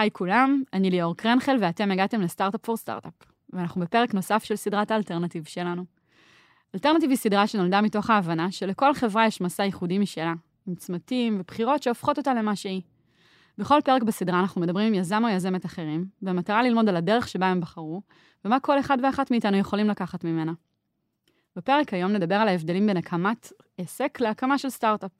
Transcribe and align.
היי 0.00 0.10
כולם, 0.12 0.62
אני 0.72 0.90
ליאור 0.90 1.16
קרנחל 1.16 1.56
ואתם 1.60 1.90
הגעתם 1.90 2.20
ל 2.20 2.25
Startup 2.25 2.60
for 2.60 2.76
Startup, 2.76 3.12
ואנחנו 3.52 3.80
בפרק 3.80 4.14
נוסף 4.14 4.44
של 4.44 4.56
סדרת 4.56 4.90
ה 4.90 4.94
alternative 4.94 5.44
שלנו. 5.44 5.84
alternative 6.74 7.10
היא 7.10 7.18
סדרה 7.18 7.46
שנולדה 7.46 7.80
מתוך 7.80 8.10
ההבנה 8.10 8.52
שלכל 8.52 8.94
חברה 8.94 9.26
יש 9.26 9.40
מסע 9.40 9.64
ייחודי 9.64 9.98
משלה, 9.98 10.34
עם 10.66 10.74
צמתים 10.74 11.40
ובחירות 11.40 11.82
שהופכות 11.82 12.18
אותה 12.18 12.34
למה 12.34 12.56
שהיא. 12.56 12.82
בכל 13.58 13.80
פרק 13.84 14.02
בסדרה 14.02 14.40
אנחנו 14.40 14.60
מדברים 14.60 14.86
עם 14.86 14.94
יזם 14.94 15.24
או 15.24 15.28
יזמת 15.28 15.66
אחרים, 15.66 16.06
במטרה 16.22 16.62
ללמוד 16.62 16.88
על 16.88 16.96
הדרך 16.96 17.28
שבה 17.28 17.46
הם 17.46 17.60
בחרו, 17.60 18.02
ומה 18.44 18.60
כל 18.60 18.80
אחד 18.80 18.98
ואחת 19.02 19.30
מאיתנו 19.30 19.56
יכולים 19.56 19.88
לקחת 19.88 20.24
ממנה. 20.24 20.52
בפרק 21.56 21.94
היום 21.94 22.12
נדבר 22.12 22.34
על 22.34 22.48
ההבדלים 22.48 22.86
בין 22.86 22.96
הקמת 22.96 23.52
עסק 23.78 24.20
להקמה 24.20 24.58
של 24.58 24.70
סטארט-אפ. 24.70 25.12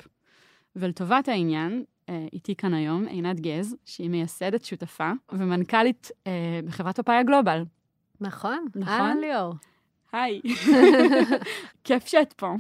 ולטובת 0.77 1.29
העניין, 1.29 1.85
איתי 2.33 2.55
כאן 2.55 2.75
היום 2.75 3.07
עינת 3.07 3.41
גז, 3.41 3.77
שהיא 3.85 4.11
מייסדת 4.11 4.65
שותפה 4.65 5.11
ומנכ"לית 5.33 6.11
אה, 6.27 6.61
בחברת 6.67 6.97
פאפאיה 6.97 7.23
גלובל. 7.23 7.65
נכון, 8.21 8.67
נכון? 8.75 8.95
אהלן 8.95 9.19
ליאור. 9.21 9.55
היי, 10.13 10.41
כיף 11.85 12.07
שאת 12.07 12.33
פה. 12.33 12.55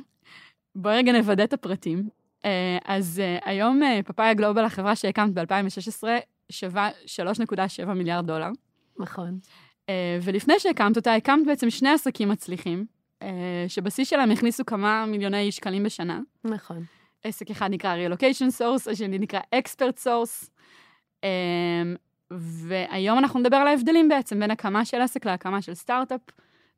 בואי 0.75 0.97
רגע 0.97 1.13
נוודא 1.13 1.45
את 1.45 1.53
הפרטים. 1.53 2.09
אה, 2.45 2.79
אז 2.85 3.21
אה, 3.21 3.39
היום 3.45 3.83
אה, 3.83 4.01
פאפאיה 4.07 4.35
גלובל, 4.35 4.65
החברה 4.65 4.97
שהקמת 4.97 5.35
ב-2016, 5.35 6.05
שווה 6.51 6.91
3.7 7.85 7.85
מיליארד 7.85 8.27
דולר. 8.27 8.49
נכון. 8.99 9.39
אה, 9.89 10.19
ולפני 10.23 10.55
שהקמת 10.59 10.97
אותה, 10.97 11.15
הקמת 11.15 11.47
בעצם 11.47 11.71
שני 11.71 11.89
עסקים 11.89 12.29
מצליחים, 12.29 12.87
אה, 13.23 13.65
שבשיא 13.69 14.05
שלהם 14.05 14.31
הכניסו 14.31 14.65
כמה 14.67 15.07
מיליוני 15.07 15.53
שקלים 15.53 15.83
בשנה. 15.83 16.21
נכון. 16.45 16.85
עסק 17.25 17.51
אחד 17.51 17.71
נקרא 17.71 17.97
Relocation 17.97 18.61
Source, 18.61 18.91
השני 18.91 19.19
נקרא 19.19 19.41
Expert 19.55 20.05
Source. 20.05 20.49
Um, 21.21 21.27
והיום 22.31 23.19
אנחנו 23.19 23.41
נדבר 23.41 23.57
על 23.57 23.69
ההבדלים 23.69 24.09
בעצם 24.09 24.41
בין 24.41 24.51
הקמה 24.51 24.85
של 24.85 25.01
עסק 25.01 25.27
להקמה 25.27 25.63
של 25.63 25.75
סטארט-אפ. 25.75 26.21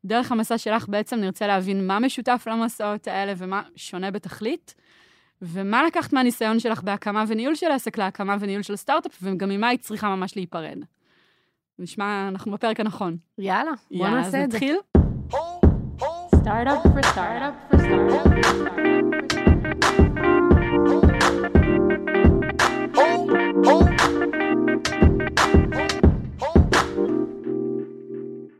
דרך 0.05 0.31
המסע 0.31 0.57
שלך 0.57 0.89
בעצם 0.89 1.15
נרצה 1.19 1.47
להבין 1.47 1.87
מה 1.87 1.99
משותף 1.99 2.47
למסעות 2.51 3.07
האלה 3.07 3.33
ומה 3.37 3.61
שונה 3.75 4.11
בתכלית, 4.11 4.75
ומה 5.41 5.83
לקחת 5.83 6.13
מהניסיון 6.13 6.59
שלך 6.59 6.83
בהקמה 6.83 7.23
וניהול 7.27 7.55
של 7.55 7.71
עסק 7.71 7.97
להקמה 7.97 8.37
וניהול 8.39 8.63
של 8.63 8.75
סטארט-אפ, 8.75 9.17
וגם 9.21 9.49
ממה 9.49 9.67
היית 9.67 9.81
צריכה 9.81 10.15
ממש 10.15 10.35
להיפרד. 10.35 10.77
נשמע, 11.79 12.27
אנחנו 12.27 12.51
בפרק 12.51 12.79
הנכון. 12.79 13.17
יאללה, 13.37 13.71
בוא 13.91 14.05
יאללה, 14.05 14.17
נעשה 14.17 14.27
אז 14.27 14.35
את 14.43 14.51
זה. 14.51 14.57
נתחיל? 14.57 14.77
Startup 16.43 16.83
for 16.93 17.03
startup 17.13 17.55
for 17.69 17.77
startup. 17.79 19.32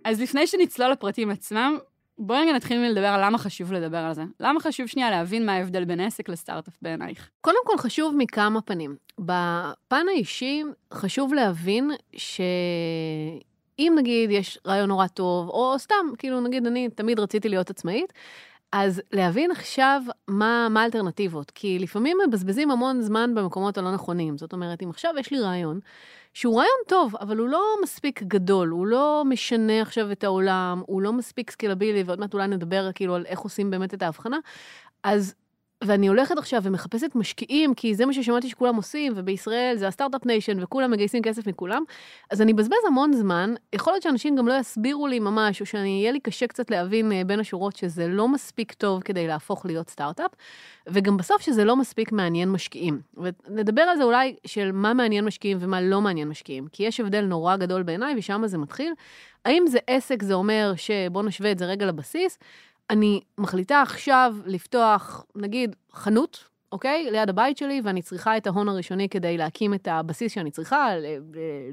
אז 0.06 0.22
לפני 0.22 0.48
שנצלול 0.48 0.92
לפרטים 0.92 1.30
עצמם, 1.30 1.78
בואי 2.18 2.40
רגע 2.42 2.54
נתחיל 2.54 2.80
מלדבר 2.80 3.08
על 3.08 3.26
למה 3.26 3.38
חשוב 3.38 3.74
לדבר 3.74 3.98
על 3.98 4.14
זה. 4.14 4.24
למה 4.40 4.60
חשוב 4.60 4.88
שנייה 4.88 5.12
להבין 5.12 5.46
מה 5.46 5.54
ההבדל 5.54 5.86
בין 5.86 6.00
עסק 6.00 6.30
לסטארט-אפ 6.30 6.74
בעינייך? 6.82 7.30
קודם 7.42 7.58
כל 7.66 7.78
חשוב 7.78 8.16
מכמה 8.18 8.62
פנים. 8.62 8.96
בפן 9.20 10.06
האישי 10.10 10.64
חשוב 10.94 11.34
להבין 11.34 11.92
שאם 12.16 13.94
נגיד 13.98 14.32
יש 14.32 14.60
רעיון 14.68 14.90
נורא 14.90 15.08
טוב, 15.08 15.50
או 15.50 15.80
סתם, 15.80 16.06
כאילו 16.18 16.42
נגיד 16.42 16.68
אני 16.68 16.90
תמיד 16.90 17.20
רציתי 17.20 17.50
להיות 17.50 17.70
עצמאית, 17.70 18.14
אז 18.74 19.02
להבין 19.12 19.52
עכשיו 19.52 20.02
מה, 20.28 20.68
מה 20.70 20.82
האלטרנטיבות, 20.82 21.52
כי 21.52 21.80
לפעמים 21.80 22.18
מבזבזים 22.28 22.72
המון 22.72 23.02
זמן 23.02 23.36
במקומות 23.36 23.78
הלא 23.78 23.94
נכונים. 23.94 24.38
זאת 24.38 24.54
אומרת, 24.54 24.84
אם 24.84 24.90
עכשיו 24.90 25.14
יש 25.20 25.32
לי 25.32 25.40
רעיון, 25.40 25.80
שהוא 26.34 26.56
רעיון 26.58 26.78
טוב, 26.88 27.16
אבל 27.20 27.38
הוא 27.38 27.48
לא 27.48 27.62
מספיק 27.84 28.24
גדול, 28.24 28.70
הוא 28.70 28.88
לא 28.88 29.24
משנה 29.26 29.82
עכשיו 29.82 30.12
את 30.12 30.24
העולם, 30.24 30.84
הוא 30.86 31.02
לא 31.02 31.14
מספיק 31.14 31.52
scalable-י, 31.52 32.04
ועוד 32.04 32.20
מעט 32.20 32.34
אולי 32.34 32.48
נדבר 32.48 32.92
כאילו 32.96 33.16
על 33.16 33.26
איך 33.26 33.40
עושים 33.40 33.72
באמת 33.72 33.94
את 33.94 34.02
ההבחנה, 34.02 34.38
אז, 35.04 35.36
ואני 35.86 36.08
הולכת 36.08 36.38
עכשיו 36.38 36.64
ומחפשת 36.64 37.16
משקיעים, 37.16 37.74
כי 37.74 37.96
זה 37.96 38.06
מה 38.06 38.14
ששמעתי 38.14 38.50
שכולם 38.50 38.76
עושים, 38.76 39.14
ובישראל 39.16 39.76
זה 39.78 39.88
ה 39.88 39.92
startup 39.93 40.26
nation, 40.26 40.64
וכולם 40.64 40.92
מגייסים 40.92 41.22
כסף 41.22 41.48
מכולם, 41.48 41.84
אז 42.32 42.42
אני 42.42 42.52
אבזבז 42.52 42.78
המון 42.88 43.14
זמן, 43.14 43.54
יכול 43.74 43.94
להיות 43.94 44.04
שאנשים 44.04 44.36
גם 44.36 44.48
לא 44.48 44.54
יסבירו 44.54 45.08
לי 45.08 45.20
ממש, 45.20 45.62
או 45.62 45.66
שאני, 45.66 45.90
יהיה 45.90 46.12
לי 46.12 46.20
קשה 46.20 46.48
קצת 46.48 46.72
להבין 46.72 47.12
אה, 47.12 47.22
בין 47.26 47.40
השורות 47.40 47.76
שזה 47.76 48.08
לא 48.08 48.28
מספיק 48.28 48.74
טוב 48.74 49.02
כדי 49.02 49.28
להפוך 49.28 49.66
להיות 49.66 49.90
סטארט-אפ, 49.90 50.32
וגם 50.88 51.18
בסוף 51.18 51.42
שזה 51.42 51.64
לא 51.64 51.76
מספיק 51.76 52.12
מעניין 52.12 52.50
משקיעים. 52.50 53.02
ונדבר 53.18 53.82
על 53.82 53.98
זה 53.98 54.04
אולי 54.04 54.36
של 54.46 54.72
מה 54.72 54.94
מעניין 54.94 55.26
משקיעים 55.26 55.58
ומה 55.62 55.82
לא 55.82 56.02
מעניין 56.02 56.28
משקיעים, 56.28 56.68
כי 56.72 56.84
יש 56.84 57.00
הבדל 57.00 57.26
נורא 57.26 57.56
גדול 57.56 57.84
בעיניי, 57.84 58.16
ושם 58.18 58.42
זה 58.46 58.58
מתחיל. 58.58 58.94
האם 59.46 59.68
זה 59.68 59.80
עסק, 59.88 60.24
זה 60.24 60.34
אומר 60.34 60.74
שבוא 60.76 61.24
נשווה 61.24 61.52
את 61.52 61.60
זה 61.60 61.66
רגע 61.66 61.86
לבסיס, 61.86 62.40
אני 62.90 63.22
מחליטה 63.38 63.82
עכשיו 63.82 64.36
לפתוח, 64.46 65.26
נגיד, 65.36 65.76
חנות, 65.94 66.44
אוקיי? 66.72 67.12
ליד 67.12 67.30
הבית 67.30 67.58
שלי, 67.58 67.82
ואני 67.84 68.02
צריכה 68.02 68.38
את 68.38 68.48
ההון 68.48 68.70
הראשוני 68.70 69.10
כדי 69.10 69.38
להקים 69.38 69.74
את 69.74 69.88
הבסיס 69.92 70.32
שאני 70.34 70.52
צריכה, 70.52 70.90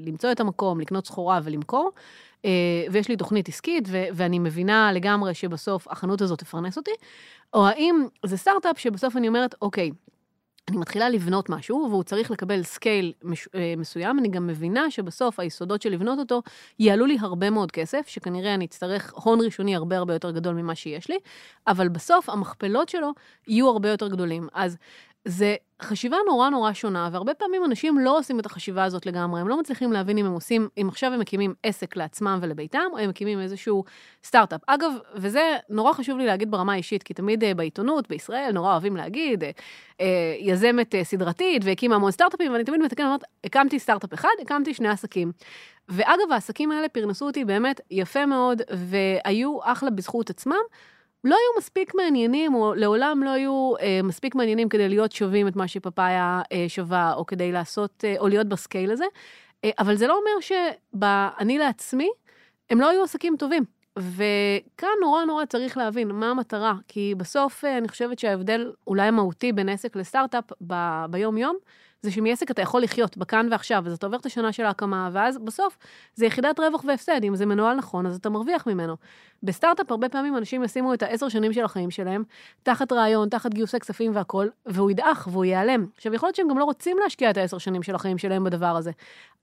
למצוא 0.01 0.31
את 0.31 0.39
המקום, 0.39 0.79
לקנות 0.79 1.05
סחורה 1.05 1.39
ולמכור. 1.43 1.91
אה, 2.45 2.85
ויש 2.91 3.09
לי 3.09 3.17
תוכנית 3.17 3.49
עסקית, 3.49 3.87
ו- 3.87 4.05
ואני 4.13 4.39
מבינה 4.39 4.91
לגמרי 4.93 5.33
שבסוף 5.33 5.87
החנות 5.87 6.21
הזאת 6.21 6.39
תפרנס 6.39 6.77
אותי, 6.77 6.91
או 7.53 7.67
האם 7.67 8.05
זה 8.25 8.37
סטארט-אפ 8.37 8.79
שבסוף 8.79 9.17
אני 9.17 9.27
אומרת, 9.27 9.55
אוקיי, 9.61 9.91
אני 10.71 10.79
מתחילה 10.79 11.09
לבנות 11.09 11.49
משהו, 11.49 11.87
והוא 11.89 12.03
צריך 12.03 12.31
לקבל 12.31 12.63
scale 12.63 13.13
מש, 13.23 13.47
אה, 13.55 13.73
מסוים, 13.77 14.19
אני 14.19 14.27
גם 14.27 14.47
מבינה 14.47 14.91
שבסוף 14.91 15.39
היסודות 15.39 15.81
של 15.81 15.89
לבנות 15.89 16.19
אותו 16.19 16.41
יעלו 16.79 17.05
לי 17.05 17.17
הרבה 17.19 17.49
מאוד 17.49 17.71
כסף, 17.71 18.07
שכנראה 18.07 18.53
אני 18.53 18.65
אצטרך 18.65 19.13
הון 19.15 19.41
ראשוני 19.41 19.75
הרבה 19.75 19.97
הרבה 19.97 20.13
יותר 20.13 20.31
גדול 20.31 20.55
ממה 20.55 20.75
שיש 20.75 21.09
לי, 21.09 21.17
אבל 21.67 21.89
בסוף 21.89 22.29
המכפלות 22.29 22.89
שלו 22.89 23.11
יהיו 23.47 23.67
הרבה 23.69 23.89
יותר 23.89 24.07
גדולים. 24.07 24.47
אז 24.53 24.77
זה 25.25 25.55
חשיבה 25.81 26.17
נורא 26.27 26.49
נורא 26.49 26.73
שונה, 26.73 27.09
והרבה 27.11 27.33
פעמים 27.33 27.65
אנשים 27.65 27.99
לא 27.99 28.17
עושים 28.17 28.39
את 28.39 28.45
החשיבה 28.45 28.83
הזאת 28.83 29.05
לגמרי, 29.05 29.41
הם 29.41 29.47
לא 29.47 29.59
מצליחים 29.59 29.91
להבין 29.91 30.17
אם 30.17 30.25
הם 30.25 30.31
עושים, 30.31 30.67
אם 30.81 30.87
עכשיו 30.89 31.13
הם 31.13 31.19
מקימים 31.19 31.53
עסק 31.63 31.95
לעצמם 31.95 32.39
ולביתם, 32.41 32.83
או 32.91 32.97
הם 32.97 33.09
מקימים 33.09 33.39
איזשהו 33.39 33.83
סטארט-אפ. 34.23 34.61
אגב, 34.67 34.91
וזה 35.15 35.57
נורא 35.69 35.93
חשוב 35.93 36.17
לי 36.17 36.25
להגיד 36.25 36.51
ברמה 36.51 36.73
האישית, 36.73 37.03
כי 37.03 37.13
תמיד 37.13 37.43
אה, 37.43 37.53
בעיתונות, 37.53 38.09
בישראל, 38.09 38.51
נורא 38.53 38.71
אוהבים 38.71 38.95
להגיד, 38.95 39.43
אה, 39.43 39.51
אה, 40.01 40.35
יזמת 40.39 40.95
סדרתית 41.03 41.61
והקימה 41.65 41.95
המון 41.95 42.11
סטארט-אפים, 42.11 42.51
ואני 42.51 42.63
תמיד 42.63 42.81
מתקנת, 42.81 43.05
אומרת, 43.05 43.23
הקמתי 43.43 43.79
סטארט-אפ 43.79 44.13
אחד, 44.13 44.29
הקמתי 44.41 44.73
שני 44.73 44.89
עסקים. 44.89 45.31
ואגב, 45.89 46.31
העסקים 46.31 46.71
האלה 46.71 46.89
פרנסו 46.89 47.25
אותי 47.25 47.45
באמת 47.45 47.81
יפה 47.91 48.25
מאוד, 48.25 48.61
והיו 48.71 49.59
אחלה 49.63 49.89
בזכות 49.89 50.29
עצמם. 50.29 50.61
לא 51.23 51.35
היו 51.35 51.57
מספיק 51.57 51.95
מעניינים, 51.95 52.55
או 52.55 52.73
לעולם 52.73 53.23
לא 53.23 53.29
היו 53.29 53.73
אה, 53.81 53.99
מספיק 54.03 54.35
מעניינים 54.35 54.69
כדי 54.69 54.89
להיות 54.89 55.11
שווים 55.11 55.47
את 55.47 55.55
מה 55.55 55.67
שפפאיה 55.67 56.41
אה, 56.51 56.65
שווה, 56.67 57.13
או 57.13 57.25
כדי 57.25 57.51
לעשות, 57.51 58.03
אה, 58.07 58.15
או 58.19 58.27
להיות 58.27 58.47
בסקייל 58.47 58.91
הזה. 58.91 59.05
אה, 59.63 59.69
אבל 59.79 59.95
זה 59.95 60.07
לא 60.07 60.17
אומר 60.17 60.41
שאני 60.41 61.57
לעצמי, 61.57 62.09
הם 62.69 62.81
לא 62.81 62.89
היו 62.89 63.03
עסקים 63.03 63.35
טובים. 63.39 63.63
וכאן 63.99 64.89
נורא 65.01 65.25
נורא 65.25 65.45
צריך 65.45 65.77
להבין 65.77 66.07
מה 66.07 66.29
המטרה, 66.29 66.73
כי 66.87 67.13
בסוף 67.17 67.65
אה, 67.65 67.77
אני 67.77 67.87
חושבת 67.87 68.19
שההבדל 68.19 68.71
אולי 68.87 69.07
המהותי 69.07 69.51
בין 69.51 69.69
עסק 69.69 69.95
לסטארט-אפ 69.95 70.43
ב- 70.67 71.05
ביום-יום, 71.09 71.57
זה 72.01 72.11
שמעסק 72.11 72.51
אתה 72.51 72.61
יכול 72.61 72.81
לחיות 72.81 73.17
בכאן 73.17 73.47
ועכשיו, 73.51 73.83
אז 73.87 73.93
אתה 73.93 74.05
עובר 74.05 74.17
את 74.17 74.25
השנה 74.25 74.51
של 74.51 74.63
ההקמה, 74.63 75.09
ואז 75.13 75.37
בסוף 75.37 75.77
זה 76.15 76.25
יחידת 76.25 76.59
רווח 76.59 76.83
והפסד, 76.87 77.23
אם 77.23 77.35
זה 77.35 77.45
מנוהל 77.45 77.77
נכון, 77.77 78.05
אז 78.05 78.15
אתה 78.15 78.29
מרוויח 78.29 78.67
ממנו. 78.67 78.95
בסטארט-אפ 79.43 79.91
הרבה 79.91 80.09
פעמים 80.09 80.37
אנשים 80.37 80.63
ישימו 80.63 80.93
את 80.93 81.03
העשר 81.03 81.29
שנים 81.29 81.53
של 81.53 81.63
החיים 81.63 81.91
שלהם, 81.91 82.23
תחת 82.63 82.91
רעיון, 82.91 83.29
תחת 83.29 83.53
גיוסי 83.53 83.79
כספים 83.79 84.15
והכול, 84.15 84.49
והוא 84.65 84.91
ידעך 84.91 85.27
והוא 85.31 85.45
ייעלם. 85.45 85.85
עכשיו, 85.95 86.13
יכול 86.13 86.27
להיות 86.27 86.35
שהם 86.35 86.47
גם 86.47 86.57
לא 86.57 86.63
רוצים 86.63 86.97
להשקיע 87.03 87.29
את 87.29 87.37
העשר 87.37 87.57
שנים 87.57 87.83
של 87.83 87.95
החיים 87.95 88.17
שלהם 88.17 88.43
בדבר 88.43 88.75
הזה, 88.77 88.91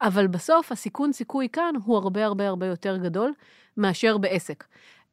אבל 0.01 0.27
בסוף 0.27 0.73
הסיכון 0.73 1.13
סיכוי 1.13 1.49
כאן 1.49 1.75
הוא 1.85 1.97
הרבה 1.97 2.25
הרבה 2.25 2.49
הרבה 2.49 2.67
יותר 2.67 2.97
גדול 2.97 3.33
מאשר 3.77 4.19
בעסק. 4.19 4.65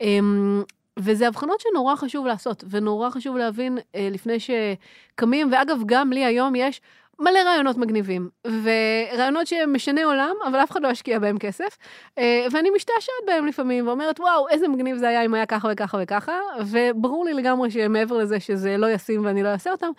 אמ, 0.01 0.63
וזה 0.99 1.27
הבחנות 1.27 1.59
שנורא 1.59 1.95
חשוב 1.95 2.25
לעשות, 2.25 2.63
ונורא 2.69 3.09
חשוב 3.09 3.37
להבין 3.37 3.77
אה, 3.95 4.09
לפני 4.11 4.37
שקמים, 4.39 5.49
ואגב, 5.51 5.77
גם 5.85 6.11
לי 6.11 6.25
היום 6.25 6.55
יש 6.55 6.81
מלא 7.19 7.39
רעיונות 7.45 7.77
מגניבים, 7.77 8.29
ורעיונות 8.47 9.47
שמשנה 9.47 10.03
עולם, 10.03 10.35
אבל 10.47 10.55
אף 10.63 10.71
אחד 10.71 10.81
לא 10.81 10.87
ישקיע 10.87 11.19
בהם 11.19 11.37
כסף, 11.37 11.77
אה, 12.17 12.47
ואני 12.51 12.69
משתעשעת 12.75 13.15
בהם 13.27 13.45
לפעמים, 13.45 13.87
ואומרת, 13.87 14.19
וואו, 14.19 14.49
איזה 14.49 14.67
מגניב 14.67 14.97
זה 14.97 15.09
היה 15.09 15.25
אם 15.25 15.33
היה 15.33 15.45
ככה 15.45 15.67
וככה 15.71 15.97
וככה, 16.01 16.39
וברור 16.65 17.25
לי 17.25 17.33
לגמרי 17.33 17.71
שמעבר 17.71 18.17
לזה 18.17 18.39
שזה 18.39 18.77
לא 18.77 18.91
ישים 18.91 19.25
ואני 19.25 19.43
לא 19.43 19.49
אעשה 19.49 19.71
אותם, 19.71 19.89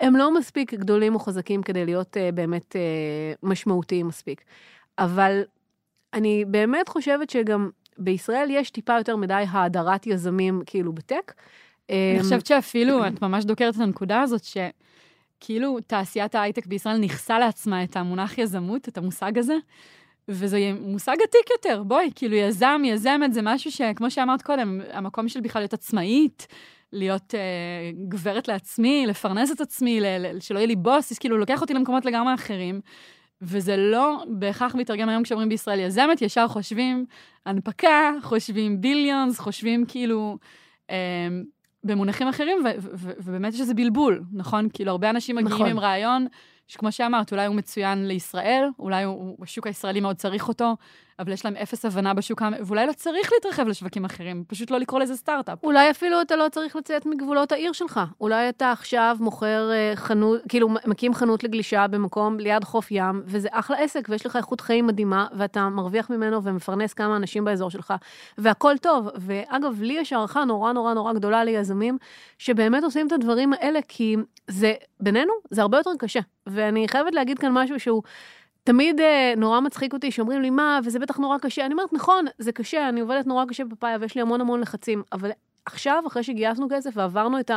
הם 0.00 0.16
לא 0.16 0.34
מספיק 0.34 0.74
גדולים 0.74 1.14
או 1.14 1.18
חזקים 1.18 1.62
כדי 1.62 1.84
להיות 1.84 2.16
אה, 2.16 2.32
באמת 2.32 2.76
אה, 2.76 3.32
משמעותיים 3.42 4.08
מספיק. 4.08 4.44
אבל 4.98 5.42
אני 6.14 6.44
באמת 6.44 6.88
חושבת 6.88 7.30
שגם 7.30 7.70
בישראל 7.98 8.48
יש 8.50 8.70
טיפה 8.70 8.98
יותר 8.98 9.16
מדי 9.16 9.44
האדרת 9.48 10.06
יזמים 10.06 10.62
כאילו 10.66 10.92
בטק. 10.92 11.32
אני 11.90 12.18
חושבת 12.22 12.46
שאפילו, 12.46 13.06
את 13.06 13.22
ממש 13.22 13.44
דוקרת 13.44 13.74
את 13.74 13.80
הנקודה 13.80 14.20
הזאת, 14.20 14.44
שכאילו 15.44 15.78
תעשיית 15.86 16.34
ההייטק 16.34 16.66
בישראל 16.66 16.98
נכסה 16.98 17.38
לעצמה 17.38 17.84
את 17.84 17.96
המונח 17.96 18.38
יזמות, 18.38 18.88
את 18.88 18.98
המושג 18.98 19.38
הזה, 19.38 19.54
וזה 20.28 20.72
מושג 20.80 21.16
עתיק 21.22 21.50
יותר, 21.50 21.82
בואי, 21.82 22.10
כאילו 22.14 22.34
יזם, 22.34 22.82
יזמת, 22.84 23.32
זה 23.32 23.40
משהו 23.42 23.72
שכמו 23.72 24.10
שאמרת 24.10 24.42
קודם, 24.42 24.80
המקום 24.92 25.28
של 25.28 25.40
בכלל 25.40 25.62
להיות 25.62 25.72
עצמאית, 25.72 26.46
להיות 26.92 27.34
אה, 27.34 27.40
גברת 28.08 28.48
לעצמי, 28.48 29.06
לפרנס 29.06 29.52
את 29.52 29.60
עצמי, 29.60 30.00
ל- 30.00 30.40
שלא 30.40 30.58
יהיה 30.58 30.66
לי 30.66 30.76
בוס, 30.76 31.12
אז 31.12 31.18
כאילו 31.18 31.38
לוקח 31.38 31.60
אותי 31.60 31.74
למקומות 31.74 32.04
לגמרי 32.04 32.34
אחרים. 32.34 32.80
וזה 33.42 33.76
לא 33.76 34.24
בהכרח 34.28 34.74
מתרגם 34.74 35.08
היום 35.08 35.22
כשאומרים 35.22 35.48
בישראל 35.48 35.80
יזמת, 35.80 36.22
ישר 36.22 36.48
חושבים 36.48 37.06
הנפקה, 37.46 38.12
חושבים 38.22 38.80
ביליונס, 38.80 39.38
חושבים 39.38 39.84
כאילו 39.88 40.38
אה, 40.90 41.28
במונחים 41.84 42.28
אחרים, 42.28 42.58
ובאמת 43.24 43.54
יש 43.54 43.60
איזה 43.60 43.74
בלבול, 43.74 44.22
נכון? 44.32 44.68
כאילו 44.72 44.90
הרבה 44.90 45.10
אנשים 45.10 45.36
מגיעים 45.36 45.54
נכון. 45.54 45.70
עם 45.70 45.78
רעיון, 45.78 46.26
שכמו 46.68 46.92
שאמרת, 46.92 47.32
אולי 47.32 47.46
הוא 47.46 47.56
מצוין 47.56 48.08
לישראל, 48.08 48.68
אולי 48.78 49.04
הוא, 49.04 49.36
השוק 49.42 49.66
הישראלי 49.66 50.00
מאוד 50.00 50.16
צריך 50.16 50.48
אותו, 50.48 50.76
אבל 51.18 51.32
יש 51.32 51.44
להם 51.44 51.56
אפס 51.56 51.84
הבנה 51.84 52.14
בשוק, 52.14 52.42
ואולי 52.66 52.86
לא 52.86 52.92
צריך 52.92 53.30
להתרחב 53.32 53.68
לשווקים 53.68 54.04
אחרים, 54.04 54.44
פשוט 54.46 54.70
לא 54.70 54.78
לקרוא 54.78 55.00
לזה 55.00 55.16
סטארט-אפ. 55.16 55.64
אולי 55.64 55.90
אפילו 55.90 56.20
אתה 56.20 56.36
לא 56.36 56.48
צריך 56.48 56.76
לצאת 56.76 57.06
מגבולות 57.06 57.52
העיר 57.52 57.72
שלך. 57.72 58.00
אולי 58.20 58.48
אתה 58.48 58.72
עכשיו 58.72 59.16
מוכר 59.20 59.70
אה, 59.72 59.92
חנות, 59.94 60.40
כאילו 60.48 60.68
מקים 60.86 61.14
חנות 61.14 61.44
לגלישה 61.44 61.86
במקום 61.86 62.38
ליד 62.38 62.64
חוף 62.64 62.90
ים, 62.90 63.22
וזה 63.24 63.48
אחלה 63.50 63.78
עסק, 63.78 64.06
ויש 64.08 64.26
לך 64.26 64.36
איכות 64.36 64.60
חיים 64.60 64.86
מדהימה, 64.86 65.26
ואתה 65.36 65.68
מרוויח 65.68 66.10
ממנו 66.10 66.42
ומפרנס 66.44 66.94
כמה 66.94 67.16
אנשים 67.16 67.44
באזור 67.44 67.70
שלך, 67.70 67.94
והכל 68.38 68.78
טוב. 68.78 69.08
ואגב, 69.16 69.82
לי 69.82 69.92
יש 69.92 70.12
הערכה 70.12 70.44
נורא 70.44 70.72
נורא 70.72 70.94
נורא 70.94 71.12
גדולה 71.12 71.44
ליזמים, 71.44 71.98
שבאמת 72.38 72.84
עושים 72.84 73.06
את 73.06 73.12
הדברים 73.12 73.52
האלה, 73.52 73.80
כי 73.88 74.16
זה, 74.48 74.72
בינינו, 75.00 75.32
זה 75.50 75.62
הרבה 75.62 75.78
יותר 75.78 75.90
קשה. 75.98 76.20
ואני 76.46 76.88
חייבת 76.88 77.14
להגיד 77.14 77.38
כאן 77.38 77.52
משהו 77.52 77.80
שהוא... 77.80 78.02
תמיד 78.64 79.00
אה, 79.00 79.34
נורא 79.36 79.60
מצחיק 79.60 79.92
אותי 79.92 80.10
שאומרים 80.10 80.42
לי, 80.42 80.50
מה, 80.50 80.80
וזה 80.84 80.98
בטח 80.98 81.16
נורא 81.16 81.38
קשה. 81.38 81.66
אני 81.66 81.74
אומרת, 81.74 81.92
נכון, 81.92 82.24
זה 82.38 82.52
קשה, 82.52 82.88
אני 82.88 83.00
עובדת 83.00 83.26
נורא 83.26 83.44
קשה 83.48 83.64
בפאיה 83.64 83.96
ויש 84.00 84.14
לי 84.14 84.20
המון 84.20 84.40
המון 84.40 84.60
לחצים, 84.60 85.02
אבל 85.12 85.30
עכשיו, 85.66 86.02
אחרי 86.06 86.22
שגייסנו 86.22 86.66
כסף 86.70 86.90
ועברנו 86.94 87.40
את 87.40 87.50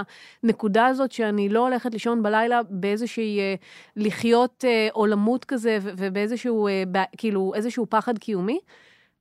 הנקודה 0.43 0.85
הזאת 0.85 1.11
שאני 1.11 1.49
לא 1.49 1.59
הולכת 1.59 1.93
לישון 1.93 2.23
בלילה 2.23 2.63
באיזושהי, 2.69 3.39
אה, 3.39 3.55
לחיות 3.95 4.65
אה, 4.67 4.87
עולמות 4.91 5.45
כזה 5.45 5.77
ו- 5.81 5.91
ובאיזשהו, 5.97 6.67
אה, 6.67 6.83
ב- 6.91 7.15
כאילו, 7.17 7.51
איזשהו 7.55 7.85
פחד 7.89 8.17
קיומי, 8.17 8.59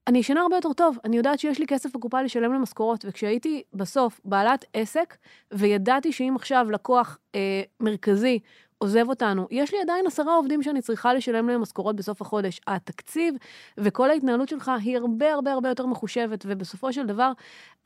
אני 0.06 0.18
ישנה 0.18 0.40
הרבה 0.40 0.56
יותר 0.56 0.72
טוב. 0.72 0.98
אני 1.04 1.16
יודעת 1.16 1.38
שיש 1.38 1.58
לי 1.58 1.66
כסף 1.66 1.96
בקופה 1.96 2.22
לשלם 2.22 2.52
למשכורות, 2.52 3.04
וכשהייתי 3.08 3.62
בסוף 3.74 4.20
בעלת 4.24 4.64
עסק, 4.72 5.16
וידעתי 5.52 6.12
שאם 6.12 6.32
עכשיו 6.36 6.66
לקוח 6.70 7.18
אה, 7.34 7.62
מרכזי 7.80 8.38
עוזב 8.78 9.08
אותנו, 9.08 9.46
יש 9.50 9.74
לי 9.74 9.80
עדיין 9.80 10.06
עשרה 10.06 10.36
עובדים 10.36 10.62
שאני 10.62 10.82
צריכה 10.82 11.14
לשלם 11.14 11.48
להם 11.48 11.60
משכורות 11.60 11.96
בסוף 11.96 12.20
החודש. 12.20 12.60
התקציב 12.66 13.34
וכל 13.78 14.10
ההתנהלות 14.10 14.48
שלך 14.48 14.70
היא 14.82 14.96
הרבה 14.96 15.32
הרבה 15.32 15.52
הרבה 15.52 15.68
יותר 15.68 15.86
מחושבת, 15.86 16.44
ובסופו 16.48 16.92
של 16.92 17.06
דבר, 17.06 17.32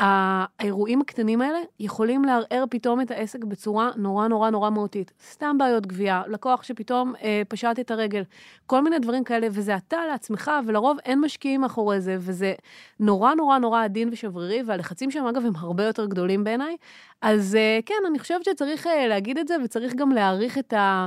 האירועים 0.01 1.01
הקטנים 1.01 1.41
האלה 1.41 1.59
יכולים 1.81 2.25
לערער 2.25 2.65
פתאום 2.71 3.01
את 3.01 3.11
העסק 3.11 3.45
בצורה 3.45 3.91
נורא 3.97 4.29
נורא 4.29 4.51
נורא 4.51 4.71
מהותית. 4.71 5.13
סתם 5.31 5.59
בעיות 5.59 5.87
גבייה, 5.87 6.23
לקוח 6.29 6.63
שפתאום 6.63 7.13
אה, 7.23 7.43
פשט 7.49 7.79
את 7.81 7.91
הרגל, 7.91 8.23
כל 8.67 8.81
מיני 8.81 8.99
דברים 8.99 9.25
כאלה, 9.25 9.47
וזה 9.51 9.77
אתה 9.77 10.07
לעצמך, 10.07 10.51
ולרוב 10.67 10.99
אין 11.05 11.21
משקיעים 11.21 11.61
מאחורי 11.61 12.01
זה, 12.01 12.17
וזה 12.19 12.55
נורא 13.01 13.35
נורא 13.35 13.59
נורא 13.59 13.85
עדין 13.85 14.09
ושברירי, 14.13 14.63
והלחצים 14.67 15.11
שם 15.11 15.27
אגב 15.27 15.47
הם 15.47 15.53
הרבה 15.57 15.85
יותר 15.85 16.07
גדולים 16.07 16.45
בעיניי. 16.45 16.77
אז 17.23 17.55
אה, 17.55 17.79
כן, 17.87 17.95
אני 18.07 18.19
חושבת 18.19 18.45
שצריך 18.45 18.87
אה, 18.87 19.07
להגיד 19.07 19.39
את 19.39 19.49
זה, 19.49 19.57
וצריך 19.65 19.95
גם 19.95 20.13
להעריך 20.13 20.59
את 20.59 20.73
ה... 20.73 21.07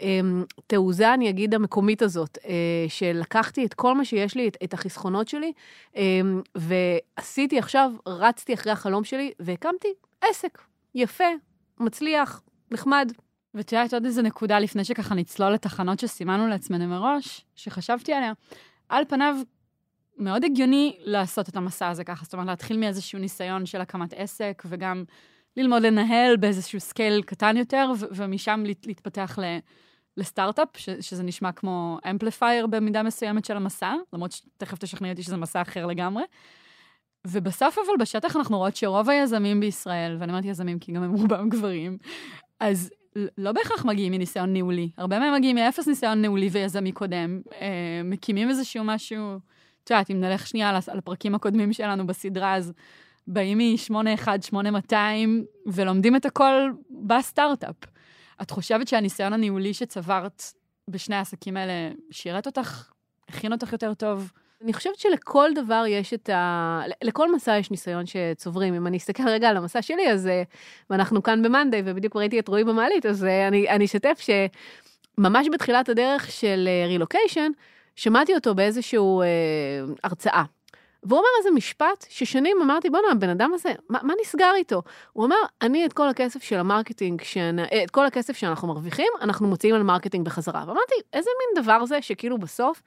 אמ, 0.00 0.44
אני 1.00 1.30
אגיד, 1.30 1.54
המקומית 1.54 2.02
הזאת, 2.02 2.38
אה, 2.44 2.84
שלקחתי 2.88 3.64
את 3.64 3.74
כל 3.74 3.94
מה 3.94 4.04
שיש 4.04 4.34
לי, 4.36 4.48
את, 4.48 4.56
את 4.64 4.74
החסכונות 4.74 5.28
שלי, 5.28 5.52
אמ, 5.96 6.42
ועשיתי 6.54 7.58
עכשיו, 7.58 7.92
רצתי 8.06 8.54
אחרי 8.54 8.72
החלום 8.72 9.04
שלי, 9.04 9.32
והקמתי 9.40 9.88
עסק 10.20 10.58
יפה, 10.94 11.24
מצליח, 11.80 12.42
נחמד. 12.70 13.12
ואת 13.54 13.72
יודעת 13.72 13.94
עוד 13.94 14.04
איזה 14.04 14.22
נקודה 14.22 14.58
לפני 14.58 14.84
שככה 14.84 15.14
נצלול 15.14 15.52
לתחנות 15.52 16.00
שסימנו 16.00 16.46
לעצמנו 16.46 16.86
מראש, 16.86 17.44
שחשבתי 17.54 18.12
עליה. 18.12 18.32
על 18.88 19.04
פניו, 19.08 19.36
מאוד 20.18 20.44
הגיוני 20.44 20.96
לעשות 21.00 21.48
את 21.48 21.56
המסע 21.56 21.88
הזה 21.88 22.04
ככה, 22.04 22.24
זאת 22.24 22.34
אומרת, 22.34 22.46
להתחיל 22.46 22.76
מאיזשהו 22.76 23.18
ניסיון 23.18 23.66
של 23.66 23.80
הקמת 23.80 24.14
עסק, 24.16 24.62
וגם 24.66 25.04
ללמוד 25.56 25.82
לנהל 25.82 26.36
באיזשהו 26.36 26.80
scale 26.80 27.22
קטן 27.22 27.56
יותר, 27.56 27.92
ומשם 28.10 28.62
להת- 28.66 28.86
להתפתח 28.86 29.38
ל- 29.42 29.58
לסטארט-אפ, 30.16 30.68
ש- 30.76 30.90
שזה 31.00 31.22
נשמע 31.22 31.52
כמו 31.52 31.98
amplifier 32.10 32.66
במידה 32.66 33.02
מסוימת 33.02 33.44
של 33.44 33.56
המסע, 33.56 33.94
למרות 34.12 34.32
שתכף 34.32 34.78
תשכנעי 34.78 35.10
אותי 35.10 35.22
שזה 35.22 35.36
מסע 35.36 35.62
אחר 35.62 35.86
לגמרי. 35.86 36.22
ובסוף 37.26 37.78
אבל 37.78 37.96
בשטח 38.00 38.36
אנחנו 38.36 38.58
רואות 38.58 38.76
שרוב 38.76 39.10
היזמים 39.10 39.60
בישראל, 39.60 40.16
ואני 40.20 40.32
אומרת 40.32 40.44
יזמים 40.44 40.78
כי 40.78 40.92
גם 40.92 41.02
הם 41.02 41.12
רובם 41.12 41.48
גברים, 41.48 41.98
אז 42.60 42.90
לא 43.38 43.52
בהכרח 43.52 43.84
מגיעים 43.84 44.12
מניסיון 44.12 44.52
ניהולי. 44.52 44.90
הרבה 44.96 45.18
מהם 45.18 45.34
מגיעים 45.34 45.56
מאפס 45.56 45.88
ניסיון 45.88 46.20
ניהולי 46.20 46.48
ויזמי 46.52 46.92
קודם. 46.92 47.40
אה, 47.60 48.00
מקימים 48.04 48.48
איזשהו 48.48 48.84
משהו, 48.84 49.36
את 49.84 49.90
יודעת, 49.90 50.10
אם 50.10 50.20
נלך 50.20 50.46
שנייה 50.46 50.78
על 50.88 50.98
הפרקים 50.98 51.34
הקודמים 51.34 51.72
שלנו 51.72 52.06
בסדרה, 52.06 52.56
אז 52.56 52.72
באים 53.26 53.58
מ-81, 53.58 54.28
8200, 54.40 55.44
ולומדים 55.66 56.16
את 56.16 56.26
הכל 56.26 56.70
בסטארט-אפ. 56.90 57.76
את 58.42 58.50
חושבת 58.50 58.88
שהניסיון 58.88 59.32
הניהולי 59.32 59.74
שצברת 59.74 60.42
בשני 60.88 61.16
העסקים 61.16 61.56
האלה 61.56 61.72
שירת 62.10 62.46
אותך, 62.46 62.90
הכין 63.28 63.52
אותך 63.52 63.72
יותר 63.72 63.94
טוב? 63.94 64.32
אני 64.64 64.72
חושבת 64.72 64.98
שלכל 64.98 65.50
דבר 65.54 65.84
יש 65.88 66.14
את 66.14 66.28
ה... 66.28 66.80
לכל 67.04 67.34
מסע 67.34 67.56
יש 67.58 67.70
ניסיון 67.70 68.04
שצוברים. 68.06 68.74
אם 68.74 68.86
אני 68.86 68.96
אסתכל 68.96 69.28
רגע 69.28 69.48
על 69.48 69.56
המסע 69.56 69.82
שלי, 69.82 70.10
אז... 70.10 70.26
אה, 70.26 70.42
ואנחנו 70.90 71.22
כאן 71.22 71.42
במאנדיי, 71.42 71.82
ובדיוק 71.84 72.16
ראיתי 72.16 72.38
את 72.38 72.48
רועי 72.48 72.64
במעלית, 72.64 73.06
אז 73.06 73.24
אה, 73.24 73.48
אני, 73.48 73.68
אני 73.68 73.84
אשתף 73.84 74.20
שממש 75.18 75.46
בתחילת 75.52 75.88
הדרך 75.88 76.30
של 76.30 76.68
רילוקיישן, 76.86 77.50
שמעתי 77.96 78.34
אותו 78.34 78.54
באיזשהו 78.54 79.22
אה, 79.22 79.26
הרצאה. 80.04 80.42
והוא 81.02 81.18
אומר 81.18 81.28
איזה 81.38 81.50
משפט 81.50 82.06
ששנים 82.08 82.56
אמרתי, 82.62 82.90
בואנה, 82.90 83.06
הבן 83.12 83.28
אדם 83.28 83.50
הזה, 83.54 83.72
מה, 83.88 83.98
מה 84.02 84.14
נסגר 84.22 84.52
איתו? 84.56 84.82
הוא 85.12 85.26
אמר, 85.26 85.36
אני 85.62 85.86
את 85.86 85.92
כל 85.92 86.08
הכסף 86.08 86.42
של 86.42 86.58
ה 86.58 86.64
marketing, 86.64 87.22
שנ... 87.22 87.58
את 87.84 87.90
כל 87.90 88.06
הכסף 88.06 88.36
שאנחנו 88.36 88.68
מרוויחים, 88.68 89.12
אנחנו 89.20 89.48
מוציאים 89.48 89.74
על 89.74 89.82
marketing 89.82 90.26
בחזרה. 90.26 90.64
ואמרתי, 90.66 90.94
איזה 91.12 91.30
מין 91.38 91.64
דבר 91.64 91.84
זה 91.84 92.02
שכאילו 92.02 92.38
בסוף, 92.38 92.82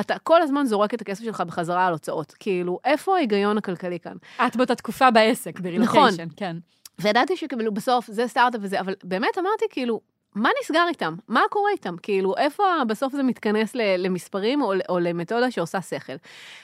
אתה 0.00 0.18
כל 0.18 0.42
הזמן 0.42 0.66
זורק 0.66 0.94
את 0.94 1.00
הכסף 1.00 1.24
שלך 1.24 1.40
בחזרה 1.40 1.86
על 1.86 1.92
הוצאות. 1.92 2.34
כאילו, 2.38 2.78
איפה 2.84 3.16
ההיגיון 3.16 3.58
הכלכלי 3.58 4.00
כאן? 4.00 4.16
את 4.46 4.56
באותה 4.56 4.74
תקופה 4.74 5.10
בעסק, 5.10 5.60
ברילוקיישן, 5.60 6.28
כן. 6.36 6.56
וידעתי 6.98 7.36
שכאילו 7.36 7.74
בסוף 7.74 8.06
זה 8.10 8.28
סטארט-אפ 8.28 8.60
וזה, 8.62 8.80
אבל 8.80 8.94
באמת 9.04 9.38
אמרתי 9.38 9.64
כאילו, 9.70 10.00
מה 10.34 10.50
נסגר 10.62 10.84
איתם? 10.88 11.14
מה 11.28 11.40
קורה 11.50 11.70
איתם? 11.70 11.96
כאילו, 12.02 12.36
איפה 12.36 12.62
בסוף 12.88 13.12
זה 13.12 13.22
מתכנס 13.22 13.74
למספרים 13.74 14.62
או, 14.62 14.72
או 14.88 14.98
למתודה 14.98 15.50
שעושה 15.50 15.82
שכל? 15.82 16.12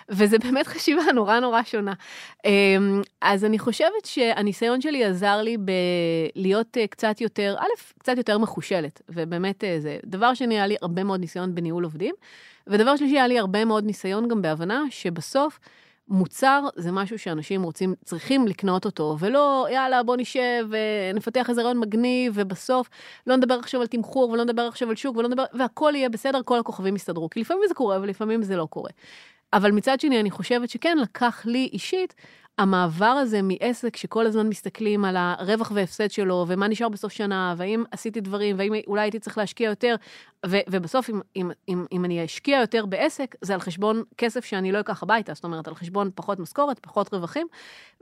וזה 0.09 0.39
באמת 0.45 0.67
חשיבה 0.67 1.03
נורא 1.15 1.41
נורא 1.41 1.63
שונה. 1.63 1.93
אמ, 2.45 3.03
אז 3.21 3.45
אני 3.45 3.59
חושבת 3.59 4.05
שהניסיון 4.05 4.81
שלי 4.81 5.05
עזר 5.05 5.43
לי 5.43 5.57
בלהיות 6.35 6.77
אה, 6.77 6.87
קצת 6.87 7.21
יותר, 7.21 7.57
א', 7.59 7.99
קצת 7.99 8.17
יותר 8.17 8.39
מחושלת, 8.39 9.03
ובאמת 9.09 9.65
אה, 9.65 9.77
זה. 9.81 9.99
דבר 10.05 10.35
שני, 10.35 10.55
היה 10.55 10.67
לי 10.67 10.77
הרבה 10.83 11.05
מאוד 11.05 11.21
ניסיון 11.21 11.55
בניהול 11.55 11.85
עובדים, 11.85 12.15
ודבר 12.67 12.97
שלישי, 12.97 13.17
היה 13.17 13.27
לי 13.27 13.39
הרבה 13.39 13.65
מאוד 13.65 13.85
ניסיון 13.85 14.29
גם 14.29 14.43
בהבנה 14.43 14.83
שבסוף, 14.91 15.59
מוצר 16.09 16.65
זה 16.77 16.93
משהו 16.93 17.19
שאנשים 17.19 17.63
רוצים, 17.63 17.95
צריכים 18.05 18.47
לקנות 18.47 18.85
אותו, 18.85 19.17
ולא, 19.21 19.67
יאללה, 19.71 20.03
בוא 20.03 20.17
נשב 20.17 20.67
ונפתח 20.71 21.51
איזה 21.51 21.63
רעיון 21.63 21.79
מגניב, 21.79 22.33
ובסוף 22.37 22.89
לא 23.27 23.37
נדבר 23.37 23.55
עכשיו 23.55 23.81
על 23.81 23.87
תמחור, 23.87 24.31
ולא 24.31 24.45
נדבר 24.45 24.63
עכשיו 24.63 24.89
על 24.89 24.97
שוק, 24.97 25.17
ולא 25.17 25.29
נדבר, 25.29 25.45
והכל 25.55 25.93
יהיה 25.97 26.09
בסדר, 26.09 26.41
כל 26.45 26.59
הכוכבים 26.59 26.97
יסתדרו. 26.97 27.31
כי 27.31 27.41
לפעמים 27.41 27.63
זה 27.69 27.75
קורה, 27.75 27.99
ולפעמים 28.01 28.43
זה 28.43 28.57
לא 28.57 28.67
קורה. 28.71 28.91
אבל 29.53 29.71
מצד 29.71 30.01
שני, 30.01 30.21
אני 30.21 30.31
חושבת 30.31 30.71
שכן, 30.71 30.99
לקח 30.99 31.47
לי 31.47 31.69
אישית, 31.73 32.15
המעבר 32.59 33.07
הזה 33.07 33.41
מעסק 33.43 33.97
שכל 33.97 34.27
הזמן 34.27 34.49
מסתכלים 34.49 35.05
על 35.05 35.17
הרווח 35.19 35.73
והפסד 35.75 36.11
שלו, 36.11 36.45
ומה 36.49 36.69
נשאר 36.69 36.89
בסוף 36.89 37.13
שנה, 37.13 37.55
והאם 37.57 37.85
עשיתי 37.91 38.21
דברים, 38.21 38.59
והאם 38.59 38.73
אולי 38.87 39.03
הייתי 39.03 39.19
צריך 39.19 39.39
להשקיע 39.39 39.71
יותר, 39.71 39.95
ו- 40.47 40.61
ובסוף, 40.69 41.11
אם, 41.11 41.21
אם, 41.37 41.51
אם, 41.69 41.87
אם 41.93 42.05
אני 42.05 42.25
אשקיע 42.25 42.61
יותר 42.61 42.87
בעסק, 42.87 43.35
זה 43.41 43.55
על 43.55 43.61
חשבון 43.61 44.03
כסף 44.19 44.45
שאני 44.45 44.73
לא 44.73 44.81
אקח 44.81 45.03
הביתה, 45.03 45.35
זאת 45.35 45.45
אומרת, 45.45 45.69
על 45.69 45.75
חשבון 45.75 46.11
פחות 46.15 46.39
משכורת, 46.39 46.79
פחות 46.79 47.15
רווחים, 47.15 47.47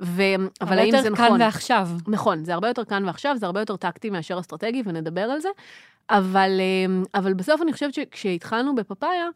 ו... 0.01 0.23
אבל 0.61 0.79
האם 0.79 0.91
זה 0.91 0.97
יותר 0.97 1.11
נכון? 1.11 1.29
כאן 1.29 1.41
ועכשיו. 1.41 1.89
נכון, 2.09 2.45
זה 2.45 2.55
הרבה 2.55 2.69
יותר 2.69 2.85
כאן 2.85 3.05
ועכשיו, 3.05 3.37
זה 3.39 3.47
הרבה 3.47 3.61
יותר 3.61 3.77
טקטי 3.77 4.11
מאשר 4.11 4.41
אסטרטגי, 4.41 4.83
ונדבר 4.87 5.21
על 5.21 5.41
זה. 5.41 5.49
אבל, 6.11 6.61
אה, 6.61 7.21
אבל 7.21 7.35
בסוף 7.35 7.63
אני 7.63 7.73
חושבת 7.73 7.95
שכשהתחלנו 7.95 8.75
בפאפאיה, 8.75 9.29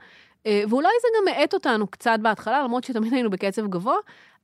אה, 0.46 0.62
ואולי 0.68 0.88
זה 1.02 1.08
גם 1.18 1.24
מאט 1.24 1.54
אותנו 1.54 1.86
קצת 1.86 2.18
בהתחלה, 2.22 2.62
למרות 2.64 2.84
שתמיד 2.84 3.12
היינו 3.12 3.30
בקצב 3.30 3.66
גבוה, 3.66 3.96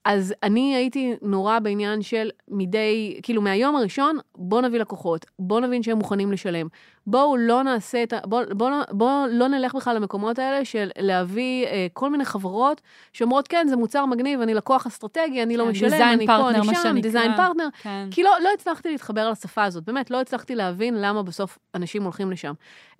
אז 0.04 0.34
אני 0.42 0.76
הייתי 0.76 1.14
נורא 1.22 1.58
בעניין 1.58 2.02
של 2.02 2.30
מדי, 2.48 3.20
כאילו 3.22 3.42
מהיום 3.42 3.76
הראשון, 3.76 4.18
בוא 4.36 4.60
נביא 4.60 4.80
לקוחות, 4.80 5.26
בוא 5.38 5.60
נבין 5.60 5.82
שהם 5.82 5.98
מוכנים 5.98 6.32
לשלם. 6.32 6.66
בואו 7.06 7.36
לא 7.36 7.62
נעשה 7.62 8.02
את 8.02 8.12
ה... 8.12 8.18
בואו 8.24 8.44
בוא, 8.52 8.70
בוא 8.90 9.26
לא 9.30 9.48
נלך 9.48 9.74
בכלל 9.74 9.96
למקומות 9.96 10.38
האלה 10.38 10.64
של 10.64 10.90
להביא 10.98 11.66
אה, 11.66 11.86
כל 11.92 12.10
מיני 12.10 12.24
חברות 12.24 12.80
שאומרות, 13.12 13.48
כן, 13.48 13.66
זה 13.68 13.76
מוצר 13.76 14.06
מגניב, 14.06 14.40
אני 14.40 14.54
לקוח 14.54 14.86
אסטרטגי, 14.86 15.42
אני 15.42 15.56
לא 15.56 15.64
כן, 15.64 15.70
משלם, 15.70 15.90
design 15.90 16.02
אני 16.02 16.26
פה, 16.26 16.50
אני 16.50 16.74
שם. 16.82 17.00
דיזיין 17.00 17.36
פרטנר. 17.36 17.68
כן. 17.82 18.08
כי 18.10 18.22
לא, 18.22 18.30
לא 18.42 18.48
הצלחתי 18.54 18.90
להתחבר 18.90 19.30
לשפה 19.30 19.64
הזאת, 19.64 19.84
באמת, 19.84 20.10
לא 20.10 20.20
הצלחתי 20.20 20.54
להבין 20.54 20.94
למה 21.00 21.22
בסוף 21.22 21.58
אנשים 21.74 22.02
הולכים 22.02 22.30
לשם. 22.30 22.52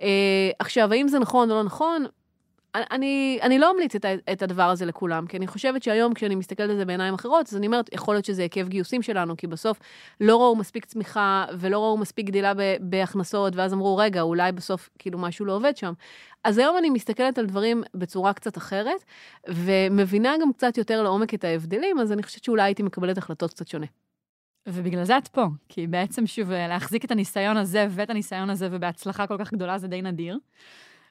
אה, 0.02 0.50
עכשיו, 0.58 0.92
האם 0.92 1.08
זה 1.08 1.18
נכון 1.18 1.50
או 1.50 1.56
לא 1.56 1.62
נכון? 1.62 2.06
אני, 2.75 3.38
אני 3.43 3.59
לא 3.59 3.71
אמליץ 3.71 3.95
את, 3.95 4.04
את 4.33 4.43
הדבר 4.43 4.62
הזה 4.62 4.87
לכולם, 4.87 5.26
כי 5.26 5.37
אני 5.37 5.47
חושבת 5.47 5.83
שהיום 5.83 6.14
כשאני 6.14 6.35
מסתכלת 6.35 6.71
על 6.71 6.76
זה 6.76 6.85
בעיניים 6.85 7.14
אחרות, 7.14 7.47
אז 7.49 7.57
אני 7.57 7.66
אומרת, 7.66 7.90
יכול 7.93 8.14
להיות 8.14 8.25
שזה 8.25 8.43
היקף 8.43 8.69
גיוסים 8.69 9.02
שלנו, 9.02 9.37
כי 9.37 9.47
בסוף 9.47 9.78
לא 10.21 10.37
ראו 10.37 10.57
מספיק 10.57 10.85
צמיחה 10.85 11.45
ולא 11.59 11.78
ראו 11.78 11.97
מספיק 11.97 12.26
גדילה 12.26 12.54
ב, 12.54 12.61
בהכנסות, 12.81 13.57
ואז 13.57 13.73
אמרו, 13.75 13.97
רגע, 13.97 14.21
אולי 14.21 14.52
בסוף 14.52 14.90
כאילו 14.99 15.19
משהו 15.19 15.47
לא 15.47 15.52
עובד 15.52 15.76
שם. 15.76 15.93
אז 16.45 16.59
היום 16.59 16.78
אני 16.78 16.90
מסתכלת 16.90 17.38
על 17.38 17.47
דברים 17.47 17.83
בצורה 17.95 18.33
קצת 18.33 18.59
אחרת, 18.59 19.04
ומבינה 19.49 20.35
גם 20.43 20.52
קצת 20.52 20.78
יותר 20.78 21.02
לעומק 21.02 21.35
את 21.35 21.45
ההבדלים, 21.45 21.99
אז 21.99 22.12
אני 22.12 22.23
חושבת 22.23 22.45
שאולי 22.45 22.62
הייתי 22.62 22.83
מקבלת 22.83 23.19
החלטות 23.19 23.50
קצת 23.50 23.69
שונה. 23.69 23.87
ובגלל 24.66 25.04
זה 25.04 25.19
את 25.19 25.28
פה, 25.28 25.47
כי 25.69 25.87
בעצם 25.87 26.26
שוב, 26.26 26.50
להחזיק 26.50 27.04
את 27.04 27.11
הניסיון 27.11 27.57
הזה 27.57 27.87
ואת 27.90 28.11
הניסיון 28.11 28.50
הזה 28.50 28.69
ובהצלחה 28.71 29.26
כל 29.26 29.37
כך 29.38 29.52
גדולה 29.52 29.78
זה 29.78 29.88
די 29.88 30.02
נדיר. 30.02 30.38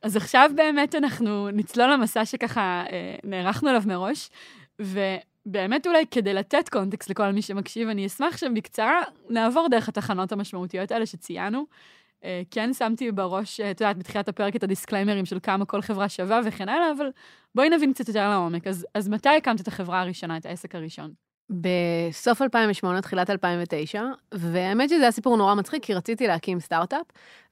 אז 0.03 0.15
עכשיו 0.15 0.49
באמת 0.55 0.95
אנחנו 0.95 1.49
נצלול 1.51 1.93
למסע 1.93 2.25
שככה 2.25 2.83
אה, 2.91 3.15
נערכנו 3.23 3.69
אליו 3.69 3.83
מראש, 3.85 4.29
ובאמת 4.79 5.87
אולי 5.87 6.05
כדי 6.11 6.33
לתת 6.33 6.69
קונטקסט 6.69 7.09
לכל 7.09 7.31
מי 7.31 7.41
שמקשיב, 7.41 7.89
אני 7.89 8.05
אשמח 8.05 8.37
שבקצרה 8.37 9.01
נעבור 9.29 9.67
דרך 9.71 9.89
התחנות 9.89 10.31
המשמעותיות 10.31 10.91
האלה 10.91 11.05
שציינו. 11.05 11.65
אה, 12.23 12.41
כן 12.51 12.73
שמתי 12.73 13.11
בראש, 13.11 13.59
אה, 13.59 13.71
את 13.71 13.81
יודעת, 13.81 13.97
בתחילת 13.97 14.27
הפרק 14.27 14.55
את 14.55 14.63
הדיסקליימרים 14.63 15.25
של 15.25 15.37
כמה 15.43 15.65
כל 15.65 15.81
חברה 15.81 16.09
שווה 16.09 16.39
וכן 16.45 16.69
הלאה, 16.69 16.91
אבל 16.97 17.09
בואי 17.55 17.69
נבין 17.69 17.93
קצת 17.93 18.07
יותר 18.07 18.29
לעומק. 18.29 18.67
אז, 18.67 18.87
אז 18.93 19.09
מתי 19.09 19.29
הקמת 19.29 19.61
את 19.61 19.67
החברה 19.67 20.01
הראשונה, 20.01 20.37
את 20.37 20.45
העסק 20.45 20.75
הראשון? 20.75 21.13
בסוף 21.49 22.41
2008, 22.41 23.01
תחילת 23.01 23.29
2009, 23.29 24.03
והאמת 24.33 24.89
שזה 24.89 25.01
היה 25.01 25.11
סיפור 25.11 25.37
נורא 25.37 25.55
מצחיק, 25.55 25.85
כי 25.85 25.93
רציתי 25.93 26.27
להקים 26.27 26.59
סטארט-אפ, 26.59 27.05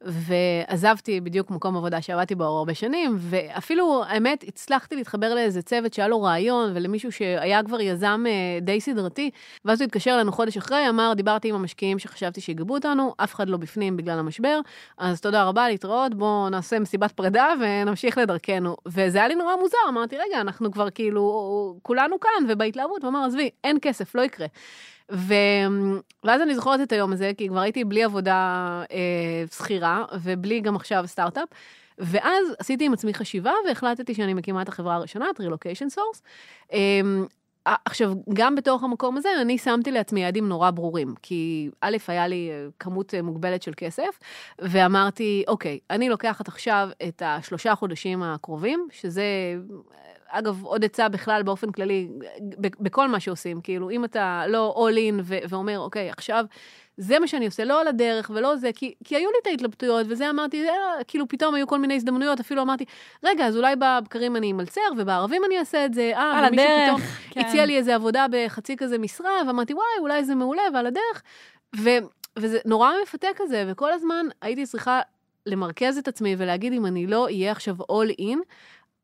ועזבתי 0.05 1.21
בדיוק 1.21 1.51
מקום 1.51 1.77
עבודה 1.77 2.01
שעבדתי 2.01 2.35
בו 2.35 2.43
הרבה 2.43 2.73
שנים, 2.73 3.15
ואפילו, 3.19 4.03
האמת, 4.07 4.43
הצלחתי 4.47 4.95
להתחבר 4.95 5.33
לאיזה 5.33 5.61
צוות 5.61 5.93
שהיה 5.93 6.07
לו 6.07 6.21
רעיון, 6.21 6.71
ולמישהו 6.75 7.11
שהיה 7.11 7.63
כבר 7.63 7.81
יזם 7.81 8.23
אה, 8.27 8.59
די 8.61 8.81
סדרתי, 8.81 9.29
ואז 9.65 9.81
הוא 9.81 9.85
התקשר 9.85 10.15
אלינו 10.15 10.31
חודש 10.31 10.57
אחרי, 10.57 10.89
אמר, 10.89 11.13
דיברתי 11.15 11.49
עם 11.49 11.55
המשקיעים 11.55 11.99
שחשבתי 11.99 12.41
שיגבו 12.41 12.73
אותנו, 12.73 13.13
אף 13.17 13.35
אחד 13.35 13.49
לא 13.49 13.57
בפנים 13.57 13.97
בגלל 13.97 14.19
המשבר, 14.19 14.59
אז 14.97 15.21
תודה 15.21 15.43
רבה, 15.43 15.69
להתראות, 15.69 16.15
בואו 16.15 16.49
נעשה 16.49 16.79
מסיבת 16.79 17.11
פרידה 17.11 17.47
ונמשיך 17.61 18.17
לדרכנו. 18.17 18.75
וזה 18.85 19.17
היה 19.17 19.27
לי 19.27 19.35
נורא 19.35 19.55
מוזר, 19.55 19.77
אמרתי, 19.89 20.17
רגע, 20.17 20.41
אנחנו 20.41 20.71
כבר 20.71 20.89
כאילו, 20.89 21.79
כולנו 21.81 22.19
כאן, 22.19 22.45
ובהתלהבות, 22.49 23.03
הוא 23.03 23.09
אמר, 23.09 23.23
עזבי, 23.25 23.49
אין 23.63 23.77
כסף, 23.81 24.15
לא 24.15 24.21
יקרה. 24.21 24.47
ו... 25.11 25.33
ואז 26.23 26.41
אני 26.41 26.55
זוכרת 26.55 26.81
את 26.81 26.91
היום 26.91 27.13
הזה, 27.13 27.31
כי 27.37 27.47
כבר 27.47 27.59
הייתי 27.59 27.83
בלי 27.83 28.03
עבודה 28.03 28.83
אה, 28.91 29.43
שכירה, 29.51 30.05
ובלי 30.21 30.59
גם 30.59 30.75
עכשיו 30.75 31.03
סטארט-אפ. 31.07 31.49
ואז 31.97 32.47
עשיתי 32.59 32.85
עם 32.85 32.93
עצמי 32.93 33.13
חשיבה, 33.13 33.53
והחלטתי 33.67 34.13
שאני 34.13 34.33
מקימה 34.33 34.61
את 34.61 34.69
החברה 34.69 34.95
הראשונה, 34.95 35.25
את 35.29 35.39
Relocation 35.39 35.95
Source. 35.95 36.21
אה, 36.73 37.01
עכשיו, 37.85 38.13
גם 38.33 38.55
בתוך 38.55 38.83
המקום 38.83 39.17
הזה, 39.17 39.29
אני 39.41 39.57
שמתי 39.57 39.91
לעצמי 39.91 40.21
יעדים 40.21 40.49
נורא 40.49 40.71
ברורים, 40.71 41.15
כי 41.21 41.69
א', 41.81 41.97
היה 42.07 42.27
לי 42.27 42.49
אה, 42.51 42.67
כמות 42.79 43.13
אה, 43.13 43.21
מוגבלת 43.21 43.61
של 43.63 43.71
כסף, 43.77 44.19
ואמרתי, 44.59 45.43
אוקיי, 45.47 45.79
אני 45.89 46.09
לוקחת 46.09 46.47
עכשיו 46.47 46.89
את 47.07 47.21
השלושה 47.25 47.75
חודשים 47.75 48.23
הקרובים, 48.23 48.87
שזה, 48.91 49.23
אגב, 50.31 50.63
עוד 50.63 50.85
עצה 50.85 51.09
בכלל 51.09 51.43
באופן 51.43 51.71
כללי, 51.71 52.07
בכל 52.59 53.07
מה 53.07 53.19
שעושים, 53.19 53.61
כאילו, 53.61 53.89
אם 53.89 54.05
אתה 54.05 54.43
לא 54.47 54.75
all 54.77 54.95
in 54.95 55.21
ו- 55.23 55.37
ואומר, 55.49 55.79
אוקיי, 55.79 56.09
עכשיו, 56.09 56.45
זה 56.97 57.19
מה 57.19 57.27
שאני 57.27 57.45
עושה, 57.45 57.63
לא 57.63 57.81
על 57.81 57.87
הדרך 57.87 58.31
ולא 58.33 58.55
זה, 58.55 58.69
כי, 58.75 58.93
כי 59.03 59.15
היו 59.15 59.29
לי 59.29 59.35
את 59.41 59.47
ההתלבטויות, 59.47 60.05
וזה 60.09 60.29
אמרתי, 60.29 60.69
אה, 60.69 61.03
כאילו 61.07 61.27
פתאום 61.27 61.55
היו 61.55 61.67
כל 61.67 61.79
מיני 61.79 61.95
הזדמנויות, 61.95 62.39
אפילו 62.39 62.61
אמרתי, 62.61 62.85
רגע, 63.23 63.47
אז 63.47 63.57
אולי 63.57 63.75
בבקרים 63.75 64.35
אני 64.35 64.51
אמלצר, 64.51 64.81
ובערבים 64.97 65.41
אני 65.45 65.59
אעשה 65.59 65.85
את 65.85 65.93
זה, 65.93 66.11
אה, 66.15 66.39
על 66.39 66.45
ומישהו 66.47 66.67
פתאום 66.85 67.01
הדרך, 67.01 67.19
כן. 67.29 67.41
הציע 67.41 67.65
לי 67.65 67.77
איזה 67.77 67.95
עבודה 67.95 68.25
בחצי 68.31 68.77
כזה 68.77 68.97
משרה, 68.97 69.31
ואמרתי, 69.47 69.73
וואי, 69.73 69.85
אולי 69.99 70.23
זה 70.23 70.35
מעולה, 70.35 70.63
ועל 70.73 70.85
הדרך. 70.85 71.23
ו, 71.75 71.89
וזה 72.39 72.59
נורא 72.65 72.91
מפתה 73.03 73.27
כזה, 73.35 73.65
וכל 73.67 73.93
הזמן 73.93 74.25
הייתי 74.41 74.65
צריכה 74.65 75.01
למרכז 75.45 75.97
את 75.97 76.07
עצמי 76.07 76.35
ולהגיד, 76.37 76.73
אם 76.73 76.85
אני 76.85 77.07
לא 77.07 77.23
אהיה 77.23 77.51
עכשיו 77.51 77.75
all 77.81 78.21
in, 78.21 78.37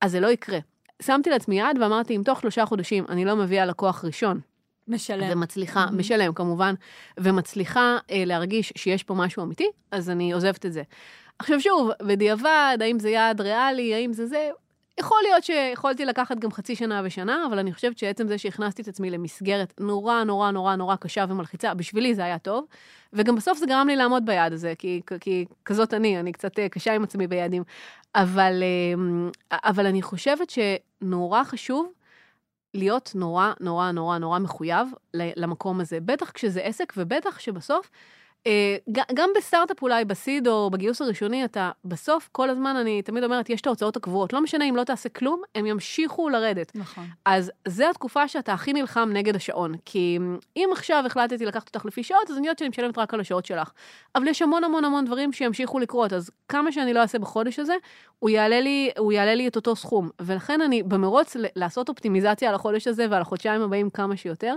אז 0.02 0.12
זה 0.12 0.20
לא 0.20 0.28
יקרה. 0.28 0.60
שמתי 1.02 1.30
לעצמי 1.30 1.60
יעד 1.60 1.78
ואמרתי, 1.82 2.16
אם 2.16 2.22
תוך 2.26 2.42
שלושה 2.42 2.66
חודשים 2.66 3.06
אני 3.10 3.26
לא 3.26 3.36
מביאה 3.36 3.66
לקוח 3.66 4.06
ראשון, 4.06 4.40
משלם. 4.88 5.28
ומצליחה, 5.32 5.86
Mhm. 5.90 5.92
משלם 5.96 6.34
כמובן, 6.34 6.74
ומצליחה 7.20 7.98
אה, 8.12 8.24
להרגיש 8.26 8.74
שיש 8.76 9.04
פה 9.04 9.14
משהו 9.14 9.44
אמיתי, 9.44 9.68
אז 9.92 10.10
אני 10.10 10.32
עוזבת 10.32 10.66
את 10.66 10.74
זה. 10.74 10.82
עכשיו 11.40 11.62
שוב, 11.62 11.90
בדיעבד, 12.02 12.78
האם 12.82 13.00
זה 13.00 13.10
יעד 13.10 13.42
ריאלי, 13.42 13.94
האם 13.96 14.14
זה 14.14 14.26
זה, 14.26 14.50
יכול 15.00 15.18
להיות 15.24 15.44
שיכולתי 15.44 16.06
לקחת 16.06 16.38
גם 16.40 16.52
חצי 16.52 16.76
שנה 16.76 17.02
ושנה, 17.06 17.46
אבל 17.50 17.60
אני 17.60 17.74
חושבת 17.74 17.98
שעצם 17.98 18.28
זה 18.28 18.38
שהכנסתי 18.38 18.82
את 18.82 18.88
עצמי 18.88 19.10
למסגרת 19.10 19.74
נורא 19.80 20.24
נורא 20.24 20.52
נורא 20.52 20.76
נורא 20.76 20.96
קשה 20.96 21.26
ומלחיצה, 21.30 21.74
בשבילי 21.74 22.16
זה 22.16 22.24
היה 22.24 22.40
טוב, 22.40 22.66
וגם 23.14 23.36
בסוף 23.36 23.58
זה 23.58 23.66
גרם 23.66 23.88
לי 23.88 23.96
לעמוד 23.96 24.26
ביעד 24.26 24.54
הזה, 24.54 24.74
כי, 24.78 25.02
כי 25.20 25.46
כזאת 25.66 25.94
אני, 25.94 26.20
אני 26.20 26.32
קצת 26.32 26.60
אה, 26.60 26.70
קשה 26.70 26.94
עם 26.94 27.04
עצמי 27.04 27.28
ביעדים. 27.28 27.64
אבל, 28.16 28.64
אה, 29.52 29.60
אבל 29.70 29.86
אני 29.86 30.02
חושבת 30.02 30.50
שנורא 30.50 31.44
חשוב 31.44 31.92
להיות 32.74 33.12
נורא 33.16 33.54
נורא 33.60 33.92
נורא 33.92 34.18
נורא 34.18 34.40
מחויב 34.40 34.88
למקום 35.14 35.80
הזה, 35.80 36.00
בטח 36.00 36.32
כשזה 36.32 36.62
עסק 36.62 36.94
ובטח 36.98 37.40
שבסוף, 37.40 37.90
גם 39.14 39.30
בסטארט-אפ 39.38 39.82
אולי, 39.82 40.06
בסיד 40.06 40.48
או 40.48 40.70
בגיוס 40.70 41.02
הראשוני, 41.02 41.46
אתה 41.46 41.72
בסוף, 41.86 42.30
כל 42.32 42.50
הזמן, 42.50 42.76
אני 42.76 43.02
תמיד 43.02 43.24
אומרת, 43.24 43.50
יש 43.50 43.62
את 43.62 43.68
ההוצאות 43.68 43.98
הקבועות. 43.98 44.34
לא 44.34 44.42
משנה 44.42 44.66
אם 44.66 44.76
לא 44.76 44.84
תעשה 44.84 45.10
כלום, 45.10 45.42
הם 45.56 45.66
ימשיכו 45.66 46.30
לרדת. 46.30 46.72
נכון. 46.76 47.06
אז 47.26 47.52
זו 47.68 47.90
התקופה 47.90 48.28
שאתה 48.28 48.54
הכי 48.54 48.74
נלחם 48.74 49.10
נגד 49.14 49.36
השעון. 49.36 49.76
כי 49.86 50.20
אם 50.58 50.70
עכשיו 50.72 51.04
החלטתי 51.06 51.46
לקחת 51.46 51.68
אותך 51.68 51.86
לפי 51.86 52.04
שעות, 52.04 52.30
אז 52.30 52.38
אני 52.38 52.48
יודעת 52.48 52.60
שאני 52.60 52.70
משלמת 52.70 52.98
רק 52.98 53.14
על 53.14 53.20
השעות 53.20 53.46
שלך. 53.46 53.72
אבל 54.16 54.28
יש 54.28 54.42
המון 54.42 54.64
המון 54.64 54.86
המון 54.86 55.06
דברים 55.06 55.34
שימשיכו 55.34 55.80
לקרות, 55.80 56.14
אז 56.14 56.32
כמה 56.50 56.72
שאני 56.72 56.94
לא 56.94 57.00
אעשה 57.00 57.20
בחודש 57.20 57.60
הזה, 57.60 57.76
הוא 58.20 58.30
יעלה 58.30 58.62
לי, 58.62 58.90
הוא 58.98 59.12
יעלה 59.12 59.36
לי 59.36 59.48
את 59.48 59.56
אותו 59.56 59.76
סכום. 59.76 60.10
ולכן 60.22 60.62
אני 60.62 60.84
במרוץ 60.84 61.36
לעשות 61.56 61.90
אופטימיזציה 61.90 62.50
על 62.50 62.56
החודש 62.56 62.88
הזה 62.88 63.06
ועל 63.10 63.22
החודשיים 63.22 63.62
הבאים 63.62 63.90
כמה 63.90 64.18
שיותר. 64.18 64.56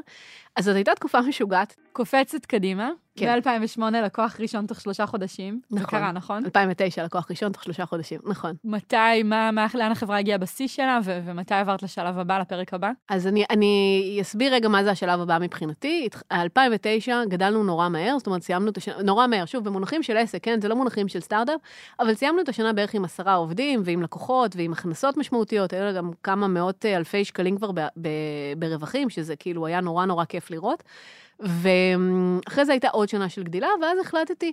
אז 0.57 0.65
זאת 0.65 0.75
הייתה 0.75 0.95
תקופה 0.95 1.21
משוגעת. 1.21 1.77
קופצת 1.93 2.47
קדימה, 2.47 2.91
כן. 3.21 3.41
ב-2008 3.41 3.83
לקוח 4.05 4.37
ראשון 4.41 4.67
תוך 4.67 4.81
שלושה 4.81 5.07
חודשים. 5.07 5.61
זה 5.71 5.81
נכון. 5.81 5.99
קרה, 5.99 6.13
נכון? 6.13 6.45
2009, 6.45 7.05
לקוח 7.05 7.31
ראשון 7.31 7.53
תוך 7.53 7.65
שלושה 7.65 7.87
חודשים, 7.87 8.21
נכון. 8.25 8.53
מתי, 8.65 9.23
מה, 9.25 9.51
מה, 9.51 9.67
לאן 9.75 9.93
החברה 9.93 10.19
הגיעה 10.19 10.39
בשיא 10.39 10.69
שלה, 10.69 10.99
ו- 11.05 11.21
ומתי 11.25 11.55
עברת 11.55 11.83
לשלב 11.83 12.19
הבא, 12.19 12.39
לפרק 12.39 12.75
הבא? 12.75 12.91
אז 13.09 13.27
אני, 13.27 13.45
אני 13.51 14.19
אסביר 14.21 14.55
רגע 14.55 14.69
מה 14.69 14.85
זה 14.85 14.91
השלב 14.91 15.21
הבא 15.21 15.39
מבחינתי. 15.41 16.09
2009 16.33 17.25
גדלנו 17.25 17.65
נורא 17.65 17.89
מהר, 17.89 18.19
זאת 18.19 18.27
אומרת, 18.27 18.43
סיימנו 18.43 18.71
את 18.71 18.77
השנה, 18.77 19.03
נורא 19.03 19.27
מהר, 19.27 19.45
שוב, 19.45 19.65
במונחים 19.65 20.03
של 20.03 20.17
עסק, 20.17 20.45
כן? 20.45 20.61
זה 20.61 20.69
לא 20.69 20.77
מונחים 20.77 21.09
של 21.09 21.21
סטארט-אפ, 21.21 21.61
אבל 22.01 22.15
סיימנו 22.15 22.41
את 22.43 22.49
השנה 22.49 22.73
בערך 22.73 22.95
עם 22.95 23.05
עשרה 23.05 23.35
עובדים, 23.35 23.83
ועם 23.85 24.03
לקוחות, 24.03 24.57
ועם 24.57 24.73
הכנסות 24.73 25.17
משמעותיות, 25.17 25.73
היו 25.73 25.95
גם 25.97 26.11
כמה 26.23 26.49
מאות 26.49 26.87
אה, 26.87 26.97
אלפי 26.97 27.25
שקלים 27.25 27.57
כבר 27.57 27.73
ב, 27.73 27.81
ב, 27.81 28.09
ברווחים, 28.59 29.11
שזה 29.11 29.37
כאילו 29.37 29.67
היה 29.67 29.81
נורא 29.81 30.07
נורא 30.07 30.25
כיף 30.25 30.51
לראות. 30.51 30.83
ואחרי 31.41 32.65
זה 32.65 32.73
הייתה 32.73 32.89
עוד 32.89 33.09
שנה 33.09 33.29
של 33.29 33.43
גדילה, 33.43 33.69
ואז 33.83 33.99
החלטתי 33.99 34.53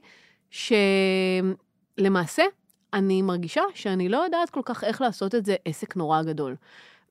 שלמעשה, 1.97 2.43
אני 2.93 3.21
מרגישה 3.21 3.61
שאני 3.73 4.09
לא 4.09 4.17
יודעת 4.17 4.49
כל 4.49 4.61
כך 4.65 4.83
איך 4.83 5.01
לעשות 5.01 5.35
את 5.35 5.45
זה 5.45 5.55
עסק 5.65 5.95
נורא 5.95 6.23
גדול. 6.23 6.55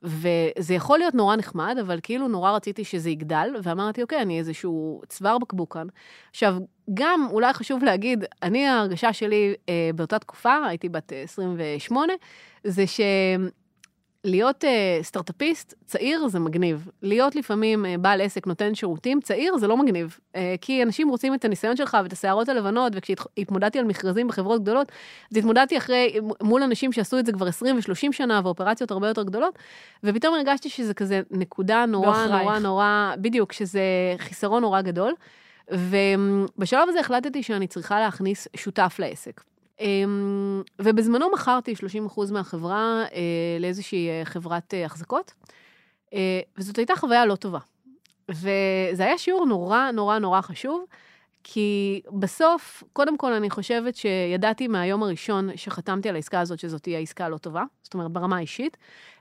וזה 0.03 0.75
יכול 0.75 0.99
להיות 0.99 1.15
נורא 1.15 1.37
נחמד, 1.37 1.77
אבל 1.81 1.99
כאילו 2.03 2.29
נורא 2.29 2.51
רציתי 2.51 2.85
שזה 2.85 3.11
יגדל, 3.11 3.49
ואמרתי, 3.63 4.03
אוקיי, 4.03 4.23
אני 4.23 4.39
איזשהו 4.39 5.03
צוואר 5.09 5.39
בקבוק 5.39 5.75
כאן. 5.75 5.87
עכשיו, 6.31 6.57
גם 6.95 7.29
אולי 7.31 7.53
חשוב 7.53 7.85
להגיד, 7.85 8.25
אני, 8.43 8.67
ההרגשה 8.67 9.13
שלי 9.13 9.55
אה, 9.69 9.91
באותה 9.95 10.19
תקופה, 10.19 10.67
הייתי 10.67 10.89
בת 10.89 11.13
אה, 11.13 11.23
28, 11.23 12.13
זה 12.65 12.87
ש... 12.87 13.01
להיות 14.27 14.65
uh, 14.65 15.03
סטארט-אפיסט 15.03 15.75
צעיר 15.87 16.29
זה 16.29 16.39
מגניב. 16.39 16.89
להיות 17.03 17.37
לפעמים 17.37 17.85
uh, 17.85 17.89
בעל 17.99 18.21
עסק 18.21 18.47
נותן 18.47 18.75
שירותים 18.75 19.21
צעיר 19.21 19.57
זה 19.57 19.67
לא 19.67 19.77
מגניב. 19.77 20.19
Uh, 20.33 20.37
כי 20.61 20.83
אנשים 20.83 21.09
רוצים 21.09 21.35
את 21.35 21.45
הניסיון 21.45 21.77
שלך 21.77 21.97
ואת 22.03 22.13
השערות 22.13 22.49
הלבנות, 22.49 22.93
וכשהתמודדתי 22.97 23.79
על 23.79 23.85
מכרזים 23.85 24.29
בחברות 24.29 24.63
גדולות, 24.63 24.93
אז 25.33 25.37
התמודדתי 25.37 25.79
אחרי, 25.79 26.19
מול 26.43 26.63
אנשים 26.63 26.93
שעשו 26.93 27.19
את 27.19 27.27
זה 27.27 27.33
כבר 27.33 27.47
20 27.47 27.77
ו-30 27.77 28.13
שנה, 28.13 28.41
ואופרציות 28.45 28.91
הרבה 28.91 29.09
יותר 29.09 29.23
גדולות, 29.23 29.59
ופתאום 30.05 30.35
הרגשתי 30.35 30.69
שזה 30.69 30.95
כזה 30.95 31.21
נקודה 31.31 31.87
נורא 31.87 32.07
בעוכרייך. 32.07 32.43
נורא 32.43 32.59
נורא, 32.59 33.13
בדיוק, 33.19 33.53
שזה 33.53 33.83
חיסרון 34.19 34.63
נורא 34.63 34.81
גדול. 34.81 35.13
ובשלב 35.71 36.89
הזה 36.89 37.01
החלטתי 37.01 37.43
שאני 37.43 37.67
צריכה 37.67 38.01
להכניס 38.01 38.49
שותף 38.57 38.97
לעסק. 38.99 39.41
אמ, 39.81 40.63
ובזמנו 40.79 41.27
מכרתי 41.35 41.75
30% 41.75 42.33
מהחברה 42.33 43.05
אה, 43.13 43.21
לאיזושהי 43.61 44.09
אה, 44.09 44.25
חברת 44.25 44.75
אה, 44.75 44.85
החזקות, 44.85 45.33
וזאת 46.59 46.79
הייתה 46.79 46.97
חוויה 46.97 47.27
לא 47.27 47.35
טובה. 47.37 47.59
וזה 48.29 49.05
היה 49.05 49.19
שיעור 49.19 49.47
נורא 49.47 49.91
נורא 49.91 50.19
נורא 50.19 50.41
חשוב, 50.41 50.85
כי 51.49 52.01
בסוף, 52.13 52.83
קודם 52.93 53.17
כל 53.17 53.33
אני 53.33 53.51
חושבת 53.51 53.97
שידעתי 53.97 54.69
מהיום 54.69 55.03
הראשון 55.03 55.49
שחתמתי 55.57 56.09
על 56.09 56.15
העסקה 56.15 56.41
הזאת 56.41 56.59
שזאת 56.59 56.83
תהיה 56.83 56.99
עסקה 56.99 57.29
לא 57.29 57.39
טובה, 57.39 57.65
זאת 57.83 57.95
אומרת 57.95 58.11
ברמה 58.11 58.37
האישית, 58.37 58.77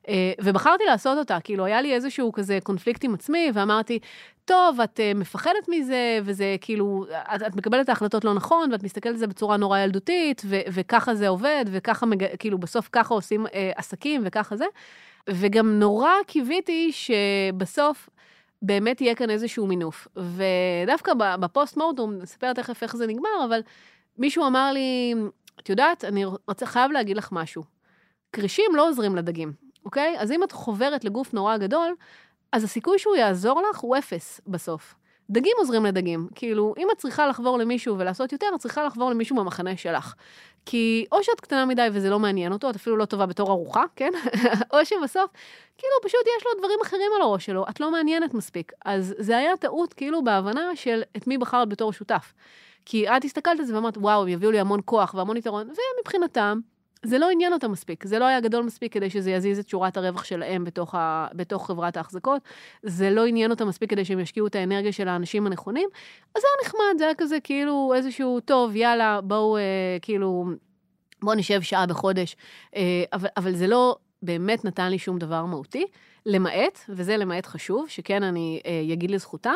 אה, 0.07 0.31
ובחרתי 0.43 0.83
לעשות 0.83 1.17
אותה, 1.17 1.37
כאילו 1.43 1.65
היה 1.65 1.81
לי 1.81 1.93
איזשהו 1.93 2.31
כזה 2.31 2.59
קונפליקט 2.63 3.03
עם 3.03 3.13
עצמי, 3.13 3.51
ואמרתי, 3.53 3.99
טוב, 4.45 4.81
את 4.81 4.99
אה, 4.99 5.11
מפחדת 5.15 5.69
מזה, 5.69 6.19
וזה 6.23 6.55
כאילו, 6.61 7.05
את, 7.35 7.41
את 7.47 7.55
מקבלת 7.55 7.83
את 7.83 7.89
ההחלטות 7.89 8.25
לא 8.25 8.33
נכון, 8.33 8.71
ואת 8.71 8.83
מסתכלת 8.83 9.13
על 9.13 9.17
זה 9.17 9.27
בצורה 9.27 9.57
נורא 9.57 9.79
ילדותית, 9.79 10.41
ו, 10.45 10.59
וככה 10.71 11.15
זה 11.15 11.27
עובד, 11.27 11.65
וככה, 11.71 12.05
מג... 12.05 12.25
כאילו, 12.39 12.57
בסוף 12.57 12.89
ככה 12.91 13.13
עושים 13.13 13.47
אה, 13.53 13.71
עסקים, 13.75 14.21
וככה 14.25 14.55
זה. 14.55 14.65
וגם 15.29 15.79
נורא 15.79 16.11
קיוויתי 16.27 16.91
שבסוף 16.91 18.09
באמת 18.61 19.01
יהיה 19.01 19.15
כאן 19.15 19.29
איזשהו 19.29 19.67
מינוף. 19.67 20.07
ודווקא 20.15 21.11
בפוסט 21.39 21.77
מורטום, 21.77 22.13
נספר 22.13 22.53
תכף 22.53 22.83
איך 22.83 22.95
זה 22.95 23.07
נגמר, 23.07 23.45
אבל 23.45 23.61
מישהו 24.17 24.47
אמר 24.47 24.71
לי, 24.71 25.13
את 25.59 25.69
יודעת, 25.69 26.05
אני 26.05 26.25
רוצה, 26.25 26.65
חייב 26.65 26.91
להגיד 26.91 27.17
לך 27.17 27.31
משהו. 27.31 27.63
כרישים 28.33 28.71
לא 28.75 28.89
עוזרים 28.89 29.15
לדגים, 29.15 29.53
אוקיי? 29.85 30.15
אז 30.19 30.31
אם 30.31 30.43
את 30.43 30.51
חוברת 30.51 31.03
לגוף 31.03 31.33
נורא 31.33 31.57
גדול, 31.57 31.95
אז 32.51 32.63
הסיכוי 32.63 32.99
שהוא 32.99 33.15
יעזור 33.15 33.61
לך 33.69 33.79
הוא 33.79 33.97
אפס 33.97 34.41
בסוף. 34.47 34.95
דגים 35.29 35.53
עוזרים 35.57 35.85
לדגים. 35.85 36.27
כאילו, 36.35 36.73
אם 36.77 36.87
את 36.91 36.97
צריכה 36.97 37.27
לחבור 37.27 37.57
למישהו 37.57 37.99
ולעשות 37.99 38.31
יותר, 38.31 38.47
את 38.55 38.59
צריכה 38.59 38.83
לחבור 38.83 39.09
למישהו 39.09 39.35
במחנה 39.35 39.77
שלך. 39.77 40.13
כי 40.65 41.05
או 41.11 41.23
שאת 41.23 41.41
קטנה 41.41 41.65
מדי 41.65 41.87
וזה 41.93 42.09
לא 42.09 42.19
מעניין 42.19 42.51
אותו, 42.51 42.69
את 42.69 42.75
אפילו 42.75 42.97
לא 42.97 43.05
טובה 43.05 43.25
בתור 43.25 43.51
ארוחה, 43.51 43.83
כן? 43.95 44.11
או 44.73 44.85
שבסוף, 44.85 45.31
כאילו, 45.77 45.93
פשוט 46.03 46.21
יש 46.37 46.45
לו 46.45 46.51
דברים 46.59 46.79
אחרים 46.83 47.11
על 47.15 47.21
הראש 47.21 47.45
שלו, 47.45 47.65
את 47.69 47.79
לא 47.79 47.91
מעניינת 47.91 48.33
מספיק. 48.33 48.71
אז 48.85 49.15
זה 49.17 49.37
היה 49.37 49.57
טעות, 49.57 49.93
כאילו, 49.93 50.23
בהבנה 50.23 50.75
של 50.75 51.01
את 51.17 51.27
מי 51.27 51.37
בחרת 51.37 51.69
בתור 51.69 51.93
שותף. 51.93 52.33
כי 52.85 53.09
את 53.09 53.25
הסתכלת 53.25 53.59
על 53.59 53.65
זה 53.65 53.75
ואמרת, 53.75 53.97
וואו, 53.97 54.21
הם 54.21 54.27
יביאו 54.27 54.51
לי 54.51 54.59
המון 54.59 54.79
כוח 54.85 55.13
והמון 55.13 55.37
יתרון, 55.37 55.67
ומבחינתם, 55.67 56.59
זה 57.05 57.17
לא 57.17 57.29
עניין 57.29 57.53
אותם 57.53 57.71
מספיק, 57.71 58.07
זה 58.07 58.19
לא 58.19 58.25
היה 58.25 58.39
גדול 58.39 58.65
מספיק 58.65 58.93
כדי 58.93 59.09
שזה 59.09 59.31
יזיז 59.31 59.59
את 59.59 59.69
שורת 59.69 59.97
הרווח 59.97 60.23
שלהם 60.23 60.63
בתוך, 60.63 60.95
ה, 60.95 61.27
בתוך 61.33 61.67
חברת 61.67 61.97
ההחזקות, 61.97 62.41
זה 62.83 63.09
לא 63.09 63.25
עניין 63.25 63.51
אותם 63.51 63.67
מספיק 63.67 63.89
כדי 63.89 64.05
שהם 64.05 64.19
ישקיעו 64.19 64.47
את 64.47 64.55
האנרגיה 64.55 64.91
של 64.91 65.07
האנשים 65.07 65.47
הנכונים, 65.47 65.89
אז 66.35 66.41
זה 66.41 66.47
היה 66.47 66.67
נחמד, 66.67 66.97
זה 66.97 67.03
היה 67.03 67.15
כזה 67.15 67.39
כאילו 67.43 67.93
איזשהו, 67.95 68.39
טוב, 68.39 68.75
יאללה, 68.75 69.21
בואו, 69.21 69.57
אה, 69.57 69.61
כאילו, 70.01 70.45
בואו 71.23 71.35
נשב 71.35 71.61
שעה 71.61 71.85
בחודש, 71.85 72.35
אה, 72.75 73.03
אבל, 73.13 73.29
אבל 73.37 73.55
זה 73.55 73.67
לא 73.67 73.95
באמת 74.21 74.65
נתן 74.65 74.89
לי 74.89 74.99
שום 74.99 75.19
דבר 75.19 75.45
מהותי, 75.45 75.85
למעט, 76.25 76.79
וזה 76.89 77.17
למעט 77.17 77.45
חשוב, 77.45 77.89
שכן 77.89 78.23
אני 78.23 78.61
אה, 78.65 78.93
אגיד 78.93 79.11
לזכותם, 79.11 79.55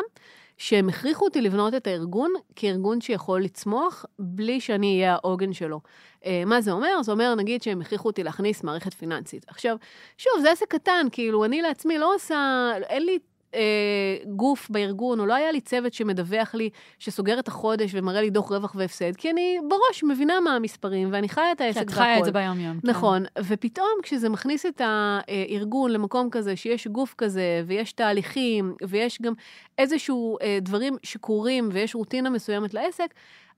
שהם 0.60 0.88
הכריחו 0.88 1.24
אותי 1.24 1.40
לבנות 1.40 1.74
את 1.74 1.86
הארגון 1.86 2.32
כארגון 2.56 3.00
שיכול 3.00 3.42
לצמוח 3.42 4.04
בלי 4.18 4.60
שאני 4.60 4.96
אהיה 4.96 5.12
העוגן 5.12 5.52
שלו. 5.52 5.80
אה, 6.26 6.42
מה 6.46 6.60
זה 6.60 6.70
אומר? 6.70 7.02
זה 7.02 7.12
אומר, 7.12 7.34
נגיד, 7.34 7.62
שהם 7.62 7.80
הכריחו 7.80 8.08
אותי 8.08 8.22
להכניס 8.22 8.64
מערכת 8.64 8.94
פיננסית. 8.94 9.44
עכשיו, 9.48 9.76
שוב, 10.18 10.32
זה 10.42 10.50
עסק 10.50 10.66
קטן, 10.68 11.06
כאילו, 11.12 11.44
אני 11.44 11.62
לעצמי 11.62 11.98
לא 11.98 12.14
עושה, 12.14 12.70
אין 12.88 13.06
לי 13.06 13.18
אה, 13.54 14.16
גוף 14.26 14.70
בארגון, 14.70 15.20
או 15.20 15.26
לא 15.26 15.34
היה 15.34 15.52
לי 15.52 15.60
צוות 15.60 15.92
שמדווח 15.92 16.54
לי, 16.54 16.70
שסוגר 16.98 17.38
את 17.38 17.48
החודש 17.48 17.90
ומראה 17.94 18.20
לי 18.20 18.30
דוח 18.30 18.52
רווח 18.52 18.74
והפסד, 18.74 19.16
כי 19.16 19.30
אני 19.30 19.58
בראש 19.68 20.04
מבינה 20.04 20.40
מה 20.40 20.56
המספרים, 20.56 21.08
ואני 21.12 21.28
חיה 21.28 21.52
את 21.52 21.60
העסק 21.60 21.80
שאת 21.80 21.90
חיה 21.90 22.18
את 22.18 22.24
זה 22.24 22.32
ביום-יום. 22.32 22.80
כן. 22.80 22.88
נכון, 22.88 23.24
ופתאום 23.38 23.98
כשזה 24.02 24.28
מכניס 24.28 24.66
את 24.66 24.80
הארגון 24.84 25.90
למקום 25.90 26.30
כזה, 26.30 26.56
שיש 26.56 26.86
גוף 26.86 27.14
כזה, 27.18 27.62
ויש 27.66 27.92
תהליכים, 27.92 28.74
ויש 28.88 29.22
גם 29.22 29.32
איזשהו 29.78 30.38
אה, 30.42 30.58
דברים 30.62 30.96
שקורים, 31.02 31.68
ויש 31.72 31.94
רוטינה 31.94 32.30
מסוימת 32.30 32.74
לעסק, 32.74 33.14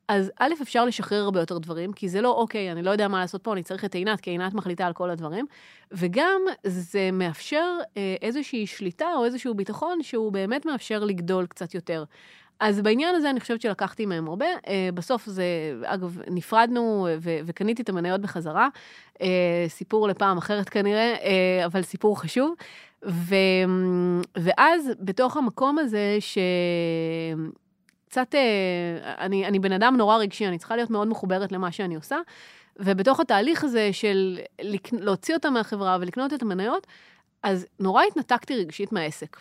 אז 0.09 0.33
א', 0.39 0.53
אפשר 0.63 0.85
לשחרר 0.85 1.23
הרבה 1.23 1.41
יותר 1.41 1.59
דברים, 1.59 1.93
כי 1.93 2.09
זה 2.09 2.21
לא, 2.21 2.31
אוקיי, 2.31 2.73
אני 2.73 2.83
לא 2.83 2.91
יודע 2.91 3.09
מה 3.09 3.21
לעשות 3.21 3.45
פה, 3.45 3.53
אני 3.53 3.63
צריך 3.63 3.85
את 3.85 3.95
עינת, 3.95 4.21
כי 4.21 4.31
עינת 4.31 4.55
מחליטה 4.55 4.87
על 4.87 4.93
כל 4.93 5.11
הדברים, 5.11 5.47
וגם 5.93 6.43
זה 6.65 7.11
מאפשר 7.13 7.79
אה, 7.97 8.15
איזושהי 8.23 8.67
שליטה 8.67 9.07
או 9.17 9.25
איזשהו 9.25 9.55
ביטחון 9.55 10.03
שהוא 10.03 10.33
באמת 10.33 10.67
מאפשר 10.67 11.05
לגדול 11.05 11.47
קצת 11.47 11.75
יותר. 11.75 12.05
אז 12.61 12.81
בעניין 12.81 13.15
הזה 13.15 13.31
אני 13.31 13.41
חושבת 13.41 13.61
שלקחתי 13.61 14.07
מהם 14.07 14.29
הרבה. 14.29 14.47
אה, 14.67 14.89
בסוף 14.95 15.27
זה, 15.27 15.45
אגב, 15.85 16.19
נפרדנו 16.31 17.09
ו- 17.21 17.39
וקניתי 17.47 17.83
את 17.83 17.89
המניות 17.89 18.21
בחזרה. 18.21 18.69
אה, 19.23 19.65
סיפור 19.69 20.09
לפעם 20.09 20.39
אחרת 20.39 20.69
כנראה, 20.69 21.15
אה, 21.15 21.67
אבל 21.67 21.83
סיפור 21.83 22.21
חשוב. 22.21 22.55
ו- 23.09 23.35
ואז 24.37 24.91
בתוך 25.01 25.37
המקום 25.37 25.79
הזה 25.79 26.17
ש... 26.21 26.39
קצת, 28.13 28.35
אה, 28.35 29.15
אני, 29.19 29.47
אני 29.47 29.59
בן 29.59 29.73
אדם 29.73 29.97
נורא 29.97 30.17
רגשי, 30.17 30.47
אני 30.47 30.59
צריכה 30.59 30.77
להיות 30.77 30.91
מאוד 30.91 31.09
מחוברת 31.09 31.53
למה 31.53 31.73
שאני 31.73 31.95
עושה, 31.95 32.17
ובתוך 32.77 33.21
התהליך 33.21 33.65
הזה 33.65 33.93
של 33.93 34.39
להוציא 34.93 35.35
אותה 35.35 35.51
מהחברה 35.51 35.97
ולקנות 36.01 36.35
את 36.35 36.43
המניות, 36.43 36.87
אז 37.43 37.67
נורא 37.81 38.03
התנתקתי 38.05 38.57
רגשית 38.57 38.93
מהעסק. 38.93 39.41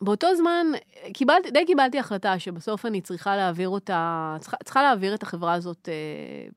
ובאותו 0.00 0.36
זמן 0.36 0.66
קיבלתי, 1.12 1.50
די 1.50 1.66
קיבלתי 1.66 1.98
החלטה 1.98 2.38
שבסוף 2.38 2.86
אני 2.86 3.00
צריכה 3.00 3.36
להעביר 3.36 3.68
אותה, 3.68 4.36
צריכה, 4.40 4.56
צריכה 4.64 4.82
להעביר 4.82 5.14
את 5.14 5.22
החברה 5.22 5.52
הזאת 5.52 5.88
אה, 5.88 5.94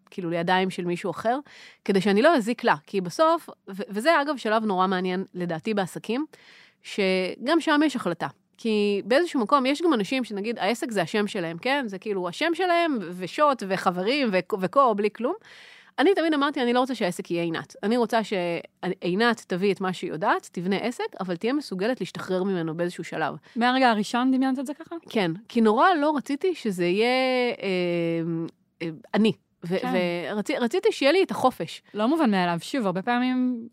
כאילו 0.10 0.30
לידיים 0.30 0.70
של 0.70 0.86
מישהו 0.86 1.12
אחר, 1.12 1.40
כדי 1.86 2.02
שאני 2.02 2.22
לא 2.22 2.36
אזיק 2.36 2.64
לה, 2.64 2.76
כי 2.88 3.02
בסוף, 3.02 3.50
ו- 3.70 3.84
וזה 3.90 4.22
אגב 4.22 4.38
שלב 4.38 4.66
נורא 4.66 4.88
מעניין 4.88 5.26
לדעתי 5.34 5.74
בעסקים, 5.74 6.26
שגם 6.84 7.60
שם 7.60 7.80
יש 7.86 7.96
החלטה. 7.96 8.28
כי 8.58 9.02
באיזשהו 9.06 9.40
מקום 9.40 9.66
יש 9.66 9.82
גם 9.82 9.94
אנשים 9.94 10.24
שנגיד 10.24 10.60
העסק 10.60 10.92
זה 10.92 11.02
השם 11.02 11.28
שלהם, 11.28 11.58
כן? 11.58 11.86
זה 11.88 11.98
כאילו 11.98 12.30
השם 12.30 12.52
שלהם 12.54 12.98
ושוט 13.02 13.64
וחברים 13.68 14.30
וקו, 14.32 14.58
וקו 14.62 14.96
בלי 14.96 15.10
כלום. 15.12 15.34
אני 16.00 16.16
תמיד 16.16 16.34
אמרתי, 16.34 16.62
אני 16.62 16.74
לא 16.74 16.80
רוצה 16.80 16.96
שהעסק 16.96 17.32
יהיה 17.32 17.44
עינת. 17.44 17.76
אני 17.84 17.98
רוצה 17.98 18.20
שעינת 18.24 19.46
תביא 19.48 19.74
את 19.74 19.82
מה 19.82 19.94
שהיא 19.94 20.12
יודעת, 20.12 20.50
תבנה 20.52 20.76
עסק, 20.76 21.04
אבל 21.20 21.36
תהיה 21.36 21.54
מסוגלת 21.54 22.00
להשתחרר 22.00 22.44
ממנו 22.44 22.78
באיזשהו 22.78 23.04
שלב. 23.04 23.36
מהרגע 23.56 23.90
הראשון 23.90 24.32
דמיינת 24.32 24.60
את 24.60 24.66
זה 24.66 24.74
ככה? 24.74 24.96
כן, 25.10 25.32
כי 25.50 25.62
נורא 25.62 25.88
לא 26.02 26.14
רציתי 26.18 26.56
שזה 26.56 26.86
יהיה 26.86 27.08
אה, 27.62 27.68
אה, 28.82 28.90
אני. 29.14 29.32
כן. 29.68 29.94
ורציתי 30.60 30.92
שיהיה 30.92 31.12
לי 31.12 31.24
את 31.24 31.32
החופש. 31.32 31.82
לא 31.94 32.08
מובן 32.08 32.32
מאליו. 32.32 32.58
שוב, 32.62 32.86
הרבה 32.86 33.02
פעמים 33.02 33.68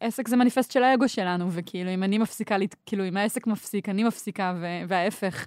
עסק 0.00 0.28
זה 0.28 0.36
מניפסט 0.36 0.70
של 0.70 0.82
האגו 0.82 1.08
שלנו, 1.08 1.48
וכאילו, 1.52 1.90
אם 1.90 2.02
אני 2.02 2.18
מפסיקה, 2.18 2.56
כאילו, 2.86 3.08
אם 3.08 3.16
העסק 3.16 3.46
מפסיק, 3.46 3.88
אני 3.88 4.04
מפסיקה, 4.04 4.54
ו- 4.60 4.88
וההפך. 4.88 5.46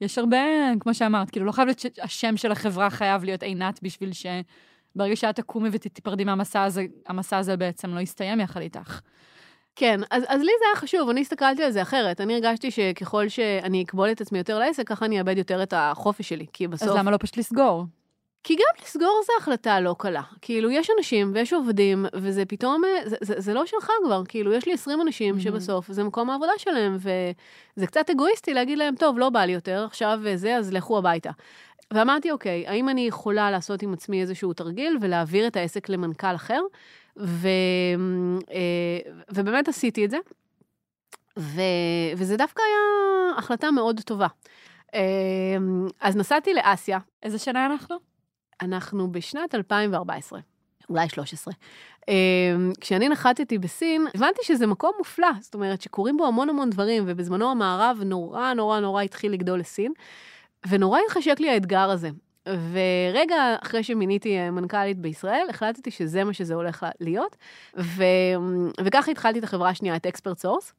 יש 0.00 0.18
הרבה, 0.18 0.38
כמו 0.80 0.94
שאמרת, 0.94 1.30
כאילו, 1.30 1.46
לא 1.46 1.52
חייב 1.52 1.66
להיות 1.66 1.78
שהשם 1.78 2.36
של 2.36 2.52
החברה 2.52 2.90
חייב 2.90 3.24
להיות 3.24 3.42
עינת 3.42 3.80
בשביל 3.82 4.10
שברגע 4.12 5.16
שאת 5.16 5.36
תקומי 5.36 5.68
ותיפרדי 5.72 6.24
מהמסע 6.24 6.62
הזה, 6.62 6.86
המסע 7.06 7.38
הזה 7.38 7.56
בעצם 7.56 7.94
לא 7.94 8.00
יסתיים 8.00 8.40
יחד 8.40 8.60
איתך. 8.60 9.00
כן, 9.76 10.00
אז, 10.10 10.22
אז 10.28 10.40
לי 10.40 10.52
זה 10.58 10.64
היה 10.66 10.76
חשוב, 10.76 11.08
אני 11.08 11.20
הסתכלתי 11.20 11.62
על 11.62 11.70
זה 11.70 11.82
אחרת. 11.82 12.20
אני 12.20 12.34
הרגשתי 12.34 12.70
שככל 12.70 13.28
שאני 13.28 13.82
אקבול 13.82 14.10
את 14.10 14.20
עצמי 14.20 14.38
יותר 14.38 14.58
לעסק, 14.58 14.88
ככה 14.88 15.04
אני 15.04 15.18
אאבד 15.18 15.38
יותר 15.38 15.62
את 15.62 15.74
החופש 15.76 16.28
שלי. 16.28 16.46
כי 16.52 16.68
בסוף... 16.68 16.88
אז 16.88 16.96
למה 16.96 17.10
לא 17.10 17.16
פשוט 17.20 17.36
לסגור? 17.36 17.84
כי 18.44 18.54
גם 18.54 18.84
לסגור 18.84 19.20
זו 19.26 19.32
החלטה 19.38 19.80
לא 19.80 19.94
קלה. 19.98 20.22
כאילו, 20.42 20.70
יש 20.70 20.90
אנשים 20.98 21.30
ויש 21.34 21.52
עובדים, 21.52 22.06
וזה 22.14 22.44
פתאום, 22.44 22.84
אה, 22.84 23.08
זה, 23.08 23.16
זה, 23.20 23.34
זה 23.38 23.54
לא 23.54 23.66
שלך 23.66 23.90
כבר. 24.04 24.22
כאילו, 24.28 24.52
יש 24.52 24.66
לי 24.66 24.72
20 24.72 25.00
אנשים 25.00 25.36
Mhm. 25.36 25.40
שבסוף 25.40 25.86
זה 25.92 26.04
מקום 26.04 26.30
העבודה 26.30 26.52
שלהם, 26.58 26.96
וזה 26.96 27.86
קצת 27.86 28.10
אגואיסטי 28.10 28.54
להגיד 28.54 28.78
להם, 28.78 28.94
טוב, 28.96 29.18
לא 29.18 29.30
בא 29.30 29.40
לי 29.40 29.52
יותר, 29.52 29.84
עכשיו 29.86 30.20
אה, 30.26 30.36
זה, 30.36 30.56
אז 30.56 30.72
לכו 30.72 30.98
הביתה. 30.98 31.30
ואמרתי, 31.94 32.30
אוקיי, 32.30 32.66
האם 32.66 32.88
אני 32.88 33.06
יכולה 33.06 33.50
לעשות 33.50 33.82
עם 33.82 33.92
עצמי 33.92 34.20
איזשהו 34.20 34.52
תרגיל 34.52 34.98
ולהעביר 35.00 35.46
את 35.46 35.56
העסק 35.56 35.88
למנכ"ל 35.88 36.34
אחר? 36.34 36.60
ו, 37.18 37.48
אה, 38.52 38.98
ובאמת 39.30 39.68
עשיתי 39.68 40.04
את 40.04 40.10
זה. 40.10 40.18
ו, 41.38 41.60
וזה 42.16 42.36
דווקא 42.36 42.62
היה 42.62 42.78
החלטה 43.38 43.70
מאוד 43.70 44.00
טובה. 44.00 44.26
אז 46.00 46.16
נסעתי 46.16 46.54
לאסיה, 46.54 46.98
איזה 47.22 47.38
שנה 47.38 47.66
אנחנו? 47.66 48.09
אנחנו 48.62 49.12
בשנת 49.12 49.54
2014. 49.54 50.40
אולי 50.90 51.08
13. 51.08 51.54
אה, 52.08 52.14
כשאני 52.80 53.08
נחתתי 53.08 53.58
בסין, 53.58 54.06
הבנתי 54.14 54.40
שזה 54.42 54.66
מקום 54.66 54.92
מופלא, 54.98 55.28
זאת 55.40 55.54
אומרת 55.54 55.82
שקורים 55.82 56.16
בו 56.16 56.26
המון 56.26 56.48
המון 56.48 56.70
דברים, 56.70 57.04
ובזמנו 57.06 57.50
המערב 57.50 57.98
נורא 58.04 58.52
נורא 58.52 58.80
נורא 58.80 59.02
התחיל 59.02 59.32
לגדול 59.32 59.60
לסין, 59.60 59.92
ונורא 60.68 60.98
התחשק 61.06 61.40
לי 61.40 61.50
האתגר 61.50 61.90
הזה. 61.90 62.08
ורגע 62.46 63.56
אחרי 63.62 63.82
שמיניתי 63.82 64.38
אה, 64.38 64.50
מנכ"לית 64.50 64.98
בישראל, 64.98 65.46
החלטתי 65.50 65.90
שזה 65.90 66.24
מה 66.24 66.32
שזה 66.32 66.54
הולך 66.54 66.86
להיות, 67.00 67.36
ו... 67.78 68.04
וככה 68.80 69.10
התחלתי 69.10 69.38
את 69.38 69.44
החברה 69.44 69.68
השנייה, 69.68 69.96
את 69.96 70.06
Expert 70.06 70.38
Source, 70.38 70.72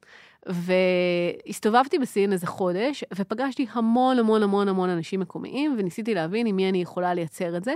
והסתובבתי 0.47 1.99
בסין 1.99 2.33
איזה 2.33 2.47
חודש, 2.47 3.03
ופגשתי 3.15 3.65
המון 3.71 4.19
המון 4.19 4.43
המון 4.43 4.67
המון 4.67 4.89
אנשים 4.89 5.19
מקומיים, 5.19 5.75
וניסיתי 5.77 6.13
להבין 6.13 6.47
עם 6.47 6.55
מי 6.55 6.69
אני 6.69 6.81
יכולה 6.81 7.13
לייצר 7.13 7.57
את 7.57 7.63
זה. 7.63 7.73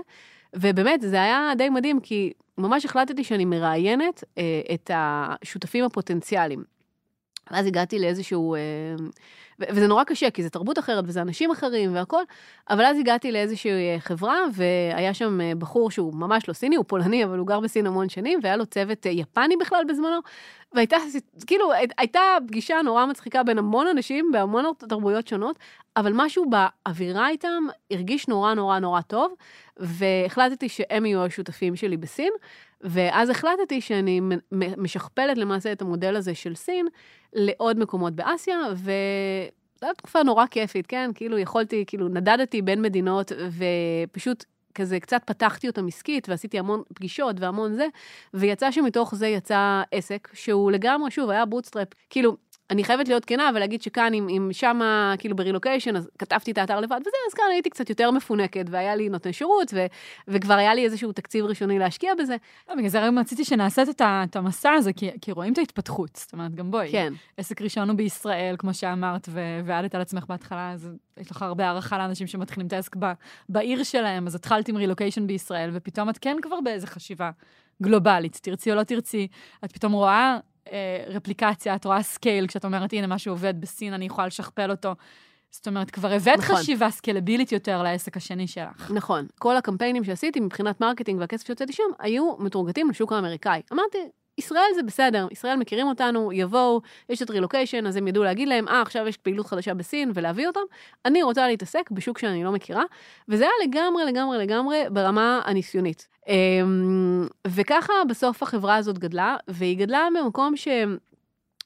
ובאמת, 0.56 1.02
זה 1.02 1.22
היה 1.22 1.52
די 1.58 1.70
מדהים, 1.70 2.00
כי 2.00 2.34
ממש 2.58 2.86
החלטתי 2.86 3.24
שאני 3.24 3.46
מראיינת 3.46 4.24
אה, 4.38 4.62
את 4.74 4.92
השותפים 4.94 5.86
הפוטנציאליים. 5.86 6.75
ואז 7.52 7.68
הגעתי 7.68 8.00
לאיזשהו... 8.00 8.56
אה, 8.56 8.60
וזה 9.60 9.88
נורא 9.88 10.04
קשה, 10.04 10.30
כי 10.30 10.44
זה 10.44 10.50
תרבות 10.50 10.80
אחרת 10.80 11.04
וזה 11.08 11.22
אנשים 11.22 11.52
אחרים 11.52 11.96
והכל, 11.96 12.22
אבל 12.70 12.86
אז 12.86 13.00
הגעתי 13.00 13.32
לאיזושהי 13.32 13.72
אה, 13.72 14.00
חברה, 14.00 14.38
והיה 14.54 15.14
שם 15.14 15.42
אה, 15.42 15.52
בחור 15.58 15.92
שהוא 15.92 16.14
ממש 16.14 16.48
לא 16.48 16.54
סיני, 16.54 16.76
הוא 16.76 16.86
פולני, 16.88 17.26
אבל 17.26 17.38
הוא 17.38 17.48
גר 17.48 17.60
בסין 17.60 17.88
המון 17.88 18.10
שנים, 18.10 18.40
והיה 18.44 18.56
לו 18.56 18.66
צוות 18.66 19.06
יפני 19.06 19.58
בכלל 19.58 19.84
בזמנו, 19.88 20.20
והייתה, 20.74 20.98
כאילו, 21.48 21.74
הי- 21.74 21.88
הייתה 21.98 22.22
פגישה 22.48 22.82
נורא 22.82 23.06
מצחיקה 23.06 23.44
בין 23.44 23.58
המון 23.58 23.88
אנשים, 23.88 24.30
בהמון 24.32 24.66
תרבויות 24.78 25.28
שונות, 25.28 25.60
אבל 25.98 26.12
משהו 26.16 26.46
באווירה 26.50 27.30
איתם 27.30 27.64
הרגיש 27.92 28.28
נורא 28.28 28.54
נורא 28.54 28.80
נורא 28.80 29.02
טוב, 29.02 29.34
והחלטתי 29.78 30.70
שהם 30.70 31.06
יהיו 31.06 31.26
השותפים 31.26 31.76
שלי 31.76 31.98
בסין, 31.98 32.34
ואז 32.82 33.30
החלטתי 33.30 33.82
שאני 33.82 34.22
משכפלת 34.78 35.38
למעשה 35.38 35.72
את 35.72 35.82
המודל 35.82 36.16
הזה 36.16 36.36
של 36.36 36.56
סין 36.56 36.88
לעוד 37.34 37.80
מקומות 37.80 38.14
באסיה, 38.16 38.58
וזו 38.74 38.92
הייתה 39.82 39.96
תקופה 39.98 40.24
נורא 40.24 40.46
כיפית, 40.46 40.88
כן? 40.88 41.12
כאילו 41.16 41.38
יכולתי, 41.38 41.84
כאילו 41.88 42.08
נדדתי 42.08 42.62
בין 42.62 42.82
מדינות, 42.82 43.32
ופשוט 44.12 44.46
כזה 44.76 45.00
קצת 45.00 45.22
פתחתי 45.26 45.68
אותם 45.68 45.88
עסקית, 45.88 46.30
ועשיתי 46.30 46.60
המון 46.60 46.82
פגישות 46.94 47.36
והמון 47.40 47.74
זה, 47.74 47.88
ויצא 48.34 48.72
שמתוך 48.72 49.16
זה 49.16 49.28
יצא 49.28 49.82
עסק, 49.92 50.28
שהוא 50.34 50.72
לגמרי, 50.72 51.12
שוב, 51.12 51.30
היה 51.30 51.46
bootstrap, 51.46 51.88
כאילו, 52.10 52.38
אני 52.72 52.84
חייבת 52.84 53.08
להיות 53.08 53.26
כנה 53.26 53.50
ולהגיד 53.56 53.82
שכאן, 53.82 54.14
אם, 54.14 54.28
אם 54.30 54.50
שמה, 54.52 55.14
כאילו 55.20 55.36
ברילוקיישן, 55.36 55.96
אז 55.96 56.10
כתבתי 56.20 56.52
את 56.52 56.58
האתר 56.58 56.80
לבד 56.80 57.00
וזה, 57.02 57.18
אז 57.30 57.34
כאן 57.34 57.46
הייתי 57.52 57.70
קצת 57.70 57.90
יותר 57.90 58.12
מפונקת, 58.12 58.66
והיה 58.70 58.96
לי 58.96 59.10
נותן 59.10 59.32
שירות, 59.32 59.72
ו, 59.74 59.86
וכבר 60.28 60.54
היה 60.54 60.76
לי 60.76 60.86
איזשהו 60.86 61.12
תקציב 61.12 61.46
ראשוני 61.46 61.80
להשקיע 61.80 62.14
בזה. 62.20 62.36
לא, 62.70 62.76
בגלל 62.76 62.88
זה 62.90 63.02
היום 63.02 63.20
רציתי 63.20 63.46
שנעשה 63.46 63.90
את, 63.90 64.02
ה- 64.02 64.24
את 64.30 64.36
המסע 64.36 64.72
הזה, 64.72 64.94
כי, 64.94 65.10
כי 65.22 65.32
רואים 65.32 65.54
את 65.54 65.58
ההתפתחות. 65.58 66.10
זאת 66.16 66.34
אומרת, 66.34 66.56
גם 66.56 66.72
בואי. 66.72 66.92
כן. 66.92 67.14
עסק 67.38 67.62
ראשון 67.62 67.90
הוא 67.90 67.98
בישראל, 67.98 68.56
כמו 68.60 68.74
שאמרת, 68.74 69.30
עבדת 69.66 69.96
על 69.96 70.02
עצמך 70.02 70.24
בהתחלה, 70.30 70.72
אז 70.72 70.90
יש 71.18 71.32
לך 71.32 71.42
הרבה 71.42 71.66
הערכה 71.68 71.98
לאנשים 71.98 72.28
שמתחילים 72.28 72.68
את 72.68 72.74
העסק 72.74 72.96
ב- 73.00 73.14
בעיר 73.50 73.84
שלהם, 73.84 74.28
אז 74.28 74.36
התחלת 74.36 74.68
עם 74.68 74.78
רילוקיישן 74.78 75.28
בישראל, 75.28 75.70
ופתאום 75.74 76.10
את 76.10 76.18
כן 76.18 76.38
כבר 76.42 76.62
באיזה 76.62 76.88
חשיבה 76.88 77.32
גלובלית, 77.84 78.40
תרצי 78.44 78.72
או 78.72 78.76
לא 78.76 78.84
תרצי, 78.84 79.28
את 79.66 79.72
פתאום 79.72 79.94
רואה 79.94 80.38
אה, 80.38 80.40
רפליקציה, 81.08 81.76
את 81.76 81.86
רואה 81.86 82.04
scale, 82.04 82.48
כשאת 82.48 82.66
אומרת, 82.66 82.94
הנה, 82.94 83.08
משהו 83.08 83.34
עובד 83.34 83.62
בסין, 83.62 83.94
אני 83.94 84.06
יכולה 84.06 84.28
לשכפל 84.28 84.72
אותו. 84.72 84.96
זאת 85.52 85.68
אומרת, 85.68 85.92
כבר 85.92 86.12
הבאת 86.12 86.38
נכון. 86.38 86.56
חשיבה 86.56 86.90
סקלבילית 86.90 87.52
יותר 87.52 87.84
לעסק 87.84 88.18
השני 88.18 88.48
שלך. 88.48 88.92
נכון. 88.92 89.28
כל 89.40 89.58
הקמפיינים 89.58 90.04
שעשיתי 90.04 90.40
מבחינת 90.40 90.82
marketing 90.82 91.20
והכסף 91.20 91.48
שהוצאתי 91.48 91.74
שם, 91.74 91.84
היו 92.00 92.38
מטורגטים 92.40 92.90
לשוק 92.90 93.12
האמריקאי. 93.12 93.62
אמרתי, 93.74 93.98
ישראל 94.38 94.70
זה 94.76 94.84
בסדר, 94.84 95.28
ישראל 95.32 95.56
מכירים 95.56 95.88
אותנו, 95.88 96.34
יבואו, 96.34 96.82
יש 97.10 97.22
את 97.22 97.30
רילוקיישן, 97.30 97.88
אז 97.88 97.96
הם 97.96 98.08
ידעו 98.08 98.24
להגיד 98.24 98.48
להם, 98.48 98.68
אה, 98.68 98.82
עכשיו 98.82 99.08
יש 99.08 99.18
פעילות 99.18 99.46
חדשה 99.46 99.74
בסין, 99.74 100.12
ולהביא 100.14 100.48
אותם. 100.48 100.60
אני 101.06 101.24
רוצה 101.24 101.48
להתעסק 101.48 101.92
בשוק 101.92 102.18
שאני 102.20 102.44
לא 102.44 102.52
מכירה, 102.52 102.84
וזה 103.30 103.44
היה 103.44 103.68
לגמרי, 103.68 104.06
לגמרי, 104.06 104.38
לגמרי 104.38 104.84
ברמה 104.92 105.42
הניסיונית. 105.46 106.08
אמ, 106.28 107.28
וככה 107.48 107.94
בסוף 108.10 108.44
החברה 108.44 108.76
הזאת 108.76 109.00
גדלה, 109.00 109.36
והיא 109.48 109.78
גדלה 109.78 110.08
במקום 110.20 110.56
ש... 110.56 110.68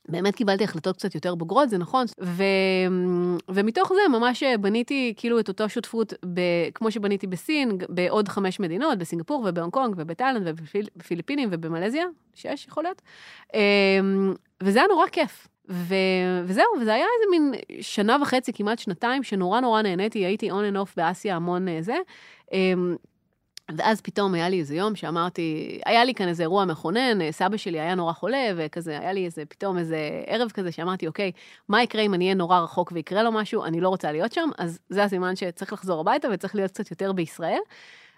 באמת 0.10 0.36
קיבלתי 0.36 0.64
החלטות 0.64 0.98
קצת 0.98 1.16
יותר 1.16 1.36
בוגרות, 1.36 1.70
זה 1.70 1.78
נכון, 1.78 2.06
ו... 2.22 2.44
ומתוך 3.50 3.92
זה 3.94 4.18
ממש 4.18 4.44
בניתי 4.44 5.14
כאילו 5.18 5.40
את 5.40 5.48
אותו 5.48 5.70
שותפות, 5.70 6.14
ב... 6.34 6.42
כמו 6.74 6.92
שבניתי 6.92 7.28
בסין, 7.28 7.78
בעוד 7.90 8.28
חמש 8.28 8.60
מדינות, 8.60 8.98
בסינגפור 8.98 9.46
ובהונג 9.48 9.74
קונג 9.74 9.96
ובתאילנד 9.98 10.48
ובפיליפינים 10.48 11.50
ובמלזיה, 11.52 12.06
שש 12.34 12.66
יכול 12.68 12.84
להיות, 12.84 13.02
אמ, 13.54 14.34
וזה 14.64 14.80
היה 14.80 14.88
נורא 14.88 15.08
כיף. 15.08 15.48
ו... 15.72 15.96
וזהו, 16.46 16.66
וזה 16.82 16.94
היה 16.94 17.06
איזה 17.06 17.32
מין 17.32 17.54
שנה 17.82 18.18
וחצי, 18.22 18.54
כמעט 18.54 18.80
שנתיים, 18.80 19.24
שנורא 19.24 19.60
נורא 19.60 19.82
נהניתי, 19.82 20.20
הייתי 20.20 20.52
on 20.52 20.54
and 20.54 20.76
off 20.76 20.94
באסיה 20.98 21.36
המון 21.36 21.68
אה, 21.68 21.78
זה. 21.82 21.96
ואז 23.78 24.02
פתאום 24.02 24.34
היה 24.34 24.50
לי 24.50 24.60
איזה 24.60 24.76
יום 24.76 24.96
שאמרתי, 24.96 25.80
היה 25.86 26.06
לי 26.06 26.14
כאן 26.14 26.28
איזה 26.28 26.44
אירוע 26.44 26.66
מכונן, 26.66 27.22
אה, 27.22 27.32
סבא 27.32 27.58
שלי 27.58 27.80
היה 27.80 27.96
נורא 27.96 28.14
חולה, 28.14 28.52
וכזה, 28.56 29.00
היה 29.00 29.14
לי 29.14 29.26
איזה, 29.26 29.44
פתאום 29.46 29.78
איזה 29.78 29.98
ערב 30.26 30.52
כזה 30.52 30.72
שאמרתי, 30.72 31.08
אוקיי, 31.08 31.32
מה 31.70 31.84
יקרה 31.84 32.02
אם 32.02 32.14
אני 32.14 32.26
אהיה 32.26 32.36
נורא 32.36 32.60
רחוק 32.60 32.92
ויקרה 32.96 33.24
לו 33.24 33.32
משהו, 33.32 33.64
אני 33.66 33.82
לא 33.82 33.90
רוצה 33.90 34.12
להיות 34.12 34.32
שם, 34.32 34.50
אז 34.58 34.80
זה 34.90 35.04
הסימן 35.04 35.36
שצריך 35.36 35.74
לחזור 35.74 36.02
הביתה 36.02 36.28
וצריך 36.32 36.56
להיות 36.56 36.72
קצת 36.72 36.92
יותר 36.92 37.12
בישראל. 37.12 37.60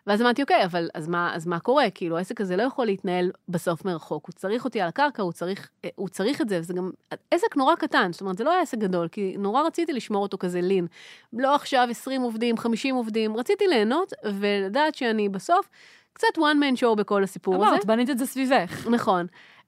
ואז 0.08 0.22
אמרתי, 0.22 0.42
אוקיי, 0.42 0.66
אבל 0.66 0.90
אז 0.94 1.08
מה, 1.08 1.36
אז 1.36 1.48
מה 1.48 1.60
קורה? 1.60 1.90
כאילו, 1.90 2.18
העסק 2.18 2.42
הזה 2.42 2.56
לא 2.56 2.64
יכול 2.64 2.86
להתנהל 2.86 3.32
בסוף 3.50 3.86
מרחוק, 3.86 4.26
הוא 4.28 4.34
צריך 4.34 4.66
אותי 4.66 4.82
על 4.82 4.88
הקרקע, 4.88 5.24
הוא 5.24 5.32
צריך, 5.32 5.70
הוא 5.96 6.10
צריך 6.10 6.42
את 6.42 6.50
זה, 6.50 6.60
וזה 6.60 6.74
גם 6.74 6.92
עסק 7.32 7.58
נורא 7.58 7.76
קטן, 7.76 8.12
זאת 8.12 8.22
אומרת, 8.22 8.38
זה 8.38 8.44
לא 8.44 8.52
היה 8.52 8.62
עסק 8.62 8.78
גדול, 8.78 9.08
כי 9.08 9.36
נורא 9.38 9.62
רציתי 9.62 9.94
לשמור 9.94 10.24
אותו 10.24 10.38
כזה 10.38 10.62
לין. 10.62 10.88
לא 11.34 11.56
עכשיו 11.56 11.88
20 11.92 12.22
עובדים, 12.22 12.58
50 12.58 12.96
עובדים, 12.96 13.38
רציתי 13.38 13.68
ליהנות 13.68 14.14
ולדעת 14.26 14.96
שאני 14.96 15.30
בסוף 15.30 15.70
קצת 16.14 16.38
one 16.38 16.40
man 16.62 16.80
show 16.80 16.96
בכל 16.96 17.24
הסיפור 17.24 17.56
הזה. 17.56 17.68
אמרת, 17.68 17.86
בנית 17.86 18.10
את 18.10 18.18
זה 18.18 18.26
סביבך. 18.26 18.88
נכון. 18.88 19.26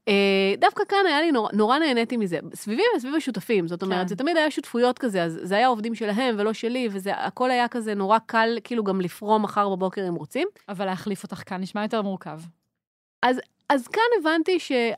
אה, 0.07 0.53
דווקא 0.57 0.83
כאן 0.87 1.05
היה 1.07 1.21
לי 1.21 1.31
נורא, 1.31 1.49
נורא 1.53 1.79
נהניתי 1.79 2.17
מזה. 2.17 2.39
סביבי 2.55 2.83
וסביב 2.97 3.15
השותפים, 3.15 3.67
זאת 3.67 3.83
אומרת, 3.83 4.01
כן. 4.01 4.07
זה 4.07 4.15
תמיד 4.15 4.37
היה 4.37 4.51
שותפויות 4.51 4.99
כזה, 4.99 5.23
אז 5.23 5.39
זה 5.43 5.55
היה 5.55 5.67
עובדים 5.67 5.95
שלהם 5.95 6.35
ולא 6.37 6.53
שלי, 6.53 6.87
וזה 6.91 7.13
הכל 7.15 7.51
היה 7.51 7.67
כזה 7.67 7.93
נורא 7.93 8.17
קל, 8.25 8.57
כאילו 8.63 8.83
גם 8.83 9.01
לפרום 9.01 9.41
מחר 9.41 9.69
בבוקר 9.69 10.07
אם 10.07 10.15
רוצים. 10.15 10.47
אבל 10.69 10.85
להחליף 10.85 11.23
אותך 11.23 11.43
כאן 11.45 11.61
נשמע 11.61 11.83
יותר 11.83 12.01
מורכב. 12.01 12.39
אז 13.69 13.87
כאן 13.87 14.03
הבנתי 14.19 14.59
שא', 14.59 14.93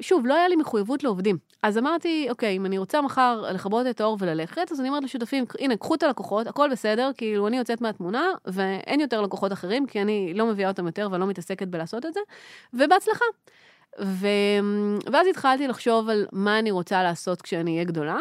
שוב, 0.00 0.26
לא 0.26 0.34
היה 0.34 0.48
לי 0.48 0.56
מחויבות 0.56 1.04
לעובדים. 1.04 1.38
אז 1.62 1.78
אמרתי, 1.78 2.26
אוקיי, 2.30 2.56
אם 2.56 2.66
אני 2.66 2.78
רוצה 2.78 3.02
מחר 3.02 3.44
לכבות 3.54 3.86
את 3.86 4.00
האור 4.00 4.16
וללכת, 4.20 4.72
אז 4.72 4.80
אני 4.80 4.88
אומרת 4.88 5.04
לשותפים, 5.04 5.44
הנה, 5.58 5.76
קחו 5.76 5.94
את 5.94 6.02
הלקוחות, 6.02 6.46
הכל 6.46 6.68
בסדר, 6.72 7.10
כאילו, 7.16 7.48
אני 7.48 7.58
יוצאת 7.58 7.80
מהתמונה, 7.80 8.26
ואין 8.44 9.00
יותר 9.00 9.20
לקוחות 9.20 9.52
אחרים, 9.52 9.86
כי 9.86 10.02
אני 10.02 10.34
לא 10.34 10.46
מביאה 10.46 10.68
אותם 10.68 10.86
יותר 10.86 11.08
ואני 11.10 11.20
לא 11.20 11.26
מתעסקת 11.26 11.68
בלעשות 11.68 12.06
את 12.06 12.14
זה, 12.14 12.20
ובהצלחה. 12.72 13.24
ו... 14.00 14.26
ואז 15.12 15.26
התחלתי 15.26 15.68
לחשוב 15.68 16.08
על 16.08 16.26
מה 16.32 16.58
אני 16.58 16.70
רוצה 16.70 17.02
לעשות 17.02 17.42
כשאני 17.42 17.72
אהיה 17.72 17.84
גדולה, 17.84 18.18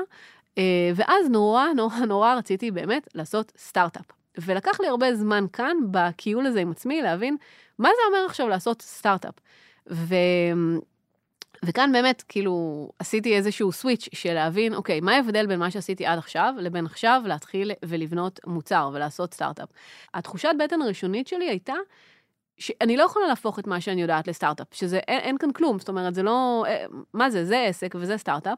אה, 0.57 0.91
ואז 0.95 1.29
נורא, 1.29 1.65
נורא, 1.75 1.99
נורא 1.99 2.35
רציתי 2.35 2.71
באמת 2.71 3.07
לעשות 3.15 3.51
סטארט-אפ. 3.57 4.05
ולקח 4.37 4.79
לי 4.79 4.87
הרבה 4.87 5.15
זמן 5.15 5.45
כאן, 5.53 5.77
בכיול 5.91 6.45
הזה 6.45 6.61
עם 6.61 6.71
עצמי, 6.71 7.01
להבין 7.01 7.37
מה 7.79 7.89
זה 7.89 8.01
אומר 8.07 8.25
עכשיו 8.25 8.47
לעשות 8.47 8.81
סטארט-אפ. 8.81 9.33
ו... 9.91 10.15
וכאן 11.65 11.91
באמת, 11.93 12.23
כאילו, 12.29 12.89
עשיתי 12.99 13.35
איזשהו 13.35 13.71
סוויץ' 13.71 14.09
של 14.13 14.33
להבין, 14.33 14.73
אוקיי, 14.73 14.99
מה 14.99 15.15
ההבדל 15.15 15.47
בין 15.47 15.59
מה 15.59 15.71
שעשיתי 15.71 16.05
עד 16.05 16.17
עכשיו, 16.17 16.53
לבין 16.57 16.85
עכשיו 16.85 17.21
להתחיל 17.25 17.71
ולבנות 17.85 18.39
מוצר 18.47 18.89
ולעשות 18.93 19.33
סטארט-אפ. 19.33 19.69
התחושת 20.13 20.49
בטן 20.59 20.81
הראשונית 20.81 21.27
שלי 21.27 21.49
הייתה, 21.49 21.73
שאני 22.57 22.97
לא 22.97 23.03
יכולה 23.03 23.27
להפוך 23.27 23.59
את 23.59 23.67
מה 23.67 23.81
שאני 23.81 24.01
יודעת 24.01 24.27
לסטארט-אפ, 24.27 24.67
שזה, 24.71 24.97
אין, 24.97 25.19
אין 25.19 25.37
כאן 25.37 25.51
כלום, 25.51 25.79
זאת 25.79 25.89
אומרת, 25.89 26.15
זה 26.15 26.23
לא, 26.23 26.65
אה, 26.67 26.85
מה 27.13 27.29
זה, 27.29 27.45
זה 27.45 27.63
עסק 27.63 27.95
וזה 27.99 28.17
סטארט-אפ. 28.17 28.57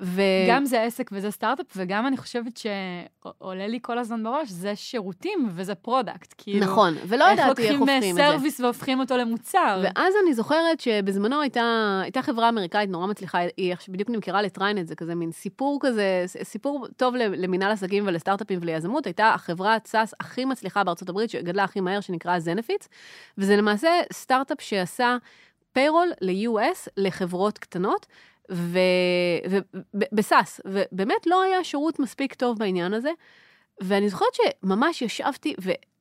ו... 0.00 0.22
גם 0.48 0.64
זה 0.64 0.82
עסק 0.82 1.10
וזה 1.12 1.30
סטארט-אפ, 1.30 1.66
וגם 1.76 2.06
אני 2.06 2.16
חושבת 2.16 2.56
שעולה 2.56 3.66
לי 3.66 3.78
כל 3.82 3.98
הזמן 3.98 4.22
בראש, 4.22 4.48
זה 4.48 4.76
שירותים 4.76 5.48
וזה 5.54 5.74
product. 5.74 6.34
כאילו, 6.38 6.66
נכון, 6.66 6.94
ולא 7.06 7.24
ידעתי 7.24 7.40
איך 7.40 7.48
הופכים 7.48 7.74
את 7.74 7.94
לוקחים 7.94 8.14
זה. 8.14 8.22
service 8.22 8.60
והופכים 8.60 9.00
אותו 9.00 9.16
למוצר. 9.16 9.82
ואז 9.84 10.14
אני 10.24 10.34
זוכרת 10.34 10.80
שבזמנו 10.80 11.40
הייתה, 11.40 12.00
הייתה 12.02 12.22
חברה 12.22 12.48
אמריקאית 12.48 12.90
נורא 12.90 13.06
מצליחה, 13.06 13.38
היא 13.56 13.74
בדיוק 13.88 14.10
נמכרה 14.10 14.42
ל 14.42 14.48
TriNet, 14.48 14.88
זה 14.88 14.94
כזה 14.94 15.14
מין 15.14 15.32
סיפור 15.32 15.78
כזה, 15.82 16.24
סיפור 16.42 16.86
טוב 16.96 17.14
למינהל 17.16 17.72
עסקים 17.72 18.06
ולסטארט-אפים 18.06 18.58
וליזמות, 18.62 19.06
הייתה 19.06 19.28
החברת 19.28 19.86
SaaS 19.86 20.14
הכי 20.20 20.44
מצליחה 20.44 20.84
בארצות 20.84 21.08
הברית, 21.08 21.30
שגדלה 21.30 21.64
הכי 21.64 21.80
מהר, 21.80 22.00
שנקרא 22.00 22.38
Zenefits, 22.38 22.88
וזה 23.38 23.56
למעשה 23.56 23.88
סטארט-אפ 24.12 24.60
שעשה 24.60 25.16
payroll 25.72 26.12
ל-US 26.20 26.88
לחברות 26.96 27.58
קטנות. 27.58 28.06
ובסאס, 29.94 30.60
ובאמת 30.64 31.26
לא 31.26 31.42
היה 31.42 31.64
שירות 31.64 31.98
מספיק 31.98 32.34
טוב 32.34 32.58
בעניין 32.58 32.94
הזה. 32.94 33.10
ואני 33.80 34.08
זוכרת 34.08 34.28
שממש 34.34 35.02
ישבתי 35.02 35.54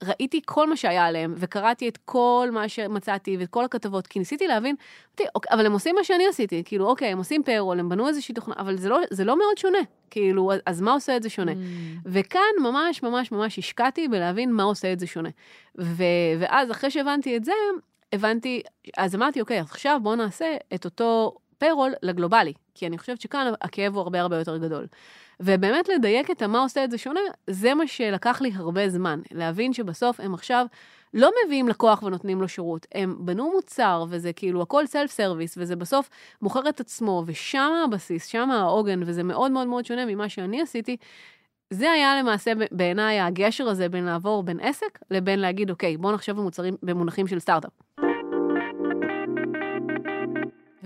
וראיתי 0.03 0.41
כל 0.45 0.69
מה 0.69 0.75
שהיה 0.75 1.05
עליהם, 1.05 1.33
וקראתי 1.37 1.87
את 1.89 1.97
כל 2.05 2.49
מה 2.51 2.69
שמצאתי 2.69 3.37
ואת 3.37 3.49
כל 3.49 3.65
הכתבות, 3.65 4.07
כי 4.07 4.19
ניסיתי 4.19 4.47
להבין, 4.47 4.75
אמרתי, 5.09 5.23
אוקיי, 5.35 5.55
אבל 5.55 5.65
הם 5.65 5.71
עושים 5.71 5.95
מה 5.95 6.03
שאני 6.03 6.27
עשיתי, 6.27 6.63
כאילו, 6.65 6.87
אוקיי, 6.87 7.07
הם 7.07 7.17
עושים 7.17 7.43
פיירול, 7.43 7.79
הם 7.79 7.89
בנו 7.89 8.07
איזושהי 8.07 8.35
תוכנה, 8.35 8.55
אבל 8.57 8.77
זה 8.77 8.89
לא, 8.89 8.99
זה 9.11 9.23
לא 9.25 9.37
מאוד 9.37 9.57
שונה, 9.57 9.77
כאילו, 10.09 10.51
אז- 10.65 10.81
מה 10.81 10.93
עושה 10.93 11.17
את 11.17 11.23
זה 11.23 11.29
שונה? 11.29 11.51
Mm. 11.51 11.55
וכאן 12.05 12.41
ממש 12.61 13.03
ממש 13.03 13.31
ממש 13.31 13.59
השקעתי 13.59 14.07
בלהבין 14.07 14.51
מה 14.51 14.63
עושה 14.63 14.93
את 14.93 14.99
זה 14.99 15.07
שונה. 15.07 15.29
ו- 15.77 16.03
ואז 16.39 16.71
אחרי 16.71 16.91
שהבנתי 16.91 17.37
את 17.37 17.43
זה, 17.43 17.53
הבנתי, 18.13 18.61
אז 18.97 19.15
אמרתי, 19.15 19.41
אוקיי, 19.41 19.59
עכשיו 19.59 19.99
בואו 20.03 20.15
נעשה 20.15 20.55
את 20.73 20.85
אותו 20.85 21.35
payroll 21.61 21.93
לגלובלי, 22.03 22.53
כי 22.75 22.87
אני 22.87 22.97
חושבת 22.97 23.21
שכאן 23.21 23.51
הכאב 23.61 23.93
הוא 23.93 24.01
הרבה 24.01 24.21
הרבה 24.21 24.37
יותר 24.37 24.57
גדול. 24.57 24.87
ובאמת 25.39 25.89
לדייק 25.89 26.31
את 26.31 26.41
המה 26.41 26.61
עושה 26.61 26.83
את 26.83 26.91
זה 26.91 26.97
שונה, 26.97 27.19
זה 27.47 27.73
מה 27.73 27.87
שלקח 27.87 28.41
לי 28.41 28.51
הרבה 28.55 28.89
זמן. 28.89 29.21
להבין 29.31 29.73
שבסוף 29.73 30.19
הם 30.19 30.33
עכשיו 30.33 30.65
לא 31.13 31.31
מביאים 31.45 31.67
לקוח 31.67 32.03
ונותנים 32.03 32.41
לו 32.41 32.47
שירות, 32.47 32.85
הם 32.95 33.15
בנו 33.19 33.51
מוצר, 33.51 34.05
וזה 34.09 34.33
כאילו 34.33 34.61
הכל 34.61 34.85
self 34.87 35.11
service, 35.11 35.55
וזה 35.57 35.75
בסוף 35.75 36.09
מוכר 36.41 36.69
את 36.69 36.79
עצמו, 36.79 37.23
ושם 37.25 37.71
הבסיס, 37.85 38.25
שם 38.25 38.51
העוגן, 38.51 39.03
וזה 39.05 39.23
מאוד 39.23 39.51
מאוד 39.51 39.67
מאוד 39.67 39.85
שונה 39.85 40.05
ממה 40.05 40.29
שאני 40.29 40.61
עשיתי. 40.61 40.97
זה 41.69 41.91
היה 41.91 42.19
למעשה 42.19 42.51
בעיניי 42.71 43.19
הגשר 43.19 43.69
הזה 43.69 43.89
בין 43.89 44.03
לעבור 44.03 44.43
בין 44.43 44.59
עסק 44.59 44.99
לבין 45.11 45.39
להגיד, 45.39 45.69
אוקיי, 45.69 45.97
בואו 45.97 46.13
נחשב 46.13 46.35
במוצרים, 46.35 46.75
במונחים 46.83 47.27
של 47.27 47.39
סטארט-אפ. 47.39 48.10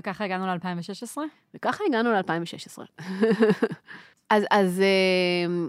וככה 0.05 0.23
הגענו 0.23 0.47
ל-2016? 0.47 1.17
וככה 1.53 1.83
הגענו 1.87 2.11
ל-2016. 2.11 2.83
אז, 4.29 4.43
אז, 4.51 4.81
אה, 4.81 5.67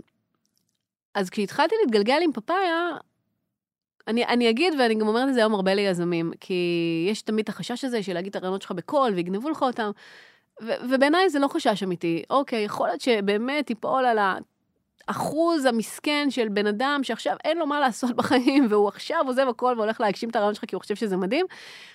אז 1.14 1.30
כשהתחלתי 1.30 1.74
להתגלגל 1.84 2.18
עם 2.22 2.32
פפאיה, 2.32 2.96
אני, 4.08 4.24
אני 4.24 4.50
אגיד, 4.50 4.74
ואני 4.78 4.94
גם 4.94 5.08
אומרת 5.08 5.28
את 5.28 5.34
זה 5.34 5.40
היום 5.40 5.54
הרבה 5.54 5.74
ליזמים, 5.74 6.32
כי 6.40 6.54
יש 7.10 7.22
תמיד 7.22 7.42
את 7.42 7.48
החשש 7.48 7.84
הזה 7.84 8.02
של 8.02 8.14
להגיד 8.14 8.30
את 8.30 8.36
הרעיונות 8.36 8.62
שלך 8.62 8.72
בקול 8.72 9.12
ויגנבו 9.14 9.50
לך 9.50 9.62
אותם, 9.62 9.90
ובעיניי 10.62 11.30
זה 11.30 11.38
לא 11.38 11.48
חשש 11.48 11.82
אמיתי. 11.82 12.22
אוקיי, 12.30 12.64
יכול 12.64 12.88
להיות 12.88 13.00
שבאמת 13.00 13.66
תיפול 13.66 14.04
על 14.04 14.18
האחוז 15.08 15.64
המסכן 15.64 16.26
של 16.30 16.48
בן 16.48 16.66
אדם 16.66 17.00
שעכשיו 17.02 17.36
אין 17.44 17.58
לו 17.58 17.66
מה 17.66 17.80
לעשות 17.80 18.16
בחיים, 18.16 18.66
והוא 18.70 18.88
עכשיו 18.88 19.24
עוזב 19.26 19.48
הכל 19.48 19.74
והולך 19.76 20.00
להגשים 20.00 20.28
את 20.28 20.36
הרעיון 20.36 20.54
שלך 20.54 20.64
כי 20.64 20.74
הוא 20.74 20.80
חושב 20.80 20.94
שזה 20.94 21.16
מדהים. 21.16 21.46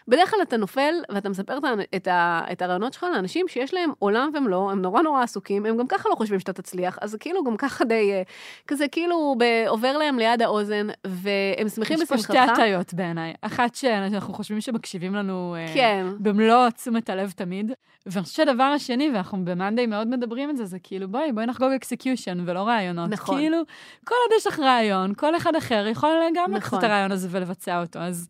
בדרך 0.08 0.32
כלל 0.32 0.39
אתה 0.41 0.58
נופל 0.58 0.93
ואתה 1.12 1.30
מספר 1.30 1.58
את, 1.58 1.63
את, 1.95 2.08
את 2.52 2.62
הרעיונות 2.62 2.93
שלך 2.93 3.04
לאנשים 3.13 3.47
שיש 3.47 3.74
להם 3.74 3.91
עולם 4.00 4.30
ומלואו, 4.34 4.71
הם 4.71 4.82
נורא 4.82 5.02
נורא 5.02 5.24
עסוקים, 5.24 5.65
הם 5.65 5.78
גם 5.78 5.88
ככה 5.88 6.10
לא 6.10 6.15
חושבים 6.15 6.39
שאתה 6.39 6.54
תצליח, 6.54 6.97
אז 7.02 7.15
כאילו 7.19 7.43
גם 7.43 7.58
ככה 7.58 7.86
די, 7.86 8.12
אה, 8.12 8.21
כזה 8.67 8.88
כאילו 8.88 9.36
ב- 9.39 9.67
עובר 9.67 9.97
להם 9.97 10.19
ליד 10.19 10.41
האוזן, 10.41 10.88
והם 11.08 11.69
שמחים 11.69 12.02
יש 12.02 12.10
פה 12.10 12.15
בשמחתך. 12.15 12.34
שתי 12.34 12.52
הטעיות 12.52 12.93
בעיניי. 12.93 13.34
אחת 13.41 13.76
שאנחנו 13.76 14.34
חושבים 14.34 14.62
שמקשיבים 14.62 15.15
לנו 15.15 15.56
אה, 15.58 15.74
כן. 15.74 16.06
במלוא 16.19 16.69
תשומת 16.69 17.10
הלב 17.10 17.32
תמיד. 17.32 17.71
ואני 18.06 18.24
חושבת 18.24 18.36
שהדבר 18.36 18.63
השני, 18.63 19.10
ואנחנו 19.13 19.45
ב 19.45 19.51
monday 19.51 19.86
מאוד 19.86 20.08
מדברים 20.08 20.50
את 20.50 20.58
זה, 20.58 20.65
זה 20.65 20.80
כאילו, 20.80 21.08
בואי, 21.08 21.32
בואי 21.32 21.45
נחגוג 21.45 21.71
execution 21.71 22.43
ולא 22.45 22.60
רעיונות. 22.60 23.00
נכון. 23.07 23.37
כאילו, 23.37 23.57
כל 24.05 24.15
עוד 24.25 24.37
יש 24.37 24.47
לך 24.47 24.59
רעיון, 24.59 25.13
כל 25.13 25.35
אחד 25.35 25.55
אחר 25.55 25.87
יכול 25.91 26.09
גם 26.35 26.51
לקחת 26.53 26.67
נכון. 26.67 26.79
את 26.79 26.83
הרעיון 26.83 27.11
הזה 27.11 27.27
ולבצע 27.31 27.81
אותו. 27.81 27.99
אז 27.99 28.27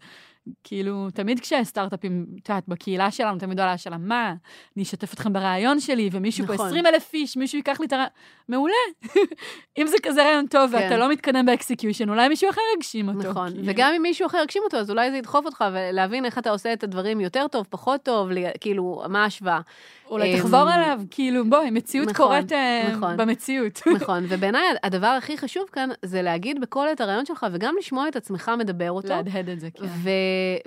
כאילו, 0.64 1.08
תמיד 1.14 1.40
כשסטארט-אפים, 1.40 2.26
את 2.44 2.50
יודעת, 2.50 2.64
בקהילה 2.68 3.12
שלנו, 3.12 3.40
תמיד 3.40 3.60
עולה 3.60 3.74
השאלה, 3.74 3.98
מה, 3.98 4.34
אני 4.76 4.84
אשתף 4.84 5.14
אתכם 5.14 5.34
ברעיון 5.34 5.80
שלי, 5.80 6.10
ומישהו 6.12 6.48
פה 6.48 6.54
נכון. 6.54 6.68
20 6.68 6.86
אלף 6.86 7.14
איש, 7.14 7.38
מישהו 7.38 7.58
ייקח 7.58 7.80
לי 7.80 7.86
את 7.86 7.94
הרעיון, 7.94 8.12
מעולה. 8.50 8.74
אם 9.78 9.88
זה 9.88 9.98
כזה 10.04 10.24
רעיון 10.24 10.48
טוב, 10.48 10.72
כן. 10.72 10.78
ואתה 10.78 10.98
לא 10.98 11.10
מתקדם 11.12 11.46
ב 11.46 11.51
execution, 11.51 12.10
אולי 12.10 12.28
מישהו 12.28 12.50
אחר 12.50 12.62
יגשים 12.78 13.10
אותו. 13.10 13.30
נכון, 13.30 13.52
כאילו. 13.52 13.64
וגם 13.68 13.94
אם 13.94 14.02
מישהו 14.02 14.28
אחר 14.28 14.38
יגשים 14.44 14.62
אותו, 14.64 14.78
אז 14.78 14.90
אולי 14.90 15.12
זה 15.12 15.18
ידחוף 15.18 15.46
אותך 15.46 15.66
ולהבין 15.74 16.26
איך 16.26 16.38
אתה 16.38 16.50
עושה 16.50 16.74
את 16.74 16.84
הדברים 16.84 17.22
יותר 17.22 17.48
טוב, 17.48 17.68
פחות 17.70 18.04
טוב, 18.04 18.30
כאילו, 18.62 19.04
מה 19.10 19.24
ההשוואה. 19.24 19.62
אולי 20.12 20.34
אמ, 20.34 20.40
תחבור 20.40 20.60
עליו, 20.60 21.00
כאילו, 21.12 21.46
בואי, 21.46 21.70
מציאות 21.70 22.10
נכון, 22.10 22.28
קורית 22.28 22.52
אה, 22.52 22.90
נכון. 22.92 23.18
במציאות. 23.18 23.82
נכון, 24.02 24.26
ובעיניי 24.30 24.62
הדבר 24.84 25.08
הכי 25.08 25.38
חשוב 25.38 25.64
כאן 25.72 25.90
זה 26.02 26.22
להגיד 26.22 26.62
בקול 26.62 26.88
את 26.92 27.02
הרעיון 27.02 27.26
שלך, 27.26 27.46
וגם 27.52 27.76
לשמוע 27.80 28.08
את 28.08 28.16
עצמך 28.16 28.52
מדבר 28.58 28.92
אותו. 28.92 29.08
להדהד 29.08 29.50
את 29.50 29.60
זה, 29.60 29.70
כן. 29.74 29.86
ו- 29.86 30.10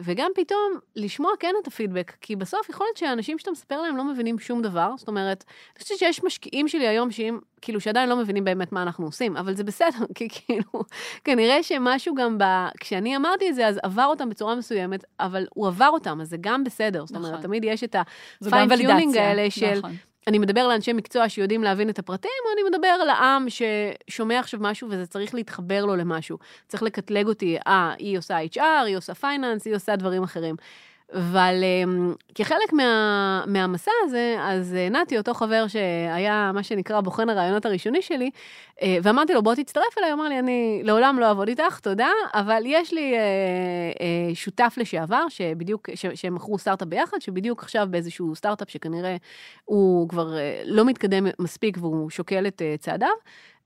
וגם 0.04 0.30
פתאום 0.34 0.72
לשמוע 0.96 1.32
כן 1.40 1.54
את 1.62 1.66
הפידבק, 1.66 2.12
כי 2.20 2.36
בסוף 2.36 2.68
יכול 2.68 2.86
להיות 2.86 2.96
שהאנשים 2.96 3.38
שאתה 3.38 3.50
מספר 3.50 3.80
להם 3.82 3.96
לא 3.96 4.04
מבינים 4.04 4.38
שום 4.38 4.62
דבר, 4.62 4.92
זאת 4.96 5.08
אומרת, 5.08 5.44
אני 5.76 5.82
חושבת 5.82 5.98
שיש 5.98 6.24
משקיעים 6.24 6.68
שלי 6.68 6.88
היום 6.88 7.10
שאם, 7.10 7.38
כאילו, 7.60 7.80
שעדיין 7.80 8.08
לא 8.08 8.16
מבינים 8.16 8.44
באמת 8.44 8.72
מה 8.72 8.82
אנחנו 8.82 9.06
עושים, 9.06 9.36
אבל 9.36 9.54
זה 9.54 9.64
בסדר, 9.64 10.06
כי 10.14 10.28
כאילו, 10.30 10.84
כנראה 11.24 11.62
שמשהו 11.62 12.14
גם 12.14 12.38
ב... 12.38 12.44
כשאני 12.80 13.16
אמרתי 13.16 13.48
את 13.48 13.54
זה, 13.54 13.66
אז 13.66 13.80
עבר 13.82 14.04
אותם 14.04 14.30
בצורה 14.30 14.54
מסוימת, 14.54 15.04
אבל 15.20 15.46
הוא 15.54 15.66
עבר 15.66 15.88
אותם, 15.92 16.20
אז 16.20 16.28
זה 16.28 16.36
גם 16.40 16.64
בסדר, 16.64 17.06
זאת 17.06 17.16
אומרת, 17.16 17.32
נכון. 17.32 17.42
תמיד 17.42 17.64
יש 17.64 17.84
את 17.84 17.96
זו 18.40 18.50
האלה 19.38 19.50
של... 19.50 19.78
נכון. 19.78 19.96
אני 20.26 20.38
מדבר 20.38 20.68
לאנשי 20.68 20.92
מקצוע 20.92 21.28
שיודעים 21.28 21.62
להבין 21.62 21.90
את 21.90 21.98
הפרטים, 21.98 22.30
או 22.44 22.52
אני 22.54 22.68
מדבר 22.70 22.96
לעם 23.06 23.46
ששומע 23.48 24.38
עכשיו 24.38 24.60
משהו 24.62 24.88
וזה 24.90 25.06
צריך 25.06 25.34
להתחבר 25.34 25.84
לו 25.84 25.96
למשהו. 25.96 26.38
צריך 26.68 26.82
לקטלג 26.82 27.26
אותי, 27.26 27.56
אה, 27.66 27.94
היא 27.98 28.18
עושה 28.18 28.38
HR, 28.54 28.60
היא 28.86 28.96
עושה 28.96 29.14
finance, 29.14 29.66
היא 29.66 29.74
עושה 29.74 29.96
דברים 29.96 30.22
אחרים. 30.22 30.56
אבל 31.12 31.64
אמ, 31.64 32.14
כחלק 32.34 32.72
מה, 32.72 33.44
מהמסע 33.46 33.90
הזה, 34.04 34.36
אז 34.40 34.74
אה, 34.74 34.88
נתי, 34.88 35.18
אותו 35.18 35.34
חבר 35.34 35.64
שהיה 35.68 36.50
מה 36.54 36.62
שנקרא 36.62 37.00
בוחן 37.00 37.28
הרעיונות 37.28 37.66
הראשוני 37.66 38.02
שלי, 38.02 38.30
אה, 38.82 38.96
ואמרתי 39.02 39.34
לו, 39.34 39.42
בוא 39.42 39.54
תצטרף 39.54 39.98
אליי, 39.98 40.10
הוא 40.10 40.20
אמר 40.20 40.28
לי, 40.28 40.38
אני 40.38 40.80
לעולם 40.84 41.18
לא 41.18 41.26
אעבוד 41.26 41.48
איתך, 41.48 41.78
תודה, 41.78 42.08
אבל 42.34 42.62
יש 42.66 42.92
לי 42.92 43.14
אה, 43.14 43.18
אה, 44.00 44.34
שותף 44.34 44.74
לשעבר, 44.76 45.28
שבדיוק, 45.28 45.88
ש, 45.94 46.06
שהם 46.14 46.34
מכרו 46.34 46.58
סטארט-אפ 46.58 46.88
ביחד, 46.88 47.20
שבדיוק 47.20 47.62
עכשיו 47.62 47.86
באיזשהו 47.90 48.34
סטארט-אפ 48.34 48.70
שכנראה 48.70 49.16
הוא 49.64 50.08
כבר 50.08 50.36
אה, 50.36 50.62
לא 50.64 50.84
מתקדם 50.84 51.26
מספיק 51.38 51.76
והוא 51.80 52.10
שוקל 52.10 52.46
את 52.46 52.62
צעדיו, 52.78 53.08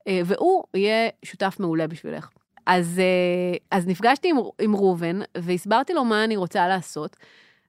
אה, 0.07 0.21
והוא 0.25 0.63
יהיה 0.73 1.09
שותף 1.25 1.55
מעולה 1.59 1.87
בשבילך. 1.87 2.29
אז, 2.69 2.99
אה, 2.99 3.57
אז 3.71 3.87
נפגשתי 3.87 4.29
עם, 4.29 4.37
עם 4.61 4.75
ראובן, 4.75 5.19
והסברתי 5.37 5.93
לו 5.93 6.05
מה 6.05 6.23
אני 6.23 6.37
רוצה 6.37 6.67
לעשות. 6.67 7.15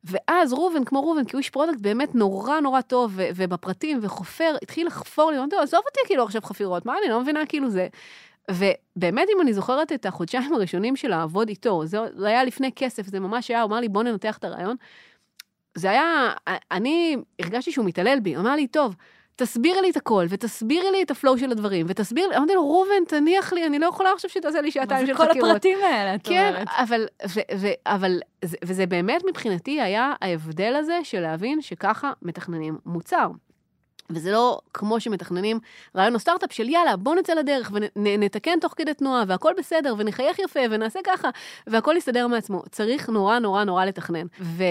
ואז 0.04 0.52
ראובן, 0.52 0.84
כמו 0.84 1.00
ראובן, 1.00 1.24
כי 1.24 1.32
הוא 1.32 1.38
איש 1.38 1.50
product 1.50 1.80
באמת 1.80 2.14
נורא 2.14 2.60
נורא 2.60 2.80
טוב, 2.80 3.12
ו- 3.14 3.28
ובפרטים, 3.36 3.98
וחופר, 4.02 4.56
התחיל 4.62 4.86
לחפור 4.86 5.30
לי, 5.30 5.38
אמרתי 5.38 5.56
לו, 5.56 5.62
עזוב 5.62 5.80
אותי 5.86 6.00
כאילו 6.06 6.24
עכשיו 6.24 6.42
חפירות, 6.42 6.86
מה, 6.86 6.94
אני 7.02 7.10
לא 7.10 7.20
מבינה 7.20 7.46
כאילו 7.46 7.70
זה. 7.70 7.88
ובאמת, 8.50 9.28
אם 9.36 9.40
אני 9.40 9.52
זוכרת 9.52 9.92
את 9.92 10.06
החודשיים 10.06 10.52
הראשונים 10.52 10.96
של 10.96 11.08
לעבוד 11.08 11.48
איתו, 11.48 11.86
זה, 11.86 11.98
היה 12.18 12.44
לפני 12.44 12.70
כסף, 12.76 13.06
זה 13.06 13.20
ממש 13.20 13.50
היה, 13.50 13.62
הוא 13.62 13.68
אמר 13.68 13.80
לי, 13.80 13.88
בוא 13.88 14.02
ננתח 14.02 14.38
את 14.38 14.44
הרעיון. 14.44 14.76
זה 15.74 15.90
היה, 15.90 16.32
אני 16.70 17.16
הרגשתי 17.38 17.72
שהוא 17.72 17.86
מתעלל 17.86 18.20
בי, 18.20 18.36
אמר 18.36 18.56
לי, 18.56 18.66
טוב, 18.66 18.96
תסבירי 19.40 19.80
לי 19.80 19.90
את 19.90 19.96
הכל, 19.96 20.26
ותסבירי 20.28 20.90
לי 20.90 21.02
את 21.02 21.10
הפלואו 21.10 21.38
של 21.38 21.50
הדברים, 21.50 21.86
ותסבירי 21.88 22.28
לי, 22.28 22.36
אמרתי 22.36 22.54
לו, 22.54 22.70
ראובן, 22.70 23.04
תניח 23.08 23.52
לי, 23.52 23.66
אני 23.66 23.78
לא 23.78 23.86
יכולה 23.86 24.12
עכשיו 24.12 24.30
שתעשה 24.30 24.60
לי 24.60 24.66
מה 24.68 24.72
שעתיים 24.72 25.06
זה 25.06 25.12
של 25.12 25.18
כל 25.18 25.28
חקירות. 25.28 25.50
הפרטים 25.50 25.78
האלה, 25.84 26.14
את 26.14 26.20
כן, 26.24 26.48
אומרת. 26.48 26.68
אבל, 26.70 27.06
ו, 27.28 27.40
ו, 27.56 27.68
אבל 27.86 28.20
זה, 28.44 28.56
וזה 28.64 28.86
באמת 28.86 29.22
מבחינתי 29.28 29.80
היה 29.80 30.12
ההבדל 30.22 30.74
הזה 30.76 30.98
של 31.02 31.20
להבין 31.20 31.62
שככה 31.62 32.12
מתכננים 32.22 32.78
מוצר. 32.86 33.28
וזה 34.10 34.32
לא 34.32 34.60
כמו 34.74 35.00
שמתכננים 35.00 35.58
רעיון 35.96 36.14
או 36.14 36.18
סטארט-אפ 36.18 36.52
של 36.52 36.68
יאללה, 36.68 36.96
בוא 36.96 37.14
נצא 37.14 37.34
לדרך 37.34 37.72
ונתקן 37.96 38.60
תוך 38.60 38.74
כדי 38.76 38.94
תנועה, 38.94 39.24
והכל 39.26 39.52
בסדר, 39.58 39.94
ונחייך 39.98 40.38
יפה, 40.38 40.60
ונעשה 40.70 41.00
ככה, 41.04 41.28
והכל 41.66 41.94
יסתדר 41.96 42.26
מעצמו. 42.26 42.62
צריך 42.70 43.08
נורא 43.08 43.38
נורא 43.38 43.64
נורא 43.64 43.84
לתכנן. 43.84 44.26
ו... 44.40 44.64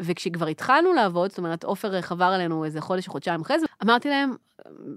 וכשכבר 0.00 0.46
התחלנו 0.46 0.92
לעבוד, 0.92 1.30
זאת 1.30 1.38
אומרת, 1.38 1.64
עופר 1.64 2.00
חבר 2.00 2.24
עלינו 2.24 2.64
איזה 2.64 2.80
חודש 2.80 3.06
או 3.06 3.12
חודשיים 3.12 3.40
אחרי 3.40 3.58
זה, 3.58 3.66
אמרתי 3.82 4.08
להם, 4.08 4.34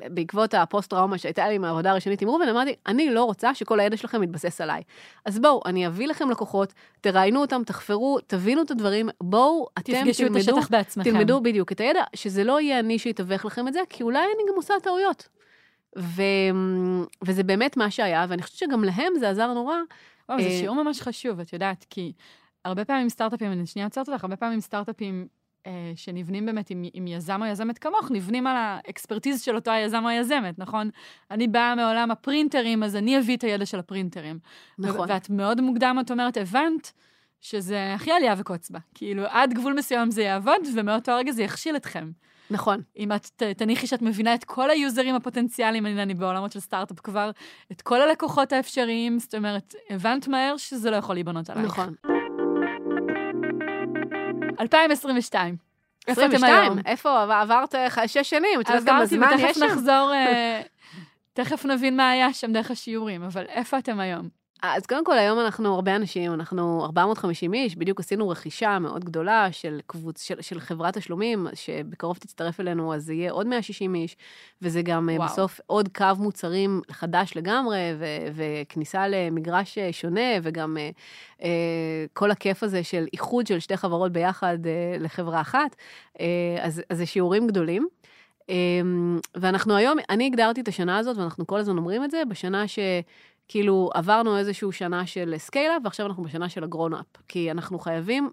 בעקבות 0.09 0.53
הפוסט-טראומה 0.53 1.17
שהייתה 1.17 1.49
לי 1.49 1.57
מהעבודה 1.57 1.91
הראשונית 1.91 2.21
עם 2.21 2.29
ראובן, 2.29 2.47
אמרתי, 2.49 2.75
אני 2.87 3.09
לא 3.09 3.23
רוצה 3.23 3.55
שכל 3.55 3.79
הידע 3.79 3.97
שלכם 3.97 4.23
יתבסס 4.23 4.61
עליי. 4.61 4.81
אז 5.25 5.39
בואו, 5.39 5.61
אני 5.65 5.87
אביא 5.87 6.07
לכם 6.07 6.29
לקוחות, 6.29 6.73
תראיינו 7.01 7.41
אותם, 7.41 7.61
תחפרו, 7.65 8.19
תבינו 8.27 8.61
את 8.61 8.71
הדברים, 8.71 9.09
בואו, 9.21 9.67
אתם 9.77 9.93
תפגשו 9.93 10.23
את 10.23 10.27
תלמדו, 10.27 10.39
השטח 10.39 10.69
בעצמכם. 10.71 11.11
תלמדו 11.11 11.41
בדיוק 11.41 11.71
את 11.71 11.79
הידע, 11.79 12.03
שזה 12.15 12.43
לא 12.43 12.61
יהיה 12.61 12.79
אני 12.79 12.99
שיתווך 12.99 13.45
לכם 13.45 13.67
את 13.67 13.73
זה, 13.73 13.79
כי 13.89 14.03
אולי 14.03 14.19
אני 14.19 14.43
גם 14.49 14.55
עושה 14.55 14.73
טעויות. 14.83 15.29
ו... 15.97 16.21
וזה 17.21 17.43
באמת 17.43 17.77
מה 17.77 17.91
שהיה, 17.91 18.25
ואני 18.29 18.41
חושבת 18.41 18.57
שגם 18.57 18.83
להם 18.83 19.13
זה 19.19 19.29
עזר 19.29 19.53
נורא. 19.53 19.75
וואו, 20.29 20.41
זה 20.41 20.47
אה, 20.47 20.59
שיעור 20.59 20.83
ממש 20.83 21.01
חשוב, 21.01 21.39
את 21.39 21.53
יודעת, 21.53 21.85
כי 21.89 22.13
הרבה 22.65 22.85
פעמים 22.85 23.09
סטארט-אפים, 23.09 23.51
אני 23.51 23.65
שנייה 23.65 23.87
עוצרת 23.87 24.09
אותך, 24.09 24.23
הרבה 24.23 24.35
פעמים 24.35 24.59
סטארט-אפים 24.59 25.27
אה, 25.67 25.71
שנבנים 25.95 26.45
באמת 26.45 26.69
עם, 26.69 26.83
עם 26.93 27.07
יזם 27.07 27.41
או 27.41 27.47
יזמת 27.47 27.77
כמוך, 27.77 28.11
נבנים 28.11 28.47
על 28.47 28.55
האקספרטיז 28.57 29.41
של 29.41 29.55
אותו 29.55 29.71
היזם 29.71 30.03
או 30.03 30.09
היזמת, 30.09 30.59
נכון? 30.59 30.89
אני 31.31 31.47
באה 31.47 31.75
מעולם 31.75 32.11
הפרינטרים, 32.11 32.83
אז 32.83 32.95
אני 32.95 33.17
אביא 33.19 33.37
את 33.37 33.43
הידע 33.43 33.65
של 33.65 33.79
הפרינטרים. 33.79 34.39
נכון. 34.79 35.09
ואת 35.11 35.29
מאוד 35.29 35.61
מוקדם, 35.61 35.97
את 36.01 36.11
אומרת, 36.11 36.37
הבנת 36.37 36.91
שזה 37.41 37.93
הכי 37.95 38.11
עלייה 38.11 38.35
וקוץ 38.37 38.69
בה. 38.69 38.79
כאילו, 38.95 39.23
עד 39.25 39.53
גבול 39.53 39.73
מסוים 39.73 40.11
זה 40.11 40.21
יעבוד, 40.23 40.61
ומאותו 40.75 41.15
רגע 41.15 41.31
זה 41.31 41.43
יכשיל 41.43 41.75
אתכם. 41.75 42.11
נכון. 42.49 42.81
אם 42.97 43.11
את 43.11 43.25
ת- 43.35 43.43
תניחי 43.43 43.87
שאת 43.87 44.01
מבינה 44.01 44.35
את 44.35 44.43
כל 44.43 44.69
היוזרים 44.69 45.15
הפוטנציאליים, 45.15 45.85
הנה 45.85 46.03
אני 46.03 46.13
בעולמות 46.13 46.51
של 46.51 46.59
סטארט-אפ 46.59 46.99
כבר, 46.99 47.31
את 47.71 47.81
כל 47.81 48.01
הלקוחות 48.01 48.53
האפשריים, 48.53 49.19
זאת 49.19 49.35
אומרת, 49.35 49.75
הבנת 49.89 50.27
מהר 50.27 50.57
שזה 50.57 50.91
לא 50.91 50.95
יכול 50.95 51.15
להיבנות 51.15 51.49
עלייך. 51.49 51.65
נכון. 51.67 51.93
2022. 54.59 55.55
איפה 56.07 56.21
אתם 56.25 56.35
22, 56.35 56.61
היום? 56.63 56.79
איפה? 56.85 57.21
עבר- 57.23 57.33
עברת 57.33 57.75
לך 57.75 58.01
שש 58.07 58.29
שנים, 58.29 58.61
את 58.61 58.69
יודעת 58.69 58.83
כמה 58.85 58.97
עברתי 58.97 59.15
זמן 59.15 59.27
ותכף 59.35 59.49
יש 59.49 59.57
שם? 59.57 59.65
נחזור, 59.65 60.11
אה, 60.13 60.61
תכף 61.33 61.65
נבין 61.65 61.97
מה 61.97 62.09
היה 62.09 62.33
שם 62.33 62.53
דרך 62.53 62.71
השיעורים, 62.71 63.23
אבל 63.23 63.45
איפה 63.49 63.77
אתם 63.77 63.99
היום? 63.99 64.29
אז 64.63 64.85
קודם 64.85 65.05
כל, 65.05 65.17
היום 65.17 65.39
אנחנו 65.39 65.73
הרבה 65.73 65.95
אנשים, 65.95 66.33
אנחנו 66.33 66.85
450 66.85 67.53
איש, 67.53 67.75
בדיוק 67.75 67.99
עשינו 67.99 68.29
רכישה 68.29 68.79
מאוד 68.79 69.05
גדולה 69.05 69.51
של 69.51 69.79
קבוצ... 69.87 70.21
של, 70.21 70.41
של 70.41 70.59
חברת 70.59 70.97
תשלומים, 70.97 71.47
שבקרוב 71.53 72.17
תצטרף 72.17 72.59
אלינו, 72.59 72.93
אז 72.93 73.05
זה 73.05 73.13
יהיה 73.13 73.31
עוד 73.31 73.47
160 73.47 73.95
איש, 73.95 74.15
וזה 74.61 74.81
גם 74.81 75.09
וואו. 75.11 75.17
וואו. 75.17 75.31
בסוף 75.31 75.59
עוד 75.65 75.89
קו 75.97 76.05
מוצרים 76.17 76.81
חדש 76.91 77.37
לגמרי, 77.37 77.93
ו... 77.99 78.05
וכניסה 78.35 79.07
למגרש 79.07 79.77
אה, 79.77 79.93
שונה, 79.93 80.31
וגם 80.43 80.77
אה, 80.77 80.89
אה, 81.43 82.05
כל 82.13 82.31
הכיף 82.31 82.63
הזה 82.63 82.83
של 82.83 83.05
איחוד 83.13 83.47
של 83.47 83.59
שתי 83.59 83.77
חברות 83.77 84.11
ביחד 84.11 84.57
אה, 84.65 84.97
לחברה 84.99 85.41
אחת, 85.41 85.75
אה, 86.19 86.25
אז, 86.61 86.81
אז 86.89 86.97
זה 86.97 87.05
שיעורים 87.05 87.47
גדולים. 87.47 87.87
אה, 88.49 88.55
ואנחנו 89.35 89.75
היום, 89.75 89.97
אני 90.09 90.25
הגדרתי 90.25 90.61
את 90.61 90.67
השנה 90.67 90.97
הזאת, 90.97 91.17
ואנחנו 91.17 91.47
כל 91.47 91.59
הזמן 91.59 91.77
אומרים 91.77 92.03
את 92.03 92.11
זה, 92.11 92.21
בשנה 92.29 92.67
ש... 92.67 92.79
כאילו 93.47 93.89
עברנו 93.93 94.37
איזושהי 94.37 94.71
שנה 94.71 95.05
של 95.05 95.33
סקיילה, 95.37 95.77
ועכשיו 95.83 96.05
אנחנו 96.05 96.23
בשנה 96.23 96.49
של 96.49 96.63
הגרון-אפ. 96.63 97.05
כי 97.27 97.51
אנחנו 97.51 97.79
חייבים 97.79 98.29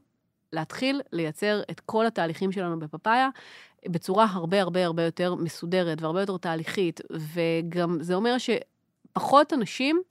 להתחיל 0.52 1.00
לייצר 1.12 1.62
את 1.70 1.80
כל 1.80 2.06
התהליכים 2.06 2.52
שלנו 2.52 2.78
בפאפאיה 2.78 3.28
בצורה 3.88 4.26
הרבה 4.30 4.60
הרבה 4.60 4.84
הרבה 4.84 5.02
יותר 5.02 5.34
מסודרת 5.34 6.02
והרבה 6.02 6.20
יותר 6.20 6.36
תהליכית, 6.36 7.00
וגם 7.10 7.98
זה 8.00 8.14
אומר 8.14 8.36
שפחות 8.38 9.52
אנשים, 9.52 10.02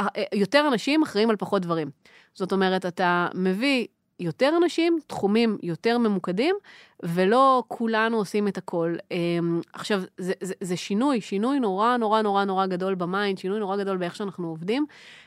אה, 0.00 0.06
יותר 0.34 0.68
אנשים 0.68 1.02
אחראים 1.02 1.30
על 1.30 1.36
פחות 1.36 1.62
דברים. 1.62 1.90
זאת 2.34 2.52
אומרת, 2.52 2.86
אתה 2.86 3.28
מביא 3.34 3.86
יותר 4.20 4.52
אנשים, 4.62 4.98
תחומים 5.06 5.58
יותר 5.62 5.98
ממוקדים, 5.98 6.56
ולא 7.02 7.62
כולנו 7.68 8.16
עושים 8.16 8.48
את 8.48 8.58
הכל. 8.58 8.96
אמ, 9.10 9.60
עכשיו, 9.72 10.02
זה, 10.18 10.32
זה, 10.40 10.54
זה 10.60 10.76
שינוי, 10.76 11.20
שינוי 11.20 11.60
נורא 11.60 11.96
נורא 11.96 12.22
נורא 12.22 12.44
נורא 12.44 12.66
גדול 12.66 12.94
במיינד, 12.94 13.38
שינוי 13.38 13.60
נורא 13.60 13.76
גדול 13.76 13.96
באיך 13.96 14.16
שאנחנו 14.16 14.48
עובדים, 14.48 14.86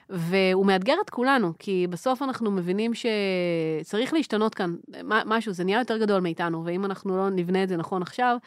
והוא 0.09 0.65
מאתגר 0.65 0.95
את 1.05 1.09
כולנו, 1.09 1.53
כי 1.59 1.87
בסוף 1.89 2.21
אנחנו 2.21 2.51
מבינים 2.51 2.91
שצריך 2.93 4.13
להשתנות 4.13 4.55
כאן 4.55 4.75
משהו, 5.03 5.53
זה 5.53 5.63
נהיה 5.63 5.79
יותר 5.79 5.97
גדול 5.97 6.21
מאיתנו, 6.21 6.65
ואם 6.65 6.85
אנחנו 6.85 7.17
לא 7.17 7.29
נבנה 7.29 7.63
את 7.63 7.69
זה 7.69 7.77
נכון 7.77 8.01
עכשיו, 8.01 8.37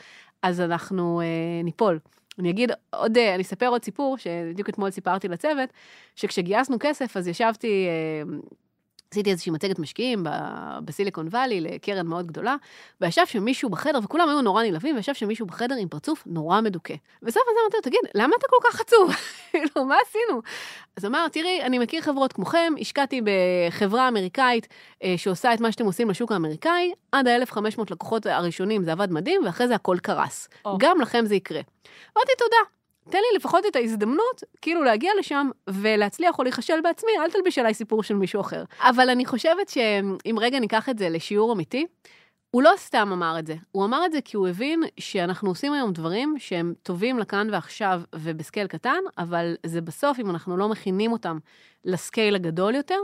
אז 0.42 0.60
אנחנו 0.60 1.20
אה, 1.20 1.62
ניפול. 1.64 1.98
אני 2.38 2.50
אגיד 2.50 2.70
עוד, 2.90 3.18
אה, 3.18 3.34
אני 3.34 3.42
אספר 3.42 3.68
עוד 3.68 3.84
סיפור, 3.84 4.18
שבדיוק 4.18 4.68
אתמול 4.68 4.90
סיפרתי 4.90 5.28
לצוות, 5.28 5.70
שכשגייסנו 6.16 6.76
כסף, 6.80 7.16
אז 7.16 7.28
ישבתי... 7.28 7.86
אה, 7.86 8.38
עשיתי 9.14 9.30
איזושהי 9.30 9.52
מצגת 9.52 9.78
משקיעים 9.78 10.26
בסיליקון 10.84 11.28
וואלי 11.28 11.60
לקרן 11.60 12.06
מאוד 12.06 12.26
גדולה, 12.26 12.56
וישב 13.00 13.26
שם 13.26 13.44
מישהו 13.44 13.70
בחדר, 13.70 13.98
וכולם 14.02 14.28
היו 14.28 14.42
נורא 14.42 14.62
נלהבים, 14.62 14.96
וישב 14.96 15.14
שם 15.14 15.28
מישהו 15.28 15.46
בחדר 15.46 15.74
עם 15.74 15.88
פרצוף 15.88 16.22
נורא 16.26 16.60
מדוכא. 16.60 16.94
בסוף 17.22 17.42
אז 17.42 17.54
אמרתי 17.62 17.76
לו, 17.76 17.82
תגיד, 17.82 18.00
למה 18.14 18.34
אתה 18.38 18.46
כל 18.50 18.56
כך 18.68 18.80
עצוב? 18.80 19.10
כאילו, 19.50 19.84
מה 19.84 19.96
עשינו? 20.08 20.42
אז 20.96 21.04
אמר, 21.04 21.28
תראי, 21.28 21.62
אני 21.62 21.78
מכיר 21.78 22.00
חברות 22.00 22.32
כמוכם, 22.32 22.72
השקעתי 22.80 23.20
בחברה 23.24 24.08
אמריקאית 24.08 24.68
אה, 25.02 25.14
שעושה 25.16 25.54
את 25.54 25.60
מה 25.60 25.72
שאתם 25.72 25.84
עושים 25.84 26.10
לשוק 26.10 26.32
האמריקאי, 26.32 26.92
עד 27.12 27.28
ה-1500 27.28 27.82
לקוחות 27.90 28.26
הראשונים 28.26 28.84
זה 28.84 28.92
עבד 28.92 29.12
מדהים, 29.12 29.40
ואחרי 29.44 29.68
זה 29.68 29.74
הכל 29.74 29.96
קרס. 30.02 30.48
או. 30.64 30.76
גם 30.78 31.00
לכם 31.00 31.26
זה 31.26 31.34
יקרה. 31.34 31.60
אמרתי, 32.16 32.32
תודה. 32.38 32.56
תן 33.10 33.18
לי 33.18 33.36
לפחות 33.36 33.66
את 33.66 33.76
ההזדמנות, 33.76 34.42
כאילו 34.62 34.84
להגיע 34.84 35.12
לשם 35.18 35.50
ולהצליח 35.70 36.38
או 36.38 36.44
להיכשל 36.44 36.80
בעצמי, 36.80 37.10
אל 37.18 37.30
תלביש 37.30 37.58
עליי 37.58 37.74
סיפור 37.74 38.02
של 38.02 38.14
מישהו 38.14 38.40
אחר. 38.40 38.64
אבל 38.80 39.10
אני 39.10 39.26
חושבת 39.26 39.68
שאם 39.68 40.36
רגע 40.40 40.58
ניקח 40.58 40.88
את 40.88 40.98
זה 40.98 41.08
לשיעור 41.08 41.52
אמיתי, 41.52 41.86
הוא 42.50 42.62
לא 42.62 42.72
סתם 42.76 43.08
אמר 43.12 43.38
את 43.38 43.46
זה, 43.46 43.54
הוא 43.72 43.84
אמר 43.84 44.06
את 44.06 44.12
זה 44.12 44.20
כי 44.20 44.36
הוא 44.36 44.48
הבין 44.48 44.82
שאנחנו 45.00 45.48
עושים 45.48 45.72
היום 45.72 45.92
דברים 45.92 46.34
שהם 46.38 46.74
טובים 46.82 47.18
לכאן 47.18 47.48
ועכשיו 47.52 48.02
ובסקייל 48.14 48.66
קטן, 48.66 49.00
אבל 49.18 49.54
זה 49.66 49.80
בסוף, 49.80 50.20
אם 50.20 50.30
אנחנו 50.30 50.56
לא 50.56 50.68
מכינים 50.68 51.12
אותם 51.12 51.38
ל 51.84 51.92
scale 51.92 52.34
הגדול 52.34 52.74
יותר, 52.74 52.98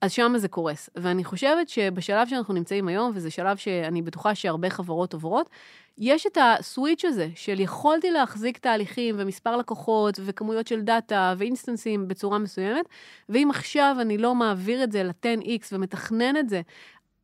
אז 0.00 0.12
שם 0.12 0.32
זה 0.36 0.48
קורס. 0.48 0.90
ואני 0.96 1.24
חושבת 1.24 1.68
שבשלב 1.68 2.28
שאנחנו 2.28 2.54
נמצאים 2.54 2.88
היום, 2.88 3.12
וזה 3.14 3.30
שלב 3.30 3.56
שאני 3.56 4.02
בטוחה 4.02 4.34
שהרבה 4.34 4.70
חברות 4.70 5.12
עוברות, 5.12 5.50
יש 5.98 6.26
את 6.26 6.38
ה 6.40 6.49
switch 6.49 7.04
הזה 7.04 7.28
של 7.34 7.60
יכולתי 7.60 8.10
להחזיק 8.10 8.58
תהליכים 8.58 9.14
ומספר 9.18 9.56
לקוחות 9.56 10.20
וכמויות 10.24 10.66
של 10.66 10.80
data 10.80 11.34
ו 11.38 11.44
instanceים 11.44 12.08
בצורה 12.08 12.38
מסוימת, 12.38 12.84
ואם 13.28 13.50
עכשיו 13.50 13.96
אני 14.00 14.18
לא 14.18 14.34
מעביר 14.34 14.84
את 14.84 14.92
זה 14.92 15.02
ל-10x 15.02 15.66
ומתכנן 15.72 16.36
את 16.36 16.48
זה, 16.48 16.60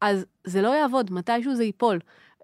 אז 0.00 0.24
זה 0.44 0.62
לא 0.62 0.68
יעבוד, 0.68 1.12
מתישהו 1.12 1.54
זה 1.54 1.64
ייפול. 1.64 1.98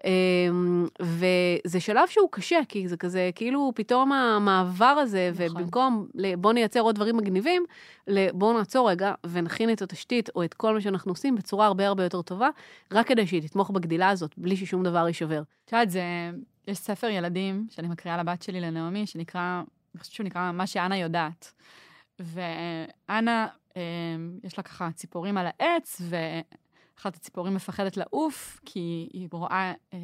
אמ, 0.05 0.87
וזה 1.01 1.79
שלב 1.79 2.07
שהוא 2.07 2.29
קשה, 2.31 2.59
כי 2.69 2.87
זה 2.87 2.97
כזה, 2.97 3.29
כאילו 3.35 3.71
פתאום 3.75 4.11
המעבר 4.11 4.85
הזה, 4.85 5.31
נכון. 5.33 5.61
ובמקום 5.61 6.07
בוא 6.37 6.53
נייצר 6.53 6.79
עוד 6.79 6.95
דברים 6.95 7.17
מגניבים, 7.17 7.65
בואו 8.33 8.57
נעצור 8.57 8.89
רגע 8.89 9.13
ונכין 9.25 9.71
את 9.71 9.81
התשתית 9.81 10.29
או 10.35 10.43
את 10.43 10.53
כל 10.53 10.73
מה 10.73 10.81
שאנחנו 10.81 11.11
עושים 11.11 11.35
בצורה 11.35 11.65
הרבה 11.65 11.87
הרבה 11.87 12.03
יותר 12.03 12.21
טובה, 12.21 12.49
רק 12.91 13.07
כדי 13.07 13.27
שהיא 13.27 13.41
תתמוך 13.41 13.69
בגדילה 13.69 14.09
הזאת, 14.09 14.31
בלי 14.37 14.57
ששום 14.57 14.83
דבר 14.83 15.07
יישבר. 15.07 15.41
את 15.65 15.71
יודעת, 15.71 15.89
זה... 15.89 16.01
יש 16.67 16.77
ספר 16.77 17.07
ילדים 17.07 17.67
שאני 17.69 17.87
מקריאה 17.87 18.17
לבת 18.17 18.41
שלי, 18.41 18.61
לנעמי, 18.61 19.07
שנקרא, 19.07 19.61
אני 19.93 19.99
חושבת 19.99 20.13
שהוא 20.15 20.25
נקרא 20.25 20.51
מה 20.51 20.67
שאנה 20.67 20.97
יודעת. 20.97 21.53
ואנה, 22.19 23.47
אה, 23.77 23.81
יש 24.43 24.57
לה 24.57 24.63
ככה 24.63 24.89
ציפורים 24.91 25.37
על 25.37 25.47
העץ, 25.59 26.01
ואחת 26.97 27.15
הציפורים 27.15 27.53
מפחדת 27.53 27.97
לעוף, 27.97 28.59
כי 28.65 29.09
היא 29.13 29.27
רואה 29.31 29.73
אה, 29.93 29.99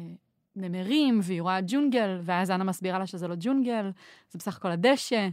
נמרים, 0.56 1.20
והיא 1.22 1.42
רואה 1.42 1.58
ג'ונגל, 1.66 2.20
ואז 2.22 2.50
אנה 2.50 2.64
מסבירה 2.64 2.98
לה 2.98 3.06
שזה 3.06 3.28
לא 3.28 3.34
ג'ונגל, 3.38 3.90
זה 4.30 4.38
בסך 4.38 4.56
הכל 4.56 4.70
הדשא, 4.70 5.28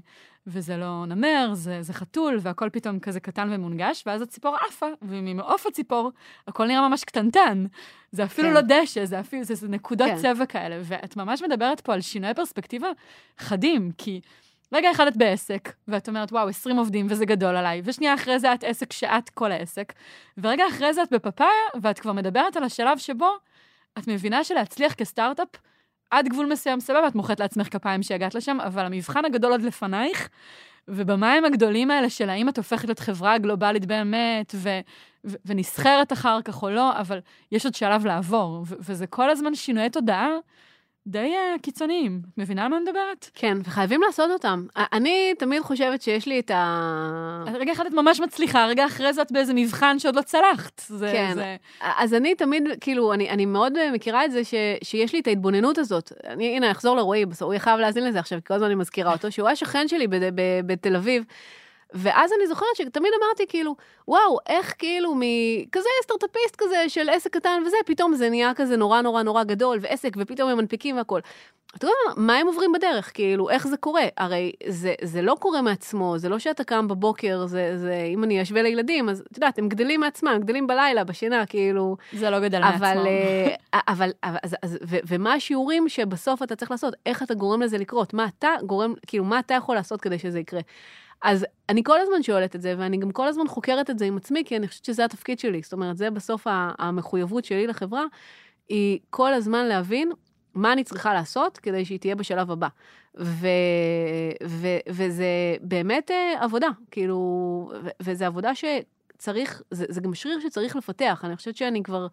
וזה 0.47 0.77
לא 0.77 1.05
נמר, 1.05 1.49
זה, 1.53 1.81
זה 1.81 1.93
חתול, 1.93 2.37
והכל 2.41 2.69
פתאום 2.71 2.99
כזה 2.99 3.19
קטן 3.19 3.49
ומונגש, 3.51 4.03
ואז 4.05 4.21
הציפור 4.21 4.55
עפה, 4.67 4.85
וממעוף 5.01 5.67
הציפור 5.67 6.11
הכל 6.47 6.67
נראה 6.67 6.89
ממש 6.89 7.03
קטנטן. 7.03 7.65
זה 8.11 8.23
אפילו 8.23 8.47
כן. 8.47 8.53
לא 8.53 8.61
דשא, 8.61 9.05
זה 9.05 9.19
אפילו, 9.19 9.43
זה, 9.43 9.55
זה 9.55 9.67
נקודות 9.67 10.07
כן. 10.07 10.17
צבע 10.17 10.45
כאלה, 10.45 10.79
ואת 10.83 11.17
ממש 11.17 11.41
מדברת 11.41 11.81
פה 11.81 11.93
על 11.93 12.01
שינוי 12.01 12.33
פרספקטיבה 12.33 12.87
חדים, 13.37 13.91
כי 13.97 14.21
רגע 14.73 14.91
אחד 14.91 15.07
את 15.07 15.17
בעסק, 15.17 15.73
ואת 15.87 16.09
אומרת, 16.09 16.31
וואו, 16.31 16.49
20 16.49 16.77
עובדים 16.77 17.07
וזה 17.09 17.25
גדול 17.25 17.55
עליי, 17.55 17.81
ושנייה 17.83 18.13
אחרי 18.13 18.39
זה 18.39 18.53
את 18.53 18.63
עסק 18.63 18.93
שאת 18.93 19.29
כל 19.29 19.51
העסק, 19.51 19.93
ורגע 20.37 20.63
אחרי 20.69 20.93
זה 20.93 21.03
את 21.03 21.13
בפאפאיה, 21.13 21.49
ואת 21.81 21.99
כבר 21.99 22.13
מדברת 22.13 22.57
על 22.57 22.63
השלב 22.63 22.97
שבו 22.97 23.29
את 23.97 24.07
מבינה 24.07 24.43
שלהצליח 24.43 24.93
כסטארט-אפ, 24.93 25.47
עד 26.11 26.27
גבול 26.27 26.45
מסוים 26.45 26.79
סבבה, 26.79 27.07
את 27.07 27.15
מוחאת 27.15 27.39
לעצמך 27.39 27.67
כפיים 27.71 28.03
שהגעת 28.03 28.35
לשם, 28.35 28.61
אבל 28.61 28.85
המבחן 28.85 29.25
הגדול 29.25 29.51
עוד 29.51 29.61
לפנייך, 29.61 30.29
ובמים 30.87 31.45
הגדולים 31.45 31.91
האלה 31.91 32.09
של 32.09 32.29
האם 32.29 32.49
את 32.49 32.57
הופכת 32.57 32.87
להיות 32.87 32.99
חברה 32.99 33.37
גלובלית 33.37 33.85
באמת, 33.85 34.55
ו- 34.55 34.79
ו- 35.25 35.37
ונסחרת 35.45 36.13
אחר 36.13 36.41
כך 36.41 36.63
או 36.63 36.69
לא, 36.69 36.99
אבל 36.99 37.19
יש 37.51 37.65
עוד 37.65 37.75
שלב 37.75 38.05
לעבור, 38.05 38.63
ו- 38.67 38.75
וזה 38.79 39.07
כל 39.07 39.29
הזמן 39.29 39.55
שינויי 39.55 39.89
תודעה 39.89 40.29
די 41.07 41.33
uh, 41.33 41.59
קיצוניים. 41.61 42.21
את 42.33 42.37
מבינה 42.37 42.63
על 42.63 42.67
מה 42.67 42.77
אני 42.77 42.85
מדברת? 42.85 43.29
כן, 43.33 43.57
וחייבים 43.63 44.01
לעשות 44.01 44.31
אותם. 44.31 44.65
אני 44.93 45.33
תמיד 45.39 45.61
חושבת 45.61 46.01
שיש 46.01 46.27
לי 46.27 46.39
את 46.39 46.51
ה... 46.51 47.43
רגע 47.53 47.71
אחד 47.71 47.85
את 47.85 47.93
ממש 47.93 48.19
מצליחה, 48.19 48.65
רגע 48.65 48.85
אחרי 48.85 49.13
זה 49.13 49.21
את 49.21 49.31
באיזה 49.31 49.53
מבחן 49.53 49.99
שעוד 49.99 50.15
לא 50.15 50.21
צלחת. 50.21 50.81
זה, 50.87 51.09
כן. 51.13 51.31
זה... 51.35 51.55
אז 51.81 52.13
אני 52.13 52.35
תמיד, 52.35 52.63
כאילו, 52.81 53.13
אני, 53.13 53.29
אני 53.29 53.45
מאוד 53.45 53.77
אה, 53.77 53.91
מכירה 53.91 54.25
את 54.25 54.31
זה 54.31 54.43
ש, 54.43 54.53
שיש 54.83 55.13
לי 55.13 55.19
את 55.19 55.27
ההתבוננות 55.27 55.77
הזאת. 55.77 56.11
אני, 56.25 56.57
הנה, 56.57 56.71
אחזור 56.71 56.95
לרועי, 56.95 57.25
בסוף 57.25 57.45
הוא 57.45 57.53
יהיה 57.53 57.59
חייב 57.59 57.79
להאזין 57.79 58.03
לזה 58.03 58.19
עכשיו, 58.19 58.39
כי 58.39 58.47
כל 58.47 58.53
הזמן 58.53 58.67
אני 58.67 58.75
מזכירה 58.75 59.13
אותו, 59.13 59.31
שהוא 59.31 59.47
היה 59.47 59.55
שכן 59.55 59.87
שלי 59.87 60.07
ב, 60.07 60.15
ב, 60.15 60.41
בתל 60.65 60.95
אביב. 60.95 61.23
ואז 61.93 62.31
אני 62.37 62.47
זוכרת 62.47 62.75
שתמיד 62.75 63.11
אמרתי, 63.21 63.47
כאילו, 63.47 63.75
וואו, 64.07 64.37
איך 64.47 64.73
כאילו 64.79 65.15
מכזה 65.15 65.89
סטארט-אפיסט 66.03 66.55
כזה 66.57 66.89
של 66.89 67.09
עסק 67.09 67.33
קטן 67.33 67.63
וזה, 67.65 67.77
פתאום 67.85 68.15
זה 68.15 68.29
נהיה 68.29 68.53
כזה 68.55 68.77
נורא 68.77 69.01
נורא 69.01 69.23
נורא 69.23 69.43
גדול, 69.43 69.77
ועסק, 69.81 70.11
ופתאום 70.17 70.49
הם 70.49 70.57
מנפיקים 70.57 70.97
והכול. 70.97 71.21
אתה 71.75 71.85
יודע 71.85 71.95
מה, 72.17 72.37
הם 72.37 72.47
עוברים 72.47 72.71
בדרך? 72.71 73.11
כאילו, 73.13 73.49
איך 73.49 73.67
זה 73.67 73.77
קורה? 73.77 74.03
הרי 74.17 74.51
זה, 74.67 74.93
זה 75.01 75.21
לא 75.21 75.37
קורה 75.39 75.61
מעצמו, 75.61 76.17
זה 76.17 76.29
לא 76.29 76.39
שאתה 76.39 76.63
קם 76.63 76.87
בבוקר, 76.87 77.45
זה, 77.45 77.77
זה, 77.77 78.07
אם 78.13 78.23
אני 78.23 78.41
אשווה 78.41 78.61
לילדים, 78.61 79.09
אז 79.09 79.23
את 79.31 79.37
יודעת, 79.37 79.59
הם 79.59 79.69
גדלים 79.69 79.99
מעצמם, 79.99 80.29
הם 80.29 80.41
גדלים 80.41 80.67
בלילה, 80.67 81.03
בשינה, 81.03 81.45
כאילו... 81.45 81.97
זה 82.13 82.29
לא 82.29 82.39
גדל 82.39 82.63
אבל, 82.63 82.79
מעצמו. 82.79 83.05
אה, 83.73 83.79
אבל, 83.87 84.11
אבל 84.23 84.37
אז, 84.43 84.55
אז, 84.61 84.77
ו, 84.83 84.97
ומה 85.07 85.33
השיעורים 85.33 85.89
שבסוף 85.89 86.43
אתה 86.43 86.55
צריך 86.55 86.71
לעשות? 86.71 86.93
איך 87.05 87.23
אתה 87.23 87.33
גורם 87.33 87.61
לזה 87.61 87.77
לקרות? 87.77 88.13
מה 88.13 88.27
אתה 88.37 88.49
גורם, 88.65 88.93
כאילו, 89.07 89.23
מה 89.23 89.39
אתה 89.39 89.53
יכול 89.53 89.75
לעשות 89.75 90.01
כדי 90.01 90.19
שזה 90.19 90.39
יקרה? 90.39 90.61
אז 91.21 91.45
אני 91.69 91.83
כל 91.83 91.99
הזמן 92.01 92.23
שואלת 92.23 92.55
את 92.55 92.61
זה, 92.61 92.75
ואני 92.77 92.97
גם 92.97 93.11
כל 93.11 93.27
הזמן 93.27 93.47
חוקרת 93.47 93.89
את 93.89 93.99
זה 93.99 94.05
עם 94.05 94.17
עצמי, 94.17 94.43
כי 94.45 94.57
אני 94.57 94.67
חושבת 94.67 94.85
שזה 94.85 95.05
התפקיד 95.05 95.39
שלי. 95.39 95.61
זאת 95.61 95.73
אומרת, 95.73 95.97
זה 95.97 96.09
בסוף 96.09 96.47
המחויבות 96.79 97.45
שלי 97.45 97.67
לחברה, 97.67 98.05
היא 98.69 98.99
כל 99.09 99.33
הזמן 99.33 99.65
להבין 99.65 100.11
מה 100.53 100.73
אני 100.73 100.83
צריכה 100.83 101.13
לעשות 101.13 101.57
כדי 101.57 101.85
שהיא 101.85 101.99
תהיה 101.99 102.15
בשלב 102.15 102.51
הבא. 102.51 102.67
ו, 103.19 103.47
ו, 104.45 104.67
וזה 104.89 105.25
באמת 105.61 106.11
אה, 106.11 106.33
עבודה, 106.43 106.67
כאילו, 106.91 107.17
ו, 107.83 107.89
וזה 107.99 108.27
עבודה 108.27 108.51
שצריך, 108.55 109.61
זה, 109.71 109.85
זה 109.89 110.01
גם 110.01 110.13
שריר 110.13 110.39
שצריך 110.39 110.75
לפתח. 110.75 111.21
אני 111.25 111.35
חושבת 111.35 111.55
שאני 111.55 111.83
כבר 111.83 112.07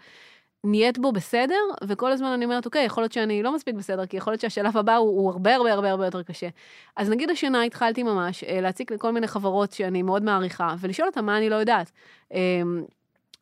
נהיית 0.65 0.99
בו 0.99 1.13
בסדר, 1.13 1.55
וכל 1.85 2.13
הזמן 2.13 2.29
אני 2.29 2.45
אומרת, 2.45 2.67
אוקיי, 2.67 2.85
יכול 2.85 3.03
להיות 3.03 3.13
שאני 3.13 3.43
לא 3.43 3.55
מספיק 3.55 3.75
בסדר, 3.75 4.07
כי 4.07 4.17
יכול 4.17 4.33
להיות 4.33 4.41
שהשלב 4.41 4.77
הבא 4.77 4.97
הוא, 4.97 5.21
הוא 5.21 5.31
הרבה 5.31 5.55
הרבה 5.55 5.73
הרבה 5.73 5.91
הרבה 5.91 6.05
יותר 6.05 6.23
קשה. 6.23 6.49
אז 6.97 7.11
נגיד 7.11 7.31
השנה 7.31 7.63
התחלתי 7.63 8.03
ממש 8.03 8.45
אה, 8.45 8.61
להציג 8.61 8.93
לכל 8.93 9.13
מיני 9.13 9.27
חברות 9.27 9.73
שאני 9.73 10.03
מאוד 10.03 10.23
מעריכה, 10.23 10.75
ולשאול 10.81 11.09
אותם 11.09 11.25
מה 11.27 11.39
אני 11.39 11.51
לא 11.51 11.55
יודעת. 11.57 11.93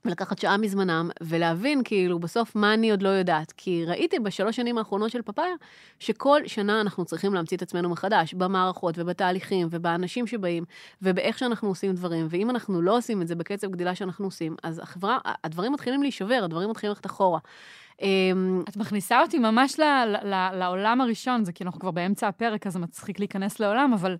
ולקחת 0.06 0.38
שעה 0.38 0.56
מזמנם, 0.56 1.10
ולהבין 1.22 1.82
כאילו 1.84 2.18
בסוף 2.18 2.56
מה 2.56 2.74
אני 2.74 2.90
עוד 2.90 3.02
לא 3.02 3.08
יודעת. 3.08 3.52
כי 3.56 3.84
ראיתי 3.84 4.18
בשלוש 4.18 4.56
שנים 4.56 4.78
האחרונות 4.78 5.10
של 5.10 5.22
פאפאיה, 5.22 5.54
שכל 5.98 6.40
שנה 6.46 6.80
אנחנו 6.80 7.04
צריכים 7.04 7.34
להמציא 7.34 7.56
את 7.56 7.62
עצמנו 7.62 7.88
מחדש, 7.88 8.34
במערכות 8.34 8.94
ובתהליכים 8.98 9.68
ובאנשים 9.70 10.26
שבאים, 10.26 10.64
ובאיך 11.02 11.38
שאנחנו 11.38 11.68
עושים 11.68 11.92
דברים. 11.92 12.26
ואם 12.30 12.50
אנחנו 12.50 12.82
לא 12.82 12.96
עושים 12.96 13.22
את 13.22 13.26
זה 13.26 13.34
בקצב 13.34 13.70
גדילה 13.70 13.94
שאנחנו 13.94 14.24
עושים, 14.24 14.56
אז 14.62 14.78
החברה, 14.78 15.18
הדברים 15.44 15.72
מתחילים 15.72 16.02
להישבר, 16.02 16.40
הדברים 16.44 16.70
מתחילים 16.70 16.90
ללכת 16.90 17.06
אחורה. 17.06 17.38
אמ, 18.02 18.62
את 18.68 18.76
מכניסה 18.76 19.20
אותי 19.20 19.38
ממש 19.38 19.80
ל, 19.80 19.82
ל, 19.82 20.34
ל, 20.34 20.58
לעולם 20.58 21.00
הראשון, 21.00 21.44
זה 21.44 21.52
כי 21.52 21.64
אנחנו 21.64 21.80
כבר 21.80 21.90
באמצע 21.90 22.28
הפרק, 22.28 22.66
אז 22.66 22.72
זה 22.72 22.78
מצחיק 22.78 23.18
להיכנס 23.18 23.60
לעולם, 23.60 23.92
אבל 23.92 24.16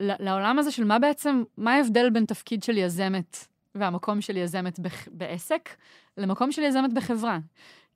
לעולם 0.00 0.58
הזה 0.58 0.70
של 0.70 0.84
מה 0.84 0.98
בעצם, 0.98 1.42
מה 1.56 1.74
ההבדל 1.74 2.10
בין 2.10 2.24
תפקיד 2.24 2.62
של 2.62 2.78
יזמת 2.78 3.46
והמקום 3.74 4.20
של 4.20 4.36
יזמת 4.36 4.78
בח- 4.78 5.08
בעסק, 5.12 5.68
למקום 6.16 6.52
של 6.52 6.62
יזמת 6.62 6.92
בחברה. 6.92 7.38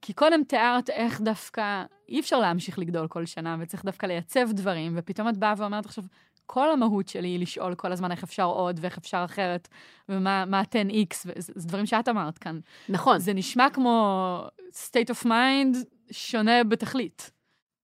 כי 0.02 0.12
קודם 0.12 0.44
תיארת 0.44 0.90
איך 0.90 1.20
דווקא 1.20 1.84
אי 2.08 2.20
אפשר 2.20 2.38
להמשיך 2.40 2.78
לגדול 2.78 3.08
כל 3.08 3.26
שנה, 3.26 3.56
וצריך 3.60 3.84
דווקא 3.84 4.06
לייצב 4.06 4.52
דברים, 4.52 4.92
ופתאום 4.96 5.28
את 5.28 5.36
באה 5.36 5.54
ואומרת 5.56 5.86
עכשיו, 5.86 6.04
כל 6.46 6.70
המהות 6.70 7.08
שלי 7.08 7.28
היא 7.28 7.40
לשאול 7.40 7.74
כל 7.74 7.92
הזמן 7.92 8.10
איך 8.10 8.22
אפשר 8.22 8.44
עוד 8.44 8.78
ואיך 8.82 8.98
אפשר 8.98 9.22
אחרת, 9.24 9.68
ומה 10.08 10.44
מה 10.44 10.62
10x, 10.62 11.14
וזה 11.26 11.52
זה 11.56 11.68
דברים 11.68 11.86
שאת 11.86 12.08
אמרת 12.08 12.38
כאן. 12.38 12.60
נכון, 12.88 13.18
זה 13.18 13.32
נשמע 13.34 13.70
כמו 13.70 14.46
state 14.72 15.14
of 15.14 15.26
mind 15.26 15.76
שונה 16.10 16.64
בתכלית. 16.64 17.30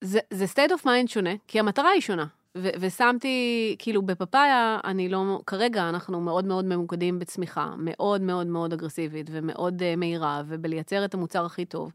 זה, 0.04 0.18
זה 0.30 0.44
state 0.44 0.70
of 0.70 0.84
mind 0.84 1.06
שונה, 1.06 1.30
כי 1.48 1.60
המטרה 1.60 1.88
היא 1.88 2.00
שונה. 2.00 2.26
ו- 2.58 2.68
ושמתי, 2.80 3.76
כאילו 3.78 4.02
בפאפאיה, 4.02 4.78
אני 4.84 5.08
לא, 5.08 5.40
כרגע 5.46 5.88
אנחנו 5.88 6.20
מאוד 6.20 6.44
מאוד 6.44 6.64
ממוקדים 6.64 7.18
בצמיחה, 7.18 7.74
מאוד 7.78 8.20
מאוד 8.20 8.46
מאוד 8.46 8.72
אגרסיבית 8.72 9.26
ומאוד 9.32 9.82
uh, 9.82 9.96
מהירה, 9.96 10.42
ובלייצר 10.46 11.04
את 11.04 11.14
המוצר 11.14 11.44
הכי 11.46 11.64
טוב. 11.64 11.92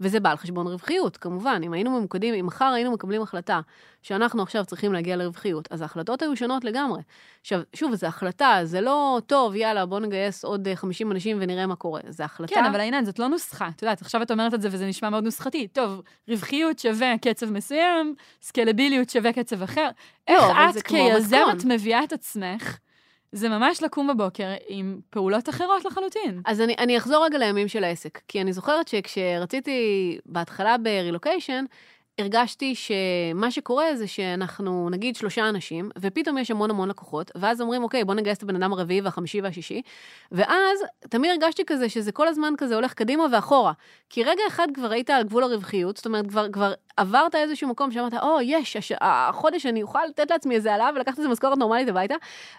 וזה 0.00 0.20
בא 0.20 0.30
על 0.30 0.36
חשבון 0.36 0.66
רווחיות, 0.66 1.16
כמובן. 1.16 1.60
אם 1.64 1.72
היינו 1.72 1.90
ממוקדים, 1.90 2.34
אם 2.34 2.46
מחר 2.46 2.64
היינו 2.64 2.92
מקבלים 2.92 3.22
החלטה 3.22 3.60
שאנחנו 4.02 4.42
עכשיו 4.42 4.64
צריכים 4.64 4.92
להגיע 4.92 5.16
לרווחיות, 5.16 5.68
אז 5.70 5.80
ההחלטות 5.82 6.22
היו 6.22 6.36
שונות 6.36 6.64
לגמרי. 6.64 7.02
עכשיו, 7.40 7.60
שוב, 7.74 7.94
זו 7.94 8.06
החלטה, 8.06 8.60
זה 8.64 8.80
לא 8.80 9.20
טוב, 9.26 9.54
יאללה, 9.54 9.86
בוא 9.86 10.00
נגייס 10.00 10.44
עוד 10.44 10.68
אה, 10.68 10.76
50 10.76 11.12
אנשים 11.12 11.36
ונראה 11.40 11.66
מה 11.66 11.76
קורה. 11.76 12.00
זו 12.08 12.24
החלטה... 12.24 12.54
כן, 12.54 12.64
אבל 12.64 12.80
עינן, 12.80 13.04
זאת 13.04 13.18
לא 13.18 13.28
נוסחה. 13.28 13.68
את 13.76 13.82
יודעת, 13.82 14.00
עכשיו 14.00 14.22
את 14.22 14.30
אומרת 14.30 14.54
את 14.54 14.62
זה 14.62 14.68
וזה 14.72 14.86
נשמע 14.86 15.10
מאוד 15.10 15.24
נוסחתי. 15.24 15.68
טוב, 15.68 16.02
רווחיות 16.28 16.78
שווה 16.78 17.18
קצב 17.18 17.50
מסוים, 17.50 18.14
סקלביליות 18.42 19.10
שווה 19.10 19.32
קצב 19.32 19.62
אחר. 19.62 19.88
איך 20.28 20.42
לא, 20.42 20.50
אבל 20.52 20.78
את 20.78 20.82
כיזמת. 20.82 21.64
מביאה 21.64 22.04
את 22.04 22.12
עצמך? 22.12 22.78
זה 23.32 23.48
ממש 23.48 23.82
לקום 23.82 24.08
בבוקר 24.08 24.54
עם 24.68 25.00
פעולות 25.10 25.48
אחרות 25.48 25.84
לחלוטין. 25.84 26.40
אז 26.44 26.60
אני, 26.60 26.74
אני 26.78 26.98
אחזור 26.98 27.24
רגע 27.24 27.38
לימים 27.38 27.68
של 27.68 27.84
העסק, 27.84 28.20
כי 28.28 28.40
אני 28.40 28.52
זוכרת 28.52 28.88
שכשרציתי 28.88 30.18
בהתחלה 30.26 30.78
ברילוקיישן, 30.78 31.64
הרגשתי 32.18 32.74
שמה 32.74 33.50
שקורה 33.50 33.96
זה 33.96 34.06
שאנחנו 34.06 34.90
נגיד 34.90 35.16
שלושה 35.16 35.48
אנשים, 35.48 35.90
ופתאום 35.98 36.38
יש 36.38 36.50
המון 36.50 36.70
המון 36.70 36.88
לקוחות, 36.88 37.30
ואז 37.34 37.60
אומרים, 37.60 37.82
אוקיי, 37.82 38.04
בוא 38.04 38.14
נגייס 38.14 38.38
את 38.38 38.42
הבן 38.42 38.56
אדם 38.56 38.72
הרביעי 38.72 39.00
והחמישי 39.00 39.40
והשישי, 39.40 39.82
ואז 40.32 40.78
תמיד 41.10 41.30
הרגשתי 41.30 41.62
כזה 41.66 41.88
שזה 41.88 42.12
כל 42.12 42.28
הזמן 42.28 42.54
כזה 42.58 42.74
הולך 42.74 42.94
קדימה 42.94 43.24
ואחורה. 43.32 43.72
כי 44.10 44.24
רגע 44.24 44.42
אחד 44.48 44.66
כבר 44.74 44.90
היית 44.90 45.10
על 45.10 45.22
גבול 45.22 45.42
הרווחיות, 45.42 45.96
זאת 45.96 46.06
אומרת, 46.06 46.26
כבר, 46.26 46.52
כבר 46.52 46.72
עברת 46.96 47.34
איזשהו 47.34 47.68
מקום 47.68 47.92
שאמרת, 47.92 48.14
או, 48.14 48.40
יש, 48.42 48.76
הש... 48.76 48.92
החודש 49.00 49.66
אני 49.66 49.82
אוכל 49.82 50.06
לתת 50.08 50.30
לעצמי 50.30 50.54
איזה 50.54 50.72
העלאה 50.72 50.90
ולקחת 50.94 51.18
איזה 51.18 51.28
משכורת 51.28 51.58
נורמלית 51.58 51.88
הביתה, 51.88 52.14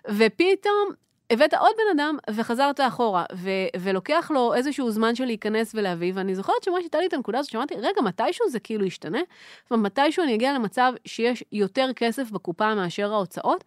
ופתאום 0.10 0.90
הבאת 1.30 1.54
עוד 1.54 1.72
בן 1.78 2.00
אדם 2.00 2.18
וחזרת 2.30 2.80
אחורה, 2.80 3.26
ו- 3.36 3.80
ולוקח 3.80 4.32
לו 4.34 4.54
איזשהו 4.54 4.92
זמן 4.92 5.16
של 5.16 5.26
להיכנס 5.26 5.76
ולהביא, 5.76 6.12
ואני 6.16 6.36
זוכרת 6.36 6.64
שממש 6.64 6.80
הייתה 6.84 7.00
לי 7.00 7.08
את 7.08 7.14
הנקודה 7.14 7.40
הזאת 7.40 7.52
שאמרתי, 7.52 7.76
רגע, 7.76 8.02
מתישהו 8.04 8.50
זה 8.50 8.60
כאילו 8.60 8.86
ישתנה? 8.86 9.20
זאת 9.64 9.72
אומרת, 9.72 9.86
מתישהו 9.92 10.24
אני 10.24 10.36
אגיע 10.36 10.54
למצב 10.54 10.94
שיש 11.06 11.44
יותר 11.52 11.90
כסף 11.96 12.32
בקופה 12.32 12.76
מאשר 12.76 13.14
ההוצאות? 13.14 13.64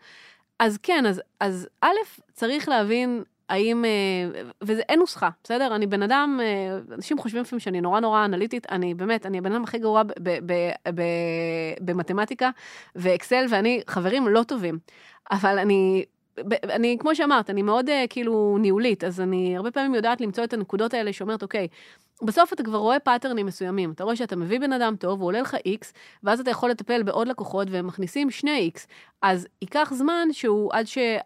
אז 0.58 0.78
כן, 0.82 1.06
אז, 1.06 1.22
אז 1.40 1.68
א', 1.80 1.94
צריך 2.32 2.68
להבין 2.68 3.22
האם, 3.48 3.84
אה, 3.84 4.40
וזה 4.62 4.82
אין 4.88 4.98
נוסחה, 4.98 5.28
בסדר? 5.44 5.74
אני 5.74 5.86
בן 5.86 6.02
אדם, 6.02 6.40
אה, 6.42 6.94
אנשים 6.94 7.18
חושבים 7.18 7.42
לפעמים 7.42 7.60
שאני 7.60 7.80
נורא 7.80 8.00
נורא 8.00 8.24
אנליטית, 8.24 8.66
אני 8.70 8.94
באמת, 8.94 9.26
אני 9.26 9.38
הבן 9.38 9.52
אדם 9.52 9.64
הכי 9.64 9.78
גרוע 9.78 10.02
ב- 10.02 10.12
ב- 10.22 10.72
ב- 10.94 11.74
במתמטיקה 11.80 12.50
ואקסל 12.96 13.46
ואני 13.50 13.80
חברים 13.86 14.28
לא 14.28 14.42
טובים. 14.42 14.78
אבל 15.30 15.58
אני 15.58 16.04
אני, 16.64 16.96
כמו 17.00 17.14
שאמרת, 17.14 17.50
אני 17.50 17.62
מאוד 17.62 17.88
אה, 17.88 17.92
כאילו 18.10 18.58
ניהולית, 18.60 19.04
אז 19.04 19.20
אני 19.20 19.56
הרבה 19.56 19.70
פעמים 19.70 19.94
יודעת 19.94 20.20
למצוא 20.20 20.44
את 20.44 20.52
הנקודות 20.52 20.94
האלה 20.94 21.12
שאומרת, 21.12 21.42
אוקיי, 21.42 21.68
בסוף 22.22 22.52
אתה 22.52 22.62
כבר 22.62 22.78
רואה 22.78 22.98
patternים 22.98 23.46
מסוימים. 23.46 23.90
אתה 23.92 24.04
רואה 24.04 24.16
שאתה 24.16 24.36
מביא 24.36 24.60
בן 24.60 24.72
אדם 24.72 24.96
טוב, 24.96 25.20
הוא 25.20 25.26
עולה 25.26 25.40
לך 25.40 25.54
X, 25.54 25.92
ואז 26.22 26.40
אתה 26.40 26.50
יכול 26.50 26.70
לטפל 26.70 27.02
בעוד 27.02 27.28
לקוחות 27.28 27.68
והם 27.70 27.86
מכניסים 27.86 28.30
שני 28.30 28.70
X. 28.76 28.80
אז 29.22 29.46
ייקח 29.62 29.92
זמן 29.94 30.28
שהוא, 30.32 30.72
עד, 30.72 30.86
שה, 30.86 31.18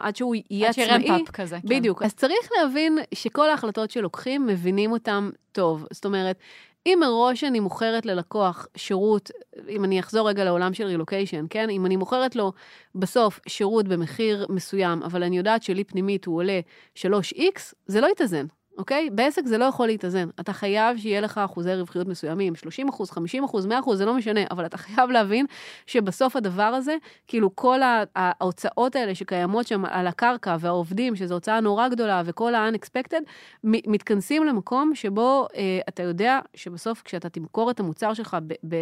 עד 0.00 0.16
שהוא 0.16 0.34
יהיה 0.50 0.68
עד 0.68 0.70
עצמאי. 0.70 1.06
שרמפ-אפ 1.06 1.30
כזה. 1.30 1.58
כן. 1.62 1.68
בדיוק. 1.68 2.02
אז 2.02 2.14
צריך 2.14 2.48
להבין 2.58 2.98
שכל 3.14 3.50
ההחלטות 3.50 3.90
שלוקחים, 3.90 4.46
מבינים 4.46 4.92
אותם 4.92 5.30
טוב. 5.52 5.86
זאת 5.90 6.04
אומרת, 6.04 6.38
אם 6.86 6.98
מראש 7.00 7.44
אני 7.44 7.60
מוכרת 7.60 8.06
ללקוח 8.06 8.66
שירות, 8.76 9.30
אם 9.68 9.84
אני 9.84 10.00
אחזור 10.00 10.28
רגע 10.28 10.44
לעולם 10.44 10.74
של 10.74 10.84
רילוקיישן, 10.84 11.46
כן? 11.50 11.70
אם 11.70 11.86
אני 11.86 11.96
מוכרת 11.96 12.36
לו 12.36 12.52
בסוף 12.94 13.40
שירות 13.48 13.88
במחיר 13.88 14.46
מסוים, 14.48 15.02
אבל 15.02 15.22
אני 15.22 15.38
יודעת 15.38 15.62
שלי 15.62 15.84
פנימית 15.84 16.24
הוא 16.24 16.36
עולה 16.36 16.60
3x, 16.98 17.74
זה 17.86 18.00
לא 18.00 18.06
יתאזן. 18.12 18.46
אוקיי? 18.78 19.10
בעסק 19.10 19.46
זה 19.46 19.58
לא 19.58 19.64
יכול 19.64 19.86
להתאזן. 19.86 20.28
אתה 20.40 20.52
חייב 20.52 20.96
שיהיה 20.96 21.20
לך 21.20 21.38
אחוזי 21.38 21.74
רווחיות 21.74 22.08
מסוימים, 22.08 22.54
30 22.54 22.88
אחוז, 22.88 23.10
50 23.10 23.44
אחוז, 23.44 23.66
100 23.66 23.78
אחוז, 23.80 23.98
זה 23.98 24.04
לא 24.04 24.14
משנה, 24.14 24.40
אבל 24.50 24.66
אתה 24.66 24.78
חייב 24.78 25.10
להבין 25.10 25.46
שבסוף 25.86 26.36
הדבר 26.36 26.62
הזה, 26.62 26.96
כאילו 27.26 27.56
כל 27.56 27.80
ההוצאות 28.16 28.96
האלה 28.96 29.14
שקיימות 29.14 29.66
שם 29.66 29.84
על 29.84 30.06
הקרקע 30.06 30.56
והעובדים, 30.60 31.16
שזו 31.16 31.34
הוצאה 31.34 31.60
נורא 31.60 31.88
גדולה, 31.88 32.22
וכל 32.24 32.54
ה-unexpected, 32.54 33.22
מתכנסים 33.64 34.44
למקום 34.44 34.94
שבו 34.94 35.46
אה, 35.54 35.80
אתה 35.88 36.02
יודע 36.02 36.38
שבסוף 36.54 37.02
כשאתה 37.02 37.28
תמכור 37.28 37.70
את 37.70 37.80
המוצר 37.80 38.14
שלך 38.14 38.36
ב- 38.46 38.52
ב- 38.68 38.76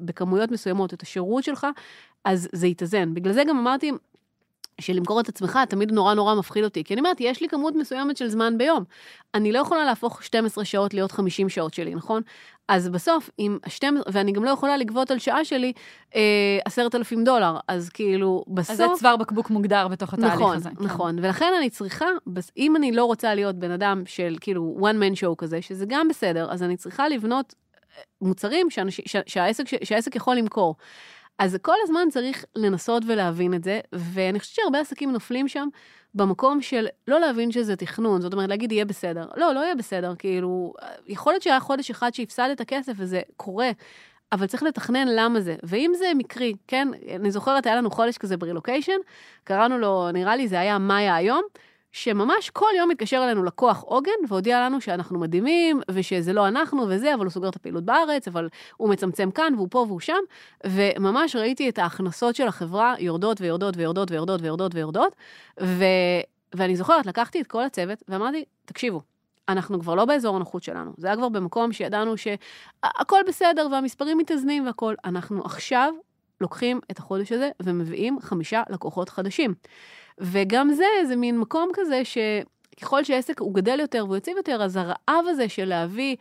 בכמויות 0.00 0.50
מסוימות, 0.50 0.94
את 0.94 1.02
השירות 1.02 1.44
שלך, 1.44 1.66
אז 2.24 2.48
זה 2.52 2.66
יתאזן. 2.66 3.14
בגלל 3.14 3.32
זה 3.32 3.42
גם 3.48 3.58
אמרתי, 3.58 3.92
שלמכור 4.80 5.20
את 5.20 5.28
עצמך 5.28 5.58
תמיד 5.68 5.92
נורא 5.92 6.14
נורא 6.14 6.34
מפחיד 6.34 6.64
אותי. 6.64 6.84
כי 6.84 6.94
אני 6.94 7.00
אומרת, 7.00 7.16
יש 7.20 7.40
לי 7.40 7.48
כמות 7.48 7.74
מסוימת 7.74 8.16
של 8.16 8.28
זמן 8.28 8.58
ביום. 8.58 8.84
אני 9.34 9.52
לא 9.52 9.58
יכולה 9.58 9.84
להפוך 9.84 10.22
12 10.22 10.64
שעות 10.64 10.94
להיות 10.94 11.12
50 11.12 11.48
שעות 11.48 11.74
שלי, 11.74 11.94
נכון? 11.94 12.22
אז 12.68 12.88
בסוף, 12.88 13.30
עם 13.38 13.58
12, 13.66 14.12
ואני 14.12 14.32
גם 14.32 14.44
לא 14.44 14.50
יכולה 14.50 14.76
לגבות 14.76 15.10
על 15.10 15.18
שעה 15.18 15.44
שלי 15.44 15.72
אה, 16.14 16.58
10,000 16.64 17.24
דולר, 17.24 17.56
אז 17.68 17.88
כאילו, 17.88 18.44
בסוף... 18.48 18.70
אז 18.70 18.76
זה 18.76 18.86
צוואר 18.96 19.16
בקבוק 19.16 19.50
מוגדר 19.50 19.88
בתוך 19.88 20.14
התהליך 20.14 20.34
נכון, 20.34 20.56
הזה. 20.56 20.68
כן. 20.78 20.84
נכון, 20.84 21.18
ולכן 21.18 21.52
אני 21.58 21.70
צריכה, 21.70 22.06
אם 22.56 22.76
אני 22.76 22.92
לא 22.92 23.04
רוצה 23.04 23.34
להיות 23.34 23.56
בן 23.56 23.70
אדם 23.70 24.02
של 24.06 24.36
כאילו 24.40 24.78
one 24.80 24.96
man 25.02 25.18
show 25.20 25.34
כזה, 25.38 25.62
שזה 25.62 25.84
גם 25.88 26.08
בסדר, 26.08 26.52
אז 26.52 26.62
אני 26.62 26.76
צריכה 26.76 27.08
לבנות 27.08 27.54
אה, 27.98 28.02
מוצרים 28.20 28.70
שאנש, 28.70 29.00
ש, 29.06 29.16
שהעסק, 29.26 29.64
שהעסק 29.84 30.16
יכול 30.16 30.36
למכור. 30.36 30.74
אז 31.38 31.56
כל 31.62 31.76
הזמן 31.82 32.08
צריך 32.10 32.44
לנסות 32.56 33.02
ולהבין 33.06 33.54
את 33.54 33.64
זה, 33.64 33.80
ואני 33.92 34.40
חושבת 34.40 34.54
שהרבה 34.54 34.80
עסקים 34.80 35.12
נופלים 35.12 35.48
שם 35.48 35.68
במקום 36.14 36.62
של 36.62 36.86
לא 37.08 37.20
להבין 37.20 37.52
שזה 37.52 37.76
תכנון, 37.76 38.20
זאת 38.20 38.32
אומרת 38.32 38.48
להגיד 38.48 38.72
יהיה 38.72 38.84
בסדר. 38.84 39.26
לא, 39.36 39.54
לא 39.54 39.60
יהיה 39.60 39.74
בסדר, 39.74 40.14
כאילו, 40.18 40.74
יכול 41.06 41.32
להיות 41.32 41.42
שהיה 41.42 41.60
חודש 41.60 41.90
אחד 41.90 42.14
שהפסדת 42.14 42.62
כסף 42.62 42.92
וזה 42.96 43.20
קורה. 43.36 43.70
אבל 44.32 44.46
צריך 44.46 44.62
לתכנן 44.62 45.08
למה 45.08 45.40
זה. 45.40 45.56
ואם 45.62 45.92
זה 45.98 46.12
מקרי, 46.16 46.54
כן, 46.66 46.88
אני 47.20 47.30
זוכרת, 47.30 47.66
היה 47.66 47.76
לנו 47.76 47.90
חודש 47.90 48.18
כזה 48.18 48.36
ברילוקיישן, 48.36 48.96
קראנו 49.44 49.78
לו, 49.78 50.10
נראה 50.12 50.36
לי 50.36 50.48
זה 50.48 50.60
היה 50.60 50.78
מאיה 50.78 51.16
היום, 51.16 51.42
שממש 51.92 52.50
כל 52.50 52.66
יום 52.78 52.88
מתקשר 52.90 53.24
אלינו 53.24 53.44
לקוח 53.44 53.82
עוגן 53.82 54.10
והודיע 54.28 54.60
לנו 54.60 54.80
שאנחנו 54.80 55.18
מדהימים, 55.18 55.80
ושזה 55.90 56.32
לא 56.32 56.48
אנחנו 56.48 56.86
וזה, 56.88 57.14
אבל 57.14 57.24
הוא 57.24 57.30
סוגר 57.30 57.48
את 57.48 57.56
הפעילות 57.56 57.84
בארץ, 57.84 58.28
אבל 58.28 58.48
הוא 58.76 58.88
מצמצם 58.88 59.30
כאן 59.30 59.52
והוא 59.56 59.68
פה 59.70 59.84
והוא 59.88 60.00
שם, 60.00 60.18
וממש 60.66 61.36
ראיתי 61.36 61.68
את 61.68 61.78
ההכנסות 61.78 62.36
של 62.36 62.48
החברה 62.48 62.94
יורדות 62.98 63.40
ויורדות 63.40 63.76
ויורדות 63.76 64.10
ויורדות 64.10 64.42
ויורדות 64.42 64.74
ויורדות, 64.74 65.16
ו... 65.62 65.84
ואני 66.54 66.76
זוכרת, 66.76 67.06
לקחתי 67.06 67.40
את 67.40 67.46
כל 67.46 67.62
הצוות 67.62 68.02
ואמרתי, 68.08 68.44
תקשיבו, 68.64 69.00
אנחנו 69.48 69.80
כבר 69.80 69.94
לא 69.94 70.04
באזור 70.04 70.36
הנוחות 70.36 70.62
שלנו. 70.62 70.92
זה 70.96 71.06
היה 71.06 71.16
כבר 71.16 71.28
במקום 71.28 71.72
שידענו 71.72 72.14
שהכל 72.16 73.20
בסדר 73.28 73.68
והמספרים 73.72 74.18
מתאזנים 74.18 74.66
והכל. 74.66 74.94
אנחנו 75.04 75.44
עכשיו 75.44 75.94
לוקחים 76.40 76.80
את 76.90 76.98
החודש 76.98 77.32
הזה 77.32 77.50
ומביאים 77.62 78.20
חמישה 78.20 78.62
לקוחות 78.70 79.08
חדשים. 79.08 79.54
וגם 80.20 80.72
זה, 80.72 80.84
זה 81.08 81.16
מין 81.16 81.38
מקום 81.38 81.70
כזה 81.74 82.02
שככל 82.04 83.04
שעסק 83.04 83.40
הוא 83.40 83.54
גדל 83.54 83.80
יותר 83.80 84.04
והוא 84.06 84.16
יציב 84.16 84.36
יותר, 84.36 84.62
אז 84.62 84.76
הרעב 84.76 85.26
הזה 85.28 85.48
של 85.48 85.64
להביא 85.64 86.16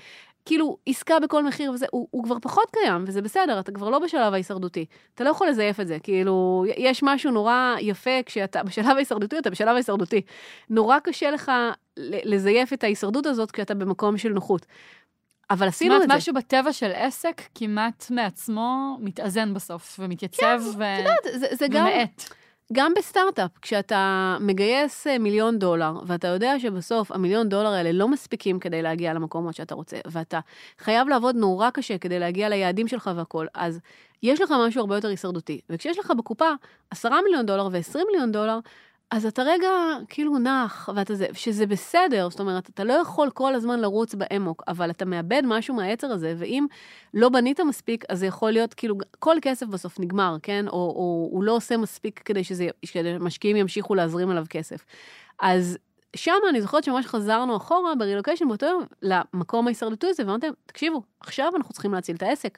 כאילו 0.45 0.77
עסקה 0.85 1.19
בכל 1.19 1.43
מחיר 1.43 1.71
וזה, 1.71 1.85
הוא, 1.91 2.07
הוא 2.11 2.23
כבר 2.23 2.39
פחות 2.41 2.71
קיים, 2.71 3.03
וזה 3.07 3.21
בסדר, 3.21 3.59
אתה 3.59 3.71
כבר 3.71 3.89
לא 3.89 3.99
בשלב 3.99 4.33
ההישרדותי. 4.33 4.85
אתה 5.15 5.23
לא 5.23 5.29
יכול 5.29 5.47
לזייף 5.47 5.79
את 5.79 5.87
זה, 5.87 5.97
כאילו, 6.03 6.65
יש 6.77 7.03
משהו 7.03 7.31
נורא 7.31 7.75
יפה 7.79 8.23
כשאתה 8.25 8.63
בשלב 8.63 8.95
ההישרדותי, 8.95 9.37
אתה 9.37 9.49
בשלב 9.49 9.73
ההישרדותי. 9.73 10.21
נורא 10.69 10.99
קשה 10.99 11.31
לך 11.31 11.51
לזייף 11.97 12.73
את 12.73 12.83
ההישרדות 12.83 13.25
הזאת 13.25 13.51
כשאתה 13.51 13.73
במקום 13.73 14.17
של 14.17 14.29
נוחות. 14.29 14.65
אבל 15.49 15.67
עשינו 15.67 15.93
זאת 15.93 16.01
את 16.01 16.05
אומרת, 16.05 16.11
זה. 16.11 16.17
משהו 16.17 16.33
בטבע 16.33 16.73
של 16.73 16.91
עסק 16.93 17.41
כמעט 17.55 18.05
מעצמו 18.09 18.97
מתאזן 19.01 19.53
בסוף, 19.53 19.99
ומתייצב 19.99 20.61
ו... 20.77 20.83
את 20.83 20.99
יודעת, 20.99 21.39
זה, 21.39 21.47
זה 21.51 21.67
גם, 21.67 21.85
ומאט. 21.85 22.29
גם 22.74 22.93
בסטארט-אפ, 22.97 23.51
כשאתה 23.61 24.38
מגייס 24.39 25.07
אה, 25.07 25.18
מיליון 25.18 25.59
דולר, 25.59 25.93
ואתה 26.07 26.28
יודע 26.28 26.59
שבסוף 26.59 27.11
המיליון 27.11 27.49
דולר 27.49 27.70
האלה 27.70 27.91
לא 27.91 28.07
מספיקים 28.07 28.59
כדי 28.59 28.82
להגיע 28.82 29.13
למקומות 29.13 29.55
שאתה 29.55 29.76
רוצה, 29.76 29.97
ואתה 30.05 30.39
חייב 30.80 31.07
לעבוד 31.07 31.36
נורא 31.36 31.70
קשה 31.70 31.97
כדי 31.97 32.20
להגיע 32.20 32.49
ליעדים 32.49 32.88
שלך 32.88 33.09
והכול, 33.16 33.47
אז 33.53 33.80
יש 34.24 34.41
לך 34.41 34.53
משהו 34.68 34.82
הרבה 34.82 34.95
יותר 34.95 35.07
הישרדותי. 35.07 35.61
וכשיש 35.70 35.99
לך 35.99 36.11
בקופה 36.18 36.49
10 36.91 37.09
מיליון 37.24 37.45
דולר 37.45 37.68
ו-20 37.72 37.99
מיליון 38.11 38.32
דולר, 38.32 38.59
אז 39.11 39.25
אתה 39.25 39.43
רגע 39.43 39.67
כאילו 40.09 40.37
נח, 40.37 40.89
ואתה 40.95 41.15
זה, 41.15 41.27
שזה 41.33 41.65
בסדר, 41.65 42.29
זאת 42.29 42.39
אומרת, 42.39 42.69
אתה 42.69 42.83
לא 42.83 42.93
יכול 42.93 43.29
כל 43.33 43.55
הזמן 43.55 43.79
לרוץ 43.79 44.15
באמוק, 44.15 44.63
אבל 44.67 44.89
אתה 44.89 45.05
מאבד 45.05 45.41
משהו 45.45 45.75
מהיצר 45.75 46.07
הזה, 46.07 46.33
ואם 46.37 46.65
לא 47.13 47.29
בנית 47.29 47.59
מספיק, 47.59 48.03
אז 48.09 48.19
זה 48.19 48.25
יכול 48.25 48.51
להיות 48.51 48.73
כאילו, 48.73 48.95
כל 49.19 49.35
כסף 49.41 49.65
בסוף 49.65 49.99
נגמר, 49.99 50.37
כן? 50.43 50.67
או, 50.67 50.73
או 50.73 51.29
הוא 51.31 51.43
לא 51.43 51.55
עושה 51.55 51.77
מספיק 51.77 52.21
כדי 52.25 52.43
שזה, 52.43 52.67
שמשקיעים 52.85 53.55
ימשיכו 53.57 53.95
להזרים 53.95 54.29
עליו 54.29 54.45
כסף. 54.49 54.85
אז 55.41 55.77
שם 56.16 56.32
אני 56.49 56.61
זוכרת 56.61 56.84
שממש 56.84 57.05
חזרנו 57.05 57.57
אחורה 57.57 57.95
ברילוקיישן 57.95 58.47
באותו 58.47 58.66
יום 58.66 58.84
למקום 59.01 59.68
ההישרדותי 59.68 60.07
הזה, 60.07 60.24
ואמרתם, 60.24 60.47
תקשיבו, 60.66 61.01
עכשיו 61.20 61.51
אנחנו 61.55 61.74
צריכים 61.74 61.93
להציל 61.93 62.16
את 62.16 62.24
העסק. 62.24 62.57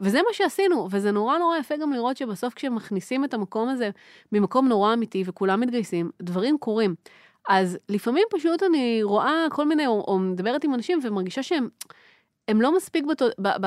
וזה 0.00 0.18
מה 0.18 0.28
שעשינו, 0.32 0.88
וזה 0.90 1.10
נורא 1.10 1.38
נורא 1.38 1.58
יפה 1.58 1.76
גם 1.76 1.92
לראות 1.92 2.16
שבסוף 2.16 2.54
כשמכניסים 2.54 3.24
את 3.24 3.34
המקום 3.34 3.68
הזה 3.68 3.90
ממקום 4.32 4.68
נורא 4.68 4.94
אמיתי 4.94 5.22
וכולם 5.26 5.60
מתגייסים, 5.60 6.10
דברים 6.22 6.58
קורים. 6.58 6.94
אז 7.48 7.78
לפעמים 7.88 8.24
פשוט 8.30 8.62
אני 8.62 9.02
רואה 9.02 9.46
כל 9.50 9.64
מיני, 9.64 9.86
או, 9.86 10.04
או 10.08 10.18
מדברת 10.18 10.64
עם 10.64 10.74
אנשים 10.74 10.98
ומרגישה 11.02 11.42
שהם... 11.42 11.68
הם 12.48 12.60
לא 12.60 12.76
מספיק 12.76 13.04
בת... 13.04 13.22
ב... 13.22 13.48
ב... 13.60 13.66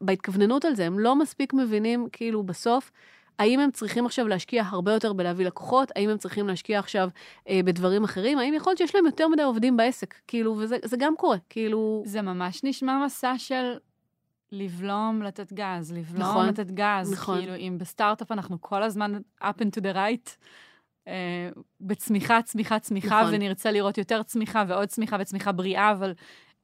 בהתכווננות 0.00 0.64
על 0.64 0.74
זה, 0.74 0.86
הם 0.86 0.98
לא 0.98 1.16
מספיק 1.16 1.52
מבינים 1.52 2.08
כאילו 2.12 2.42
בסוף 2.42 2.90
האם 3.38 3.60
הם 3.60 3.70
צריכים 3.70 4.06
עכשיו 4.06 4.28
להשקיע 4.28 4.62
הרבה 4.66 4.92
יותר 4.92 5.12
בלהביא 5.12 5.46
לקוחות? 5.46 5.92
האם 5.96 6.10
הם 6.10 6.18
צריכים 6.18 6.48
להשקיע 6.48 6.78
עכשיו 6.78 7.08
אה, 7.48 7.60
בדברים 7.64 8.04
אחרים? 8.04 8.38
האם 8.38 8.54
יכול 8.54 8.70
להיות 8.70 8.78
שיש 8.78 8.94
להם 8.94 9.06
יותר 9.06 9.28
מדי 9.28 9.42
עובדים 9.42 9.76
בעסק? 9.76 10.14
כאילו, 10.26 10.56
וזה 10.58 10.76
זה 10.84 10.96
גם 10.96 11.16
קורה, 11.16 11.36
כאילו... 11.50 12.02
זה 12.06 12.22
ממש 12.22 12.60
נשמע 12.64 13.04
מסע 13.04 13.34
של 13.38 13.72
לבלום, 14.52 15.22
לתת 15.22 15.52
גז, 15.52 15.92
לבלום, 15.92 16.22
נכון, 16.22 16.46
לתת 16.46 16.70
גז. 16.70 17.12
נכון. 17.12 17.38
כאילו, 17.38 17.54
אם 17.54 17.76
בסטארט-אפ 17.80 18.32
אנחנו 18.32 18.60
כל 18.60 18.82
הזמן 18.82 19.12
up 19.42 19.60
and 19.60 19.78
to 19.78 19.80
the 19.80 19.94
right, 19.94 20.30
אה, 21.08 21.48
בצמיחה, 21.80 22.42
צמיחה, 22.42 22.78
צמיחה, 22.78 23.20
נכון. 23.20 23.34
ונרצה 23.34 23.70
לראות 23.70 23.98
יותר 23.98 24.22
צמיחה 24.22 24.64
ועוד 24.68 24.88
צמיחה 24.88 25.16
וצמיחה 25.20 25.52
בריאה, 25.52 25.92
אבל 25.92 26.12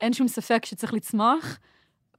אין 0.01 0.13
שום 0.13 0.29
ספק 0.29 0.65
שצריך 0.65 0.95
לצמוח. 0.95 1.59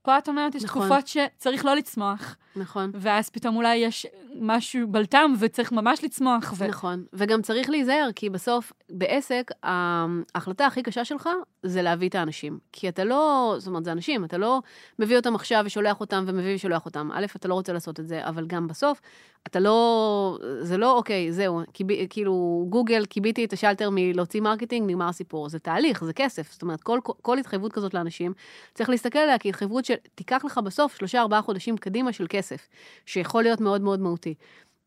פה 0.02 0.18
את 0.18 0.28
אומרת, 0.28 0.54
יש 0.54 0.64
נכון. 0.64 0.82
תקופות 0.82 1.06
שצריך 1.06 1.64
לא 1.64 1.74
לצמוח, 1.74 2.36
נכון. 2.56 2.90
ואז 2.94 3.30
פתאום 3.30 3.56
אולי 3.56 3.76
יש 3.76 4.06
משהו 4.40 4.88
בלטם 4.88 5.32
וצריך 5.38 5.72
ממש 5.72 6.04
לצמוח. 6.04 6.54
ו... 6.56 6.66
נכון, 6.68 7.04
וגם 7.12 7.42
צריך 7.42 7.70
להיזהר, 7.70 8.08
כי 8.14 8.30
בסוף, 8.30 8.72
בעסק, 8.90 9.50
ההחלטה 9.62 10.66
הכי 10.66 10.82
קשה 10.82 11.04
שלך 11.04 11.28
זה 11.62 11.82
להביא 11.82 12.08
את 12.08 12.14
האנשים. 12.14 12.58
כי 12.72 12.88
אתה 12.88 13.04
לא, 13.04 13.54
זאת 13.58 13.66
אומרת, 13.66 13.84
זה 13.84 13.92
אנשים, 13.92 14.24
אתה 14.24 14.38
לא 14.38 14.60
מביא 14.98 15.16
אותם 15.16 15.34
עכשיו 15.34 15.62
ושולח 15.66 16.00
אותם 16.00 16.24
ומביא 16.26 16.54
ושולח 16.54 16.86
אותם. 16.86 17.10
א', 17.12 17.26
אתה 17.36 17.48
לא 17.48 17.54
רוצה 17.54 17.72
לעשות 17.72 18.00
את 18.00 18.06
זה, 18.06 18.28
אבל 18.28 18.46
גם 18.46 18.66
בסוף, 18.66 19.00
אתה 19.46 19.60
לא, 19.60 20.38
זה 20.60 20.76
לא, 20.76 20.96
אוקיי, 20.96 21.32
זהו, 21.32 21.60
כיב, 21.72 21.86
כאילו, 22.10 22.66
גוגל, 22.68 23.06
כיביתי 23.06 23.44
את 23.44 23.52
השלטר 23.52 23.88
מלהוציא 23.92 24.40
marketing, 24.40 24.90
נגמר 24.90 25.08
הסיפור. 25.08 25.48
זה 25.48 25.58
תהליך, 25.58 26.04
זה 26.04 26.12
כסף. 26.12 26.52
זאת 26.52 26.62
אומרת, 26.62 26.82
כל, 26.82 26.98
כל 27.22 27.38
התחייבות 27.38 27.72
כזאת 27.72 27.94
לאנשים, 27.94 28.32
צריך 28.74 28.90
להסתכל 28.90 29.18
עליה 29.18 29.38
כהתחייבות 29.38 29.84
שתיקח 29.84 30.44
לך 30.44 30.58
בסוף 30.58 30.96
שלושה, 30.96 31.20
ארבעה 31.20 31.42
חודשים 31.42 31.76
קדימה 31.76 32.12
של 32.12 32.26
כסף, 32.28 32.68
שיכול 33.06 33.42
להיות 33.42 33.60
מאוד 33.60 33.80
מאוד 33.80 34.00
מהותי. 34.00 34.34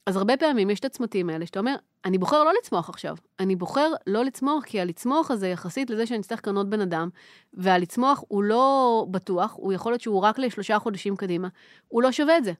אז 0.06 0.16
הרבה 0.16 0.38
פעמים 0.38 0.70
יש 0.70 0.80
את 0.80 0.86
הצמתים 0.86 1.30
האלה, 1.30 1.46
שאתה 1.46 1.60
אומר, 1.60 1.76
אני 2.06 2.18
בוחר 2.18 2.44
לא 2.44 2.52
לצמוח 2.62 2.90
עכשיו. 2.90 3.16
אני 3.40 3.56
בוחר 3.56 3.92
לא 4.08 4.24
לצמוח, 4.24 4.64
כי 4.66 4.82
הלצמוח 4.82 5.32
הזה 5.32 5.48
יחסית 5.48 5.90
לזה 5.90 6.06
שאני 6.06 6.20
אצטרך 6.20 6.40
לקנות 6.40 6.70
בן 6.70 6.82
אדם, 6.82 7.10
והלצמוח 7.54 8.24
הוא 8.28 8.44
לא 8.44 9.06
בטוח, 9.12 9.54
הוא 9.56 9.74
יכול 9.74 9.92
להיות 9.92 10.02
שהוא 10.02 10.22
רק 10.22 10.40
לשלושה 10.40 10.80
חודשים 10.80 11.16
קדימה, 11.16 11.48
הוא 11.88 12.04
לא 12.04 12.12
שווה 12.12 12.38
את 12.38 12.44
זה. 12.44 12.54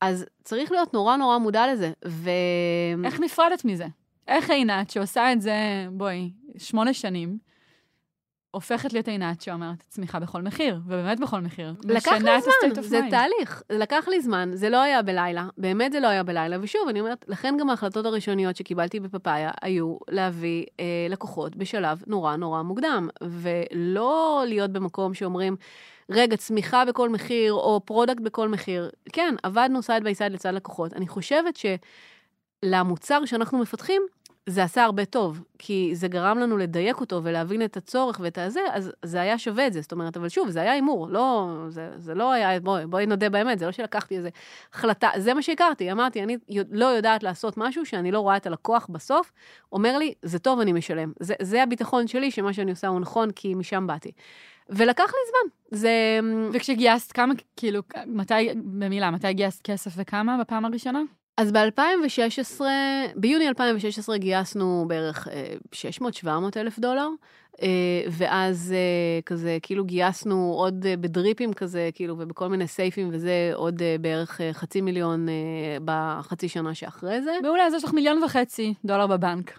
אז 0.00 0.26
צריך 0.44 0.72
להיות 0.72 0.94
נורא 0.94 1.16
נורא 1.16 1.38
מודע 1.38 1.72
לזה, 1.72 1.92
ו... 2.06 2.30
איך 3.04 3.20
נפרדת 3.20 3.64
מזה? 3.64 3.86
איך 4.28 4.50
עינת, 4.50 4.90
שעושה 4.90 5.32
את 5.32 5.40
זה, 5.40 5.86
בואי, 5.90 6.30
שמונה 6.58 6.94
שנים, 6.94 7.38
הופכת 8.50 8.92
להיות 8.92 9.08
עינת 9.08 9.40
שאומרת 9.40 9.84
צמיחה 9.88 10.20
בכל 10.20 10.42
מחיר, 10.42 10.80
ובאמת 10.86 11.20
בכל 11.20 11.40
מחיר. 11.40 11.74
לקח 11.84 12.12
לי 12.12 12.40
זמן, 12.40 12.82
זה. 12.82 13.00
תהליך. 13.10 13.62
לקח 13.70 14.08
לי 14.08 14.20
זמן, 14.20 14.50
זה 14.54 14.68
לא 14.70 14.82
היה 14.82 15.02
בלילה, 15.02 15.48
באמת 15.58 15.92
זה 15.92 16.00
לא 16.00 16.06
היה 16.06 16.22
בלילה. 16.22 16.56
ושוב, 16.60 16.88
אני 16.88 17.00
אומרת, 17.00 17.24
לכן 17.28 17.56
גם 17.60 17.70
ההחלטות 17.70 18.06
הראשוניות 18.06 18.56
שקיבלתי 18.56 19.00
בפאפאיה 19.00 19.50
היו 19.62 19.96
להביא 20.10 20.64
אה, 20.80 20.84
לקוחות 21.10 21.56
בשלב 21.56 22.02
נורא 22.06 22.36
נורא 22.36 22.62
מוקדם, 22.62 23.08
ולא 23.22 24.42
להיות 24.46 24.70
במקום 24.70 25.14
שאומרים, 25.14 25.56
רגע, 26.10 26.36
צמיחה 26.36 26.84
בכל 26.84 27.08
מחיר, 27.08 27.52
או 27.52 27.80
product 27.84 28.20
בכל 28.20 28.48
מחיר. 28.48 28.90
כן, 29.12 29.34
עבדנו 29.42 29.82
side 29.82 30.04
by 30.04 30.14
side 30.14 30.32
לצד 30.32 30.54
לקוחות. 30.54 30.92
אני 30.92 31.08
חושבת 31.08 31.58
שלמוצר 32.64 33.24
שאנחנו 33.24 33.58
מפתחים, 33.58 34.02
זה 34.50 34.64
עשה 34.64 34.84
הרבה 34.84 35.04
טוב, 35.04 35.42
כי 35.58 35.90
זה 35.94 36.08
גרם 36.08 36.38
לנו 36.38 36.56
לדייק 36.56 37.00
אותו 37.00 37.20
ולהבין 37.24 37.64
את 37.64 37.76
הצורך 37.76 38.20
ואת 38.22 38.38
הזה, 38.38 38.60
אז 38.72 38.92
זה 39.04 39.20
היה 39.20 39.38
שווה 39.38 39.66
את 39.66 39.72
זה. 39.72 39.80
זאת 39.80 39.92
אומרת, 39.92 40.16
אבל 40.16 40.28
שוב, 40.28 40.50
זה 40.50 40.60
היה 40.60 40.72
הימור, 40.72 41.08
לא, 41.08 41.54
זה, 41.68 41.90
זה 41.96 42.14
לא 42.14 42.32
היה, 42.32 42.60
בואי, 42.60 42.86
בואי 42.86 43.06
נודה 43.06 43.28
באמת, 43.28 43.58
זה 43.58 43.66
לא 43.66 43.72
שלקחתי 43.72 44.16
איזה 44.16 44.28
החלטה, 44.72 45.10
זה 45.16 45.34
מה 45.34 45.42
שהכרתי, 45.42 45.92
אמרתי, 45.92 46.22
אני 46.22 46.36
לא 46.70 46.86
יודעת 46.86 47.22
לעשות 47.22 47.56
משהו 47.56 47.86
שאני 47.86 48.12
לא 48.12 48.20
רואה 48.20 48.36
את 48.36 48.46
הלקוח 48.46 48.86
בסוף, 48.90 49.32
אומר 49.72 49.98
לי, 49.98 50.14
זה 50.22 50.38
טוב, 50.38 50.60
אני 50.60 50.72
משלם. 50.72 51.12
זה, 51.20 51.34
זה 51.42 51.62
הביטחון 51.62 52.06
שלי, 52.06 52.30
שמה 52.30 52.52
שאני 52.52 52.70
עושה 52.70 52.88
הוא 52.88 53.00
נכון, 53.00 53.30
כי 53.30 53.54
משם 53.54 53.86
באתי. 53.86 54.12
ולקח 54.68 55.04
לי 55.04 55.30
זמן. 55.30 55.78
זה... 55.78 56.20
וכשגייסת 56.52 57.12
כמה, 57.12 57.34
כאילו, 57.56 57.82
מתי, 58.06 58.48
במילה, 58.64 59.10
מתי 59.10 59.32
גייסת 59.32 59.62
כסף 59.62 59.92
וכמה 59.96 60.36
בפעם 60.40 60.64
הראשונה? 60.64 61.00
אז 61.40 61.52
ב-2016, 61.52 62.60
ביוני 63.16 63.48
2016 63.48 64.18
גייסנו 64.18 64.84
בערך 64.88 65.28
600-700 66.24 66.28
אלף 66.56 66.78
דולר, 66.78 67.08
אה, 67.62 67.68
ואז 68.10 68.74
אה, 68.76 69.22
כזה, 69.26 69.58
כאילו 69.62 69.84
גייסנו 69.84 70.54
עוד 70.56 70.86
אה, 70.86 70.96
בדריפים 70.96 71.52
כזה, 71.52 71.90
כאילו, 71.94 72.14
ובכל 72.18 72.48
מיני 72.48 72.66
סייפים 72.66 73.08
וזה, 73.12 73.50
עוד 73.54 73.82
בערך 74.00 74.40
חצי 74.52 74.80
מיליון 74.80 75.26
בחצי 75.84 76.48
שנה 76.48 76.74
שאחרי 76.74 77.22
זה. 77.22 77.32
מעולה, 77.42 77.66
אז 77.66 77.74
יש 77.74 77.84
לך 77.84 77.92
מיליון 77.92 78.22
וחצי 78.22 78.74
דולר 78.84 79.06
בבנק. 79.06 79.58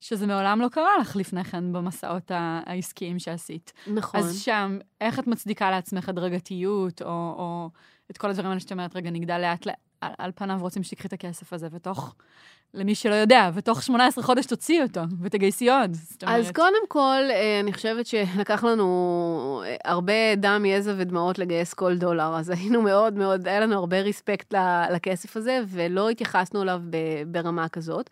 שזה 0.00 0.26
מעולם 0.26 0.60
לא 0.60 0.68
קרה 0.68 0.98
לך 1.00 1.16
לפני 1.16 1.44
כן 1.44 1.72
במסעות 1.72 2.30
העסקיים 2.34 3.18
שעשית. 3.18 3.72
נכון. 3.86 4.20
אז 4.20 4.40
שם, 4.40 4.78
איך 5.00 5.18
את 5.18 5.26
מצדיקה 5.26 5.70
לעצמך 5.70 6.08
הדרגתיות, 6.08 7.02
או, 7.02 7.08
או 7.08 7.70
את 8.12 8.18
כל 8.18 8.30
הדברים 8.30 8.48
האלה 8.48 8.60
שאת 8.60 8.72
אומרת, 8.72 8.96
רגע, 8.96 9.10
נגדל 9.10 9.38
לאט 9.38 9.66
לאט, 9.66 9.76
על, 10.00 10.12
על 10.18 10.30
פניו 10.34 10.58
רוצים 10.60 10.82
שתקחי 10.82 11.08
את 11.08 11.12
הכסף 11.12 11.52
הזה, 11.52 11.68
ותוך, 11.72 12.14
למי 12.74 12.94
שלא 12.94 13.14
יודע, 13.14 13.50
ותוך 13.54 13.82
18 13.82 14.24
חודש 14.24 14.46
תוציאי 14.46 14.82
אותו, 14.82 15.00
ותגייסי 15.22 15.70
עוד. 15.70 15.96
אז 16.26 16.50
קודם 16.50 16.88
כל, 16.88 17.22
אה, 17.30 17.60
אני 17.60 17.72
חושבת 17.72 18.06
שלקח 18.06 18.64
לנו 18.64 19.62
אה, 19.66 19.76
הרבה 19.84 20.34
דם, 20.36 20.64
יזע 20.64 20.94
ודמעות 20.96 21.38
לגייס 21.38 21.74
כל 21.74 21.96
דולר, 21.96 22.36
אז 22.36 22.50
היינו 22.50 22.82
מאוד 22.82 23.14
מאוד, 23.14 23.48
היה 23.48 23.60
לנו 23.60 23.74
הרבה 23.78 24.00
ריספקט 24.00 24.54
לכסף 24.92 25.36
הזה, 25.36 25.60
ולא 25.68 26.10
התייחסנו 26.10 26.62
אליו 26.62 26.80
ברמה 27.26 27.68
כזאת. 27.68 28.10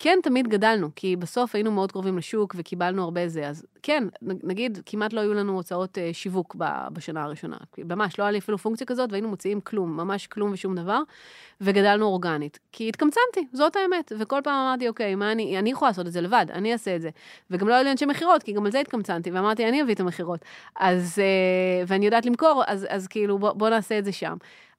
כן, 0.00 0.18
תמיד 0.22 0.48
גדלנו, 0.48 0.88
כי 0.96 1.16
בסוף 1.16 1.54
היינו 1.54 1.72
מאוד 1.72 1.92
קרובים 1.92 2.18
לשוק 2.18 2.54
וקיבלנו 2.58 3.04
הרבה 3.04 3.28
זה. 3.28 3.48
אז 3.48 3.66
כן, 3.82 4.04
נגיד, 4.22 4.78
כמעט 4.86 5.12
לא 5.12 5.20
היו 5.20 5.34
לנו 5.34 5.52
הוצאות 5.52 5.98
אה, 5.98 6.10
שיווק 6.12 6.56
בשנה 6.92 7.22
הראשונה. 7.22 7.56
ממש, 7.78 8.18
לא 8.18 8.24
היה 8.24 8.30
לי 8.30 8.38
אפילו 8.38 8.58
פונקציה 8.58 8.86
כזאת, 8.86 9.12
והיינו 9.12 9.28
מוציאים 9.28 9.60
כלום, 9.60 9.96
ממש 9.96 10.26
כלום 10.26 10.52
ושום 10.52 10.74
דבר, 10.74 11.00
וגדלנו 11.60 12.06
אורגנית. 12.06 12.58
כי 12.72 12.88
התקמצנתי, 12.88 13.46
זאת 13.52 13.76
האמת. 13.76 14.12
וכל 14.18 14.40
פעם 14.44 14.54
אמרתי, 14.54 14.88
אוקיי, 14.88 15.14
מה 15.14 15.32
אני, 15.32 15.58
אני 15.58 15.70
יכולה 15.70 15.90
לעשות 15.90 16.06
את 16.06 16.12
זה 16.12 16.20
לבד, 16.20 16.46
אני 16.52 16.72
אעשה 16.72 16.96
את 16.96 17.02
זה. 17.02 17.10
וגם 17.50 17.68
לא 17.68 17.74
היו 17.74 17.84
לי 17.84 17.90
אנשי 17.90 18.06
מכירות, 18.06 18.42
כי 18.42 18.52
גם 18.52 18.66
על 18.66 18.72
זה 18.72 18.80
התקמצנתי, 18.80 19.30
ואמרתי, 19.30 19.68
אני 19.68 19.82
אביא 19.82 19.94
את 19.94 20.00
המכירות. 20.00 20.40
אז, 20.76 21.18
אה, 21.18 21.84
ואני 21.86 22.04
יודעת 22.06 22.26
למכור, 22.26 22.62
אז, 22.66 22.86
אז 22.90 23.06
כאילו, 23.06 23.38
בוא, 23.38 23.52
בוא 23.52 23.68
נעשה 23.68 23.98
את 23.98 24.04
זה 24.04 24.12
שם. 24.12 24.36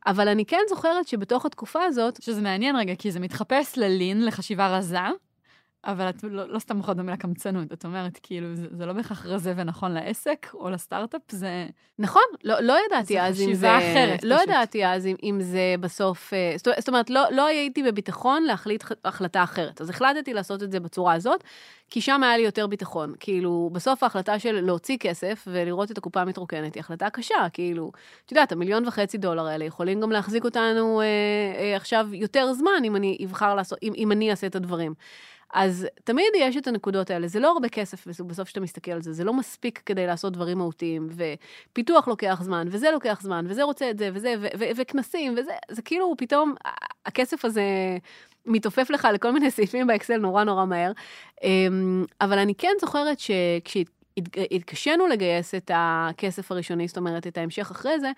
אבל 0.08 0.28
אני 0.28 0.46
כן 0.46 0.62
זוכרת 0.70 1.08
שבתוך 1.08 1.46
התקופה 1.46 1.84
הזאת, 1.84 2.24
שזה 2.24 2.42
מעניין 2.42 2.76
רגע, 2.76 2.96
כי 2.96 3.12
זה 3.12 3.20
מתחפש 3.20 3.78
ללין, 3.78 4.26
לחשיבה 4.26 4.78
רזה, 4.78 4.98
אבל 5.86 6.10
את 6.10 6.24
לא, 6.24 6.50
לא 6.50 6.60
סתם 6.60 6.78
מוכרת 6.78 6.98
במילה 6.98 7.18
קמצנות. 7.18 7.74
את 7.74 7.86
אומרת, 7.86 8.20
כאילו, 8.24 8.56
זה, 8.56 8.68
זה 8.72 8.86
לא 8.86 8.94
בהכרח 8.94 9.26
רזה 9.26 9.54
ונכון 9.56 9.92
לעסק 9.92 10.48
או 10.54 10.70
לסטארט-אפ, 10.70 11.22
זה... 11.32 11.68
נכון, 12.00 12.22
לא, 12.44 12.60
לא 12.60 12.76
ידעתי 12.86 13.20
אז 13.22 13.42
אם 13.42 13.46
חשיבה 13.46 13.60
זה... 13.60 13.78
אחרת, 13.78 14.24
לא 14.24 14.36
פשוט. 14.36 14.50
ידעתי 14.50 14.86
אז 14.86 15.06
אם, 15.06 15.16
אם 15.24 15.42
זה 15.42 15.76
בסוף... 15.80 16.34
אה, 16.34 16.54
זאת, 16.58 16.88
אומרת, 16.88 17.10
לא, 17.10 17.26
לא 17.32 17.46
הייתי 17.46 17.84
בביטחון 17.84 18.44
להחליט 18.44 18.84
החלטה 19.06 19.44
אחרת. 19.44 19.82
אז 19.82 19.90
החלטתי 19.90 20.34
לעשות 20.34 20.64
את 20.64 20.72
זה 20.72 20.80
בצורה 20.80 21.14
הזאת, 21.14 21.44
כי 21.90 22.02
שם 22.02 22.24
היה 22.24 22.38
לי 22.38 22.44
יותר 22.44 22.68
ביטחון. 22.68 23.14
כאילו, 23.20 23.70
בסוף 23.74 24.04
ההחלטה 24.04 24.40
של 24.40 24.62
להוציא 24.62 24.98
כסף 24.98 25.48
ולראות 25.48 25.92
את 25.92 25.98
הקופה 25.98 26.26
מתרוקנת 26.26 26.76
היא 26.76 26.82
החלטה 26.82 27.10
קשה. 27.10 27.48
כאילו, 27.54 27.92
את 28.26 28.32
יודעת, 28.32 28.52
המיליון 28.52 28.88
וחצי 28.88 29.18
דולר 29.18 29.46
האלה 29.46 29.66
יכולים 29.66 30.02
גם 30.02 30.12
להחזיק 30.12 30.46
אותנו 30.46 31.02
אה, 31.02 31.06
אה, 31.60 31.76
עכשיו 31.76 32.08
יותר 32.12 32.54
זמן, 32.54 32.82
אם 32.84 32.96
אני 32.96 33.18
אבחר 33.26 33.56
לעשות, 33.56 33.80
אם, 33.84 33.94
אם 33.96 34.12
אני 34.12 34.32
אעשה 34.32 34.48
את 34.48 34.56
הדברים. 34.56 34.94
אז 35.54 35.88
תמיד 36.04 36.26
יש 36.38 36.58
את 36.58 36.68
הנקודות 36.68 37.10
האלה, 37.10 37.28
זה 37.28 37.40
לא 37.40 37.52
הרבה 37.52 37.70
כסף 37.70 38.08
בסוף 38.08 38.50
שאתה 38.50 38.60
מסתכל 38.60 38.92
על 38.92 39.02
זה, 39.02 39.14
זה 39.14 39.24
לא 39.24 39.34
מספיק 39.34 39.82
כדי 39.86 40.08
לעשות 40.08 40.34
דברים 40.34 40.58
מהותיים, 40.58 41.10
ופיתוח 41.12 42.08
לוקח 42.08 42.40
זמן, 42.44 42.68
וזה 42.72 42.92
לוקח 42.92 43.22
זמן, 43.22 43.46
וזה 43.50 43.64
רוצה 43.64 43.90
את 43.90 43.98
זה, 43.98 44.10
וזה, 44.14 44.36
וכנסים, 44.76 45.36
וזה, 45.38 45.52
זה 45.72 45.82
כאילו 45.82 46.14
פתאום, 46.18 46.54
הכסף 47.06 47.46
הזה 47.46 47.64
מתעופף 48.46 48.90
לך 48.90 49.08
לכל 49.14 49.32
מיני 49.32 49.52
סעיפים 49.52 49.88
באקסל 49.88 50.18
נורא 50.18 50.44
נורא 50.44 50.66
מהר. 50.66 50.92
אמ, 51.44 52.06
אבל 52.22 52.40
אני 52.40 52.56
כן 52.56 52.74
זוכרת 52.82 53.18
שכשהתקשינו 53.20 55.08
לגייס 55.08 55.56
את 55.56 55.72
הכסף 55.74 56.52
הראשוני, 56.52 56.88
זאת 56.88 56.98
אומרת, 56.98 57.28
את 57.28 57.38
ההמשך 57.38 57.72
אחרי 57.72 58.00
זה, 58.00 58.12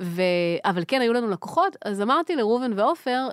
ו... 0.00 0.22
אבל 0.64 0.82
כן, 0.88 1.00
היו 1.00 1.12
לנו 1.12 1.30
לקוחות, 1.30 1.76
אז 1.84 2.02
אמרתי 2.02 2.36
לראובן 2.36 2.78
ועופר, 2.78 3.28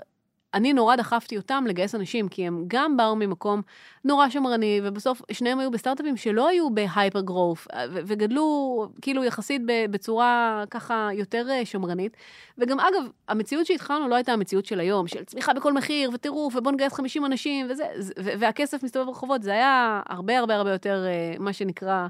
אני 0.56 0.74
נורא 0.74 0.96
דחפתי 0.96 1.38
אותם 1.38 1.64
לגייס 1.68 1.96
אנשים, 1.96 2.28
כי 2.28 2.48
הם 2.48 2.64
גם 2.68 2.98
באו 2.98 3.16
ממקום 3.16 3.62
נורא 4.06 4.30
שמרני, 4.30 4.82
ובסוף 4.84 5.22
שניהם 5.32 5.60
היו 5.60 5.72
בסטארט-אפים 5.72 6.18
שלא 6.18 6.48
היו 6.48 6.70
בהייפר 6.70 7.22
גרוף, 7.22 7.68
וגדלו 7.92 8.88
כאילו 9.02 9.24
יחסית 9.24 9.62
בצורה 9.66 10.64
ככה 10.72 11.10
יותר 11.14 11.50
אה, 11.50 11.66
שמרנית. 11.66 12.18
וגם 12.58 12.80
אגב, 12.80 13.10
המציאות 13.28 13.66
שהתחלנו 13.66 14.08
לא 14.08 14.16
הייתה 14.16 14.34
המציאות 14.34 14.66
של 14.66 14.80
היום, 14.80 15.08
של 15.08 15.24
צמיחה 15.24 15.54
בכל 15.54 15.74
מחיר, 15.74 16.10
וטירוף, 16.14 16.56
ובוא 16.56 16.72
נגייס 16.72 16.94
50 16.94 17.26
אנשים, 17.26 17.68
וזה, 17.70 17.84
והכסף 18.18 18.84
מסתובב 18.84 19.06
ברחובות, 19.06 19.44
זה 19.44 19.52
היה 19.52 20.02
הרבה 20.10 20.40
הרבה 20.40 20.56
הרבה 20.56 20.72
יותר, 20.72 21.04
אה, 21.08 21.36
מה 21.40 21.54
שנקרא, 21.54 22.08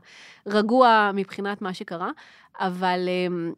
רגוע 0.47 1.11
מבחינת 1.13 1.61
מה 1.61 1.73
שקרה. 1.73 2.11
אבל 2.59 2.99
אה, 3.07 3.51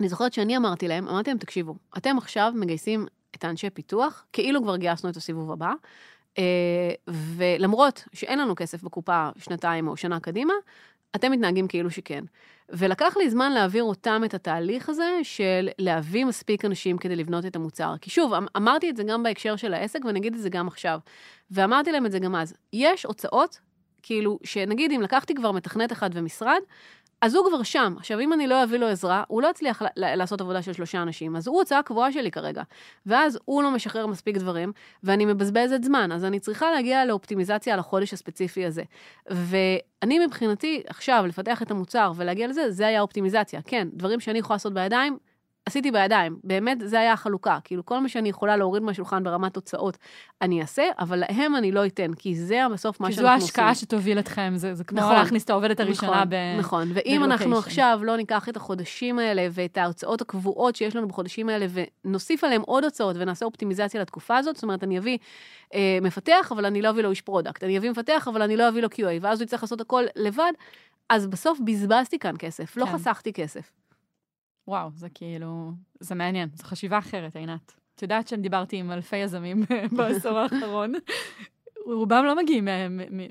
אני 0.00 0.08
זוכרת 0.08 0.32
שאני 0.32 0.56
אמרתי 0.56 0.88
להם, 0.88 1.08
אמרתי 1.08 1.30
להם, 1.30 1.38
תקשיבו, 1.38 1.74
אתם 1.96 2.18
עכשיו 2.18 2.52
מגייסים 2.56 3.06
את 3.34 3.44
האנשי 3.44 3.70
פיתוח, 3.70 4.24
כאילו 4.32 4.62
כבר 4.62 4.76
גייסנו 4.76 5.10
את 5.10 5.16
הסיבוב 5.16 5.52
הבא, 5.52 5.72
אה, 6.38 6.92
ולמרות 7.08 8.04
שאין 8.12 8.38
לנו 8.38 8.54
כסף 8.56 8.82
בקופה 8.82 9.28
שנתיים 9.38 9.88
או 9.88 9.96
שנה 9.96 10.20
קדימה, 10.20 10.54
אתם 11.16 11.32
מתנהגים 11.32 11.68
כאילו 11.68 11.90
שכן. 11.90 12.24
ולקח 12.68 13.16
לי 13.16 13.30
זמן 13.30 13.52
להעביר 13.52 13.84
אותם 13.84 14.22
את 14.24 14.34
התהליך 14.34 14.88
הזה 14.88 15.10
של 15.22 15.68
להביא 15.78 16.24
מספיק 16.24 16.64
אנשים 16.64 16.98
כדי 16.98 17.16
לבנות 17.16 17.46
את 17.46 17.56
המוצר. 17.56 17.94
כי 18.00 18.10
שוב, 18.10 18.34
אמ- 18.34 18.46
אמרתי 18.56 18.90
את 18.90 18.96
זה 18.96 19.04
גם 19.04 19.22
בהקשר 19.22 19.56
של 19.56 19.74
העסק, 19.74 20.04
ואני 20.04 20.18
אגיד 20.18 20.34
את 20.34 20.40
זה 20.40 20.48
גם 20.48 20.68
עכשיו. 20.68 20.98
ואמרתי 21.50 21.92
להם 21.92 22.06
את 22.06 22.12
זה 22.12 22.18
גם 22.18 22.34
אז. 22.34 22.54
יש 22.72 23.06
הוצאות, 23.06 23.60
כאילו, 24.02 24.38
שנגיד 24.44 24.92
אם 24.92 25.02
לקחתי 25.02 25.34
כבר 25.34 25.52
מתכנת 25.52 25.92
אחד 25.92 26.10
ומשרד, 26.12 26.60
אז 27.22 27.34
הוא 27.34 27.48
כבר 27.48 27.62
שם. 27.62 27.94
עכשיו, 27.96 28.20
אם 28.20 28.32
אני 28.32 28.46
לא 28.46 28.64
אביא 28.64 28.78
לו 28.78 28.86
עזרה, 28.86 29.24
הוא 29.28 29.42
לא 29.42 29.48
יצליח 29.48 29.82
לעשות 29.96 30.40
עבודה 30.40 30.62
של 30.62 30.72
שלושה 30.72 31.02
אנשים, 31.02 31.36
אז 31.36 31.46
הוא 31.46 31.58
הוצאה 31.58 31.82
קבועה 31.82 32.12
שלי 32.12 32.30
כרגע. 32.30 32.62
ואז 33.06 33.38
הוא 33.44 33.62
לא 33.62 33.70
משחרר 33.70 34.06
מספיק 34.06 34.36
דברים, 34.36 34.72
ואני 35.02 35.24
מבזבזת 35.24 35.84
זמן, 35.84 36.12
אז 36.12 36.24
אני 36.24 36.40
צריכה 36.40 36.70
להגיע 36.70 37.04
לאופטימיזציה 37.04 37.74
על 37.74 37.80
החודש 37.80 38.12
הספציפי 38.12 38.66
הזה. 38.66 38.82
ואני 39.30 40.26
מבחינתי, 40.26 40.82
עכשיו, 40.86 41.24
לפתח 41.28 41.62
את 41.62 41.70
המוצר 41.70 42.12
ולהגיע 42.16 42.48
לזה, 42.48 42.70
זה 42.70 42.86
היה 42.86 43.00
אופטימיזציה. 43.00 43.60
כן, 43.64 43.88
דברים 43.92 44.20
שאני 44.20 44.38
יכולה 44.38 44.54
לעשות 44.54 44.74
בידיים, 44.74 45.18
עשיתי 45.66 45.90
בידיים. 45.90 46.36
באמת, 46.44 46.78
זה 46.84 47.00
היה 47.00 47.12
החלוקה. 47.12 47.58
כאילו, 47.64 47.86
כל 47.86 47.98
מה 47.98 48.08
שאני 48.08 48.28
יכולה 48.28 48.56
להוריד 48.56 48.82
מהשולחן 48.82 49.24
ברמת 49.24 49.54
תוצאות, 49.54 49.98
אני 50.42 50.60
אעשה, 50.60 50.82
אבל 50.98 51.22
להם 51.28 51.56
אני 51.56 51.72
לא 51.72 51.86
אתן, 51.86 52.14
כי 52.14 52.36
זה 52.36 52.60
בסוף 52.72 53.00
מה 53.00 53.08
כי 53.08 53.12
זו 53.12 53.16
שאנחנו 53.16 53.34
עושים. 53.34 53.44
ההשקעה 53.44 53.74
שתוביל 53.74 54.18
אתכם, 54.18 54.52
זה, 54.56 54.74
זה 54.74 54.84
כמו 54.84 55.00
נכון. 55.00 55.14
להכניס 55.14 55.44
את 55.44 55.50
העובדת 55.50 55.80
הראשונה 55.80 56.12
נכון, 56.12 56.30
ב... 56.30 56.34
נכון, 56.58 56.90
ואם 56.94 57.24
אנחנו 57.24 57.50
ב 57.50 57.52
location. 57.52 57.68
עכשיו 57.68 58.00
לא 58.02 58.16
ניקח 58.16 58.48
את 58.48 58.56
החודשים 58.56 59.18
האלה 59.18 59.46
ואת 59.52 59.78
ההוצאות 59.78 60.20
הקבועות 60.20 60.76
שיש 60.76 60.96
לנו 60.96 61.08
בחודשים 61.08 61.48
האלה 61.48 61.66
ונוסיף 62.04 62.44
עליהם 62.44 62.62
עוד 62.62 62.84
הוצאות 62.84 63.16
ונעשה 63.18 63.46
אופטימיזציה 63.46 64.00
לתקופה 64.00 64.36
הזאת, 64.36 64.56
זאת 64.56 64.62
אומרת, 64.62 64.84
אני 64.84 64.98
אביא 64.98 65.18
אה, 65.74 65.98
מפתח, 66.02 66.52
אבל 66.54 66.66
אני 66.66 66.82
לא 66.82 66.90
אביא 66.90 67.02
לו 67.02 67.10
איש 67.10 67.20
product, 67.20 67.64
אני 67.64 67.78
אביא 67.78 67.90
מפתח, 67.90 68.28
אבל 68.30 68.42
אני 68.42 68.56
לא 68.56 68.68
אביא 68.68 68.82
לו 68.82 68.88
QA, 68.88 69.20
ואז 69.20 69.40
הוא 69.40 69.44
יצטרך 69.44 69.62
לעשות 69.62 69.80
הכל 69.80 70.04
לבד, 70.16 70.52
אז 71.08 71.26
בסוף 71.26 71.58
בזבזתי 71.64 72.18
כאן 72.18 72.34
כסף, 72.38 72.76
לא 72.76 72.86
כן. 72.86 72.92
חסכתי 72.92 73.32
כסף. 73.32 73.81
וואו, 74.68 74.90
זה 74.94 75.08
כאילו, 75.08 75.72
זה 76.00 76.14
מעניין, 76.14 76.48
זו 76.54 76.64
חשיבה 76.64 76.98
אחרת, 76.98 77.36
עינת. 77.36 77.74
את 77.94 78.02
יודעת 78.02 78.28
שאני 78.28 78.42
דיברתי 78.42 78.76
עם 78.76 78.90
אלפי 78.90 79.16
יזמים 79.16 79.62
בעשור 79.96 80.38
האחרון. 80.38 80.92
רובם 81.86 82.24
לא 82.24 82.36
מגיעים 82.36 82.68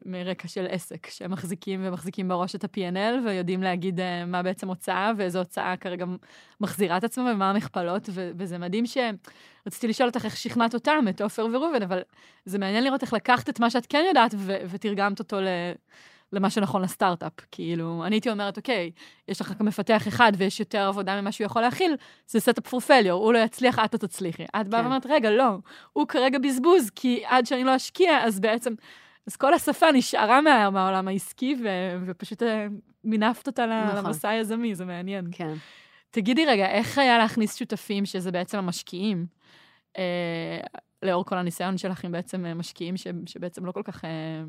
מרקע 0.06 0.48
של 0.48 0.66
עסק, 0.70 1.08
שהם 1.10 1.32
מחזיקים 1.32 1.82
ומחזיקים 1.84 2.28
בראש 2.28 2.56
את 2.56 2.64
ה-P&L 2.64 3.26
ויודעים 3.26 3.64
להגיד 3.64 4.00
אה, 4.00 4.26
מה 4.26 4.44
בעצם 4.44 4.68
הוצאה 4.68 5.12
ואיזו 5.18 5.40
הוצאה 5.40 5.78
כרגע 5.78 6.06
מחזירה 6.62 6.98
את 6.98 7.04
עצמה 7.04 7.32
ומה 7.32 7.50
המכפלות, 7.50 8.10
וזה 8.14 8.58
מדהים 8.58 8.86
ש... 8.86 8.98
רציתי 9.68 9.88
לשאול 9.88 10.10
אותך 10.10 10.26
איך 10.26 10.38
שכנעת 10.38 10.74
אותם, 10.74 11.06
את 11.10 11.22
עופר 11.22 11.48
וראובן, 11.54 11.82
אבל 11.82 12.02
זה 12.46 12.60
מעניין 12.60 12.84
לראות 12.84 13.02
איך 13.02 13.14
לקחת 13.14 13.50
את 13.50 13.60
מה 13.60 13.70
שאת 13.70 13.86
כן 13.86 14.04
יודעת 14.08 14.36
ותרגמת 14.70 15.20
אותו. 15.20 15.38
למה 16.34 16.50
שנכון 16.50 16.82
לסטארט-אפ. 16.82 17.34
כאילו, 17.52 18.04
אני 18.06 18.16
הייתי 18.16 18.30
אומרת, 18.30 18.58
אוקיי, 18.58 18.92
יש 19.28 19.42
לך 19.42 19.54
מפתח 19.60 20.08
אחד 20.08 20.32
ויש 20.38 20.60
יותר 20.60 20.88
עבודה 20.88 21.22
ממה 21.22 21.32
שהוא 21.32 21.46
יכול 21.46 21.62
להכיל, 21.62 21.96
זה 22.28 22.40
setup 22.40 22.68
for 22.68 22.80
failure, 22.80 23.24
הוא 23.24 23.34
לא 23.34 23.38
יצליח, 23.40 23.80
את 23.80 23.94
לא 23.94 24.00
תצליחי. 24.00 24.44
את 24.44 24.68
באה 24.68 24.80
כן. 24.80 24.86
ואומרת, 24.86 25.06
רגע, 25.10 25.32
לא, 25.32 25.58
הוא 25.94 26.08
כרגע 26.08 26.40
בזבוז, 26.40 26.90
כי 26.96 27.24
עד 27.26 27.46
שאני 27.46 27.64
לא 27.64 27.76
אשקיע, 27.76 28.24
אז 28.24 28.40
בעצם, 28.40 28.74
אז 29.28 29.36
כל 29.36 29.54
השפה 29.54 29.92
נשארה 29.92 30.42
מה, 30.42 30.70
מהעולם 30.70 31.08
העסקי, 31.08 31.56
ו, 31.64 31.68
ופשוט 32.06 32.44
אה, 32.44 32.68
מינפת 33.04 33.48
אותה 33.48 33.66
נכון. 33.66 34.06
למסע 34.06 34.30
היזמי, 34.30 34.76
זה 34.76 34.86
מעניין. 34.86 35.26
כן. 35.32 35.54
תגידי 36.12 36.46
רגע, 36.46 36.72
איך 36.72 36.98
היה 36.98 37.18
להכניס 37.18 37.56
שותפים, 37.56 38.06
שזה 38.06 38.32
בעצם 38.32 38.58
המשקיעים, 38.58 39.26
אה, 39.98 40.60
לאור 41.04 41.26
כל 41.26 41.38
הניסיון 41.38 41.78
שלך 41.78 42.04
עם 42.04 42.12
בעצם 42.12 42.46
אה, 42.46 42.54
משקיעים 42.54 42.98
ש, 42.98 43.08
שבעצם 43.26 43.66
לא 43.66 43.72
כל 43.72 43.84
כך... 43.84 44.06
אה, 44.06 44.44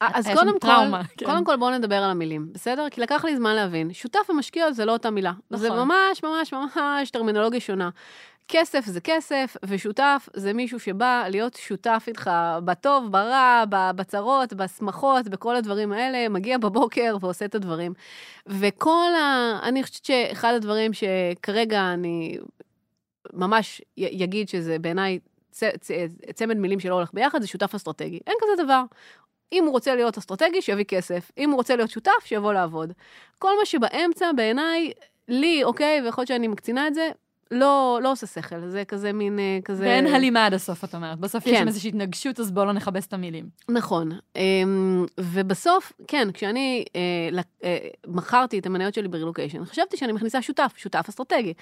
אז 0.00 0.26
היה 0.26 0.36
שם 0.36 0.40
קודם 0.42 0.60
כל, 0.60 0.68
טראומה, 0.68 1.02
כן. 1.16 1.26
קודם 1.26 1.44
כל 1.44 1.56
בואו 1.56 1.70
נדבר 1.70 1.96
על 1.96 2.10
המילים, 2.10 2.48
בסדר? 2.52 2.86
כי 2.90 3.00
לקח 3.00 3.24
לי 3.24 3.36
זמן 3.36 3.54
להבין. 3.54 3.92
שותף 3.92 4.30
ומשקיע 4.30 4.72
זה 4.72 4.84
לא 4.84 4.92
אותה 4.92 5.10
מילה. 5.10 5.32
זה 5.50 5.68
נכון. 5.68 5.88
ממש 5.88 6.22
ממש 6.22 6.52
ממש 6.52 7.10
טרמינולוגיה 7.10 7.60
שונה. 7.60 7.90
כסף 8.48 8.86
זה 8.86 9.00
כסף, 9.00 9.56
ושותף 9.64 10.28
זה 10.34 10.52
מישהו 10.52 10.80
שבא 10.80 11.24
להיות 11.30 11.54
שותף 11.54 12.04
איתך 12.08 12.30
בטוב, 12.64 13.12
ברע, 13.12 13.64
בצרות, 13.70 14.52
בשמחות, 14.52 15.28
בכל 15.28 15.56
הדברים 15.56 15.92
האלה, 15.92 16.28
מגיע 16.28 16.58
בבוקר 16.58 17.16
ועושה 17.20 17.44
את 17.44 17.54
הדברים. 17.54 17.92
וכל 18.46 19.10
ה... 19.16 19.58
אני 19.62 19.82
חושבת 19.82 20.04
שאחד 20.04 20.54
הדברים 20.54 20.90
שכרגע 20.92 21.92
אני 21.92 22.38
ממש 23.32 23.82
י- 23.96 24.22
יגיד 24.22 24.48
שזה 24.48 24.78
בעיניי 24.78 25.18
צמד 26.34 26.56
מילים 26.56 26.80
שלא 26.80 26.94
הולך 26.94 27.10
ביחד, 27.14 27.40
זה 27.40 27.46
שותף 27.46 27.74
אסטרטגי. 27.74 28.20
אין 28.26 28.36
כזה 28.42 28.64
דבר. 28.64 28.82
אם 29.52 29.64
הוא 29.64 29.72
רוצה 29.72 29.94
להיות 29.94 30.18
אסטרטגי, 30.18 30.62
שיביא 30.62 30.84
כסף. 30.84 31.30
אם 31.38 31.50
הוא 31.50 31.56
רוצה 31.56 31.76
להיות 31.76 31.90
שותף, 31.90 32.24
שיבוא 32.24 32.52
לעבוד. 32.52 32.92
כל 33.38 33.50
מה 33.58 33.66
שבאמצע, 33.66 34.30
בעיניי, 34.36 34.92
לי, 35.28 35.64
אוקיי, 35.64 36.00
ויכול 36.04 36.22
להיות 36.22 36.28
שאני 36.28 36.48
מקצינה 36.48 36.88
את 36.88 36.94
זה, 36.94 37.10
לא, 37.50 37.98
לא 38.02 38.12
עושה 38.12 38.26
שכל. 38.26 38.56
זה 38.68 38.84
כזה 38.84 39.12
מין, 39.12 39.38
אה, 39.38 39.58
כזה... 39.64 39.84
ואין 39.84 40.06
הלימה 40.06 40.46
עד 40.46 40.54
הסוף, 40.54 40.84
את 40.84 40.94
אומרת. 40.94 41.18
בסוף 41.18 41.46
יש 41.46 41.52
כן. 41.52 41.58
שם 41.60 41.68
איזושהי 41.68 41.88
התנגשות, 41.88 42.40
אז 42.40 42.50
בואו 42.50 42.64
לא 42.64 42.72
נכבס 42.72 43.06
את 43.06 43.12
המילים. 43.12 43.48
נכון. 43.68 44.12
אמ, 44.36 45.06
ובסוף, 45.20 45.92
כן, 46.08 46.32
כשאני 46.32 46.84
אה, 46.96 47.40
אה, 47.64 47.78
מכרתי 48.06 48.58
את 48.58 48.66
המניות 48.66 48.94
שלי 48.94 49.08
ברילוקיישן, 49.08 49.64
חשבתי 49.64 49.96
שאני 49.96 50.12
מכניסה 50.12 50.42
שותף, 50.42 50.72
שותף 50.76 51.06
אסטרטגי. 51.08 51.52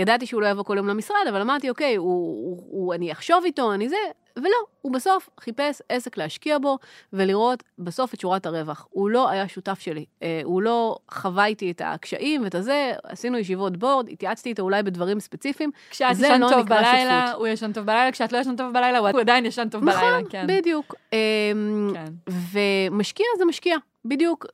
ידעתי 0.00 0.26
שהוא 0.26 0.42
לא 0.42 0.46
יבוא 0.46 0.64
כל 0.64 0.76
יום 0.76 0.88
למשרד, 0.88 1.26
אבל 1.28 1.40
אמרתי, 1.40 1.70
אוקיי, 1.70 1.96
הוא, 1.96 2.06
הוא, 2.06 2.62
הוא, 2.70 2.94
אני 2.94 3.12
אחשוב 3.12 3.44
איתו, 3.44 3.72
אני 3.72 3.88
זה, 3.88 3.96
ולא, 4.38 4.56
הוא 4.82 4.92
בסוף 4.92 5.28
חיפש 5.40 5.82
עסק 5.88 6.16
להשקיע 6.16 6.58
בו 6.58 6.78
ולראות 7.12 7.62
בסוף 7.78 8.14
את 8.14 8.20
שורת 8.20 8.46
הרווח. 8.46 8.86
הוא 8.90 9.10
לא 9.10 9.28
היה 9.30 9.48
שותף 9.48 9.78
שלי, 9.80 10.04
אה, 10.22 10.40
הוא 10.44 10.62
לא 10.62 10.96
חווה 11.10 11.46
איתי 11.46 11.70
את 11.70 11.82
הקשיים 11.84 12.44
ואת 12.44 12.54
הזה, 12.54 12.92
עשינו 13.02 13.38
ישיבות 13.38 13.76
בורד, 13.76 14.08
התייעצתי 14.08 14.48
איתו 14.48 14.62
אולי 14.62 14.82
בדברים 14.82 15.20
ספציפיים. 15.20 15.70
כשאת 15.90 16.12
ישן 16.12 16.40
לא 16.40 16.48
טוב 16.50 16.66
בלילה, 16.68 17.22
שותפות. 17.26 17.40
הוא 17.40 17.48
ישן 17.48 17.72
טוב 17.72 17.84
בלילה, 17.86 18.12
כשאת 18.12 18.32
לא 18.32 18.38
ישן 18.38 18.56
טוב 18.56 18.72
בלילה, 18.72 18.98
הוא 18.98 19.20
עדיין 19.20 19.46
ישן 19.46 19.68
טוב 19.68 19.84
בלילה, 19.84 20.00
נכון, 20.18 20.30
כן. 20.30 20.46
בדיוק. 20.48 20.94
אמ, 21.12 21.90
כן. 21.94 22.12
ומשקיע 22.52 23.26
זה 23.38 23.44
משקיע, 23.44 23.76
בדיוק. 24.04 24.46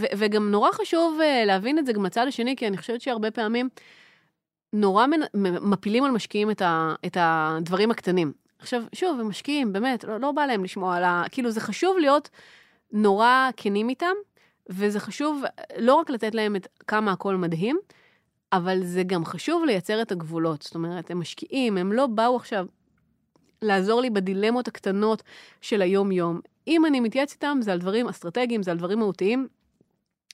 ו- 0.00 0.06
וגם 0.16 0.50
נורא 0.50 0.72
חשוב 0.72 1.20
אה, 1.22 1.44
להבין 1.44 1.78
את 1.78 1.86
זה 1.86 1.92
גם 1.92 2.02
מהצד 2.02 2.26
השני, 2.28 2.56
כי 2.56 2.66
אני 2.66 2.76
חושבת 2.76 3.00
שהרבה 3.00 3.30
פעמים 3.30 3.68
נורא 4.72 5.06
מנ- 5.06 5.58
מפילים 5.60 6.04
על 6.04 6.10
משקיעים 6.10 6.50
את, 6.50 6.62
ה- 6.62 6.94
את 7.06 7.16
הדברים 7.20 7.90
הקטנים. 7.90 8.32
עכשיו, 8.58 8.82
שוב, 8.94 9.20
הם 9.20 9.28
משקיעים, 9.28 9.72
באמת, 9.72 10.04
לא, 10.04 10.20
לא 10.20 10.32
בא 10.32 10.46
להם 10.46 10.64
לשמוע 10.64 10.96
על 10.96 11.04
ה... 11.04 11.24
כאילו, 11.30 11.50
זה 11.50 11.60
חשוב 11.60 11.98
להיות 11.98 12.30
נורא 12.92 13.48
כנים 13.56 13.88
איתם, 13.88 14.14
וזה 14.68 15.00
חשוב 15.00 15.42
לא 15.78 15.94
רק 15.94 16.10
לתת 16.10 16.34
להם 16.34 16.56
את 16.56 16.66
כמה 16.86 17.12
הכל 17.12 17.36
מדהים, 17.36 17.78
אבל 18.52 18.84
זה 18.84 19.02
גם 19.02 19.24
חשוב 19.24 19.64
לייצר 19.64 20.02
את 20.02 20.12
הגבולות. 20.12 20.62
זאת 20.62 20.74
אומרת, 20.74 21.10
הם 21.10 21.20
משקיעים, 21.20 21.76
הם 21.76 21.92
לא 21.92 22.06
באו 22.06 22.36
עכשיו 22.36 22.66
לעזור 23.62 24.00
לי 24.00 24.10
בדילמות 24.10 24.68
הקטנות 24.68 25.22
של 25.60 25.82
היום-יום. 25.82 26.40
אם 26.68 26.86
אני 26.86 27.00
מתייעץ 27.00 27.32
איתם, 27.32 27.58
זה 27.60 27.72
על 27.72 27.78
דברים 27.78 28.08
אסטרטגיים, 28.08 28.62
זה 28.62 28.70
על 28.70 28.76
דברים 28.76 28.98
מהותיים. 28.98 29.48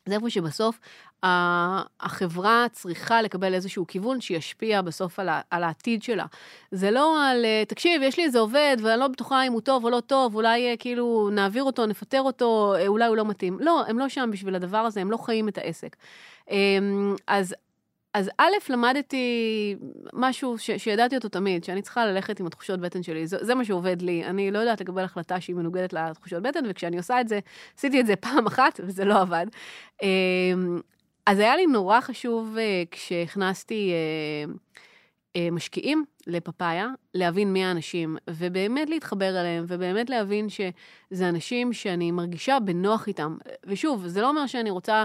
זה 0.09 0.15
איפה 0.15 0.31
שבסוף 0.31 0.79
ה- 1.25 1.83
החברה 2.01 2.67
צריכה 2.73 3.23
לקבל 3.23 3.55
איזשהו 3.55 3.87
כיוון 3.87 4.21
שישפיע 4.21 4.83
בסוף 4.83 5.19
על, 5.19 5.29
ה- 5.29 5.41
על 5.51 5.65
העתיד 5.65 6.03
שלה. 6.03 6.25
זה 6.71 6.91
לא 6.91 7.25
על, 7.27 7.45
אה, 7.45 7.63
תקשיב, 7.69 8.03
יש 8.03 8.17
לי 8.17 8.25
איזה 8.25 8.39
עובד 8.39 8.77
ואני 8.83 9.01
לא 9.01 9.09
בטוחה 9.09 9.47
אם 9.47 9.53
הוא 9.53 9.61
טוב 9.61 9.85
או 9.85 9.91
לא 9.91 10.01
טוב, 10.01 10.35
אולי 10.35 10.71
אה, 10.71 10.77
כאילו 10.77 11.29
נעביר 11.33 11.63
אותו, 11.65 11.87
נפטר 11.87 12.21
אותו, 12.21 12.75
אה, 12.79 12.87
אולי 12.87 13.07
הוא 13.07 13.17
לא 13.17 13.25
מתאים. 13.25 13.59
לא, 13.61 13.85
הם 13.89 13.99
לא 13.99 14.09
שם 14.09 14.31
בשביל 14.33 14.55
הדבר 14.55 14.79
הזה, 14.79 15.01
הם 15.01 15.11
לא 15.11 15.17
חיים 15.17 15.49
את 15.49 15.59
העסק. 15.59 15.97
אמ, 16.51 17.17
אז 17.27 17.55
אז 18.15 18.31
א', 18.39 18.53
למדתי 18.69 19.77
משהו 20.13 20.59
ש, 20.59 20.71
שידעתי 20.71 21.17
אותו 21.17 21.29
תמיד, 21.29 21.65
שאני 21.65 21.83
צריכה 21.83 22.07
ללכת 22.07 22.41
עם 22.41 22.47
התחושות 22.47 22.81
בטן 22.81 23.03
שלי. 23.03 23.27
זה, 23.27 23.39
זה 23.41 23.55
מה 23.55 23.65
שעובד 23.65 24.03
לי. 24.03 24.25
אני 24.25 24.51
לא 24.51 24.59
יודעת 24.59 24.81
לקבל 24.81 25.05
החלטה 25.05 25.41
שהיא 25.41 25.57
מנוגדת 25.57 25.93
לתחושות 25.93 26.43
בטן, 26.43 26.65
וכשאני 26.69 26.97
עושה 26.97 27.21
את 27.21 27.29
זה, 27.29 27.39
עשיתי 27.79 28.01
את 28.01 28.07
זה 28.07 28.17
פעם 28.17 28.47
אחת, 28.47 28.81
וזה 28.85 29.05
לא 29.05 29.21
עבד. 29.21 29.47
אמ, 30.03 30.81
אז 31.27 31.39
היה 31.39 31.57
לי 31.57 31.67
נורא 31.67 32.01
חשוב 32.01 32.57
אה, 32.59 32.83
כשהכנסתי 32.91 33.93
אה, 33.93 34.53
אה, 35.37 35.51
משקיעים 35.51 36.05
לפפאיה, 36.27 36.89
להבין 37.15 37.53
מי 37.53 37.65
האנשים, 37.65 38.17
ובאמת 38.31 38.91
להתחבר 38.91 39.41
אליהם, 39.41 39.65
ובאמת 39.69 40.11
להבין 40.11 40.49
שזה 40.49 41.29
אנשים 41.29 41.73
שאני 41.73 42.11
מרגישה 42.11 42.59
בנוח 42.61 43.09
איתם. 43.09 43.37
ושוב, 43.67 44.07
זה 44.07 44.21
לא 44.21 44.29
אומר 44.29 44.47
שאני 44.47 44.71
רוצה 44.71 45.05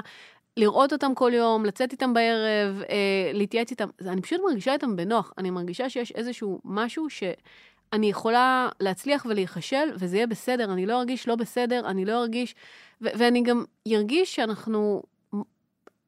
לראות 0.60 0.94
אותם 0.94 1.14
כל 1.16 1.32
יום, 1.34 1.66
לצאת 1.66 1.92
איתם 1.92 2.14
בערב, 2.14 2.82
אה, 2.90 3.32
להתייעץ 3.34 3.72
איתם, 3.72 3.88
אני 4.08 4.22
פשוט 4.22 4.42
מרגישה 4.48 4.74
איתם 4.74 4.96
בנוח. 4.96 5.34
אני 5.38 5.50
מרגישה 5.50 5.90
שיש 5.90 6.12
איזשהו 6.12 6.60
משהו 6.66 7.10
שאני 7.10 8.10
יכולה 8.10 8.70
להצליח 8.80 9.26
ולהיכשל, 9.30 9.90
וזה 9.96 10.18
יהיה 10.18 10.28
בסדר, 10.28 10.74
אני 10.74 10.86
לא 10.86 11.00
ארגיש 11.00 11.28
לא 11.28 11.36
בסדר, 11.36 11.90
אני 11.90 12.06
לא 12.06 12.22
ארגיש, 12.22 12.56
ואני 13.02 13.42
גם 13.42 13.64
ארגיש 13.94 14.36
שאנחנו 14.36 15.04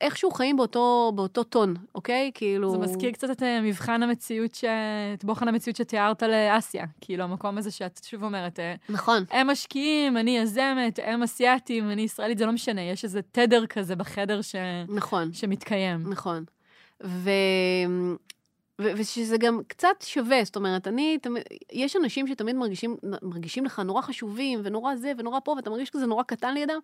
איכשהו 0.02 0.32
חיים 0.32 0.58
באותו, 0.58 1.12
באותו 1.16 1.44
טון, 1.44 1.76
אוקיי? 1.96 2.32
כאילו... 2.34 2.72
זה 2.72 2.78
מזכיר 2.78 3.12
קצת 3.12 3.30
את 3.32 3.44
אה, 3.44 3.62
מבחן 3.62 4.04
המציאות, 4.04 4.56
ש... 4.56 4.64
את 5.14 5.24
בוחן 5.24 5.48
המציאות 5.48 5.76
שתיארת 5.78 6.24
לאסיה. 6.24 6.86
כאילו, 7.02 7.24
המקום 7.24 7.58
הזה 7.58 7.72
שאת 7.72 8.04
שוב 8.04 8.24
אומרת, 8.24 8.60
אה, 8.60 8.76
נכון. 8.90 9.24
הם 9.32 9.50
משקיעים, 9.50 10.18
אני 10.18 10.38
יזמת, 10.38 11.00
הם 11.04 11.24
אסייתים, 11.24 11.92
אני 11.92 12.02
ישראלית, 12.02 12.38
זה 12.38 12.46
לא 12.46 12.52
משנה, 12.52 12.82
יש 12.82 13.04
איזה 13.04 13.22
תדר 13.32 13.66
כזה 13.66 13.96
בחדר 13.96 14.42
ש... 14.42 14.56
נכון. 14.90 15.34
שמתקיים. 15.34 16.10
נכון. 16.10 16.44
ו... 17.04 17.30
ו- 18.82 18.92
ושזה 18.98 19.38
גם 19.38 19.62
קצת 19.68 20.02
שווה, 20.02 20.44
זאת 20.44 20.56
אומרת, 20.56 20.88
אני, 20.88 21.18
תמיד, 21.22 21.44
יש 21.72 21.96
אנשים 21.96 22.28
שתמיד 22.28 22.56
מרגישים, 22.56 22.96
מרגישים 23.22 23.66
לך 23.66 23.80
נורא 23.80 24.02
חשובים, 24.02 24.62
ונורא 24.64 24.96
זה, 24.96 25.12
ונורא 25.18 25.40
פה, 25.44 25.52
ואתה 25.52 25.70
מרגיש 25.70 25.90
כזה 25.90 26.06
נורא 26.06 26.24
קטן 26.24 26.54
לידם. 26.54 26.80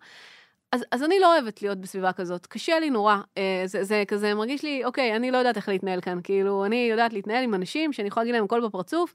אז, 0.72 0.84
אז 0.92 1.02
אני 1.02 1.18
לא 1.20 1.34
אוהבת 1.34 1.62
להיות 1.62 1.78
בסביבה 1.78 2.12
כזאת, 2.12 2.46
קשה 2.46 2.80
לי 2.80 2.90
נורא. 2.90 3.16
אה, 3.38 3.62
זה, 3.66 3.84
זה 3.84 4.04
כזה 4.08 4.34
מרגיש 4.34 4.62
לי, 4.62 4.84
אוקיי, 4.84 5.16
אני 5.16 5.30
לא 5.30 5.38
יודעת 5.38 5.56
איך 5.56 5.68
להתנהל 5.68 6.00
כאן. 6.00 6.20
כאילו, 6.24 6.64
אני 6.64 6.88
יודעת 6.90 7.12
להתנהל 7.12 7.44
עם 7.44 7.54
אנשים 7.54 7.92
שאני 7.92 8.08
יכולה 8.08 8.24
להגיד 8.24 8.34
להם 8.34 8.44
הכל 8.44 8.66
בפרצוף, 8.66 9.12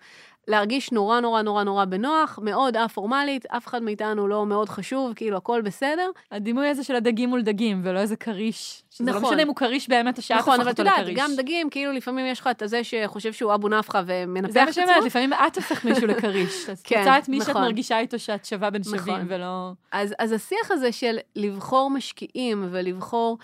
להרגיש 0.47 0.91
נורא 0.91 1.19
נורא 1.19 1.41
נורא 1.41 1.63
נורא 1.63 1.85
בנוח, 1.85 2.39
מאוד 2.41 2.77
א-פורמלית, 2.77 3.45
אף 3.45 3.67
אחד 3.67 3.83
מאיתנו 3.83 4.27
לא 4.27 4.45
מאוד 4.45 4.69
חשוב, 4.69 5.13
כאילו, 5.15 5.37
הכל 5.37 5.61
בסדר. 5.61 6.09
הדימוי 6.31 6.67
הזה 6.67 6.83
של 6.83 6.95
הדגים 6.95 7.29
מול 7.29 7.41
דגים, 7.41 7.81
ולא 7.83 7.99
איזה 7.99 8.15
כריש. 8.15 8.83
לא 8.99 9.05
נכון. 9.05 9.23
משנה 9.23 9.43
אם 9.43 9.47
הוא 9.47 9.55
כריש 9.55 9.89
באמת, 9.89 10.21
שאת 10.21 10.37
נכון, 10.37 10.53
הפכת 10.53 10.61
אבל 10.61 10.71
את 10.71 10.79
אותו 10.79 10.89
יודעת, 10.89 10.99
לכריש. 11.01 11.19
גם 11.19 11.31
דגים, 11.37 11.69
כאילו 11.69 11.91
לפעמים 11.91 12.25
יש 12.25 12.39
לך 12.39 12.49
את 12.51 12.61
הזה 12.61 12.83
שחושב 12.83 13.33
שהוא 13.33 13.53
אבו 13.53 13.69
נפחא 13.69 14.01
ומנפח 14.05 14.51
זה 14.51 14.59
את 14.59 14.63
מה 14.63 14.69
עצמו. 14.69 14.73
שאני 14.73 14.85
אומרת, 14.85 15.03
לפעמים 15.05 15.33
את 15.33 15.55
הופכת 15.55 15.85
מישהו 15.89 16.07
לכריש. 16.07 16.65
כן, 16.83 16.99
רוצה 16.99 17.17
את 17.17 17.29
מי 17.29 17.39
שאת 17.39 17.49
נכון. 17.49 17.61
מרגישה 17.61 17.99
איתו 17.99 18.19
שאת 18.19 18.45
שווה 18.45 18.69
בין 18.69 18.83
שווים, 18.83 19.15
נכון. 19.15 19.25
ולא... 19.27 19.71
אז, 19.91 20.15
אז 20.19 20.31
השיח 20.31 20.71
הזה 20.71 20.91
של 20.91 21.17
לבחור 21.35 21.89
משקיעים 21.89 22.67
ולבחור 22.71 23.37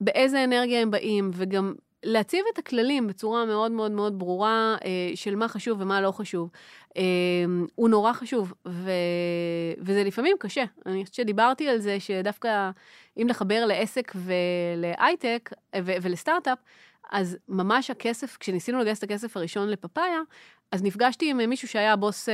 באיזה 0.00 0.44
אנרגיה 0.44 0.82
הם 0.82 0.90
באים, 0.90 1.30
וגם 1.34 1.74
להציב 2.04 2.44
את 2.52 2.58
הכללים 2.58 3.06
בצורה 3.06 3.44
מאוד 3.44 3.72
מאוד 3.72 3.90
מאוד 3.90 4.18
ברורה 4.18 4.76
אה, 4.84 4.90
של 5.14 5.36
מה 5.36 5.48
חשוב 5.48 5.80
ומה 5.80 6.00
לא 6.00 6.10
חשוב, 6.10 6.50
אה, 6.96 7.02
הוא 7.74 7.88
נורא 7.88 8.12
חשוב, 8.12 8.54
ו, 8.68 8.90
וזה 9.78 10.04
לפעמים 10.04 10.36
קשה. 10.40 10.64
אני 10.86 11.02
חושבת 11.02 11.14
שדיברתי 11.14 11.68
על 11.68 11.78
זה 11.78 12.00
שדווקא 12.00 12.70
אם 13.16 13.26
לחבר 13.28 13.66
לעסק 13.66 14.12
ולהייטק 14.14 15.50
אה, 15.74 15.80
ו- 15.84 15.96
ולסטארט-אפ, 16.02 16.58
אז 17.10 17.36
ממש 17.48 17.90
הכסף, 17.90 18.36
כשניסינו 18.40 18.78
לגייס 18.78 18.98
את 18.98 19.02
הכסף 19.02 19.36
הראשון 19.36 19.68
לפאפאיה, 19.68 20.20
אז 20.72 20.82
נפגשתי 20.82 21.30
עם 21.30 21.36
מישהו 21.36 21.68
שהיה 21.68 21.92
הבוס 21.92 22.28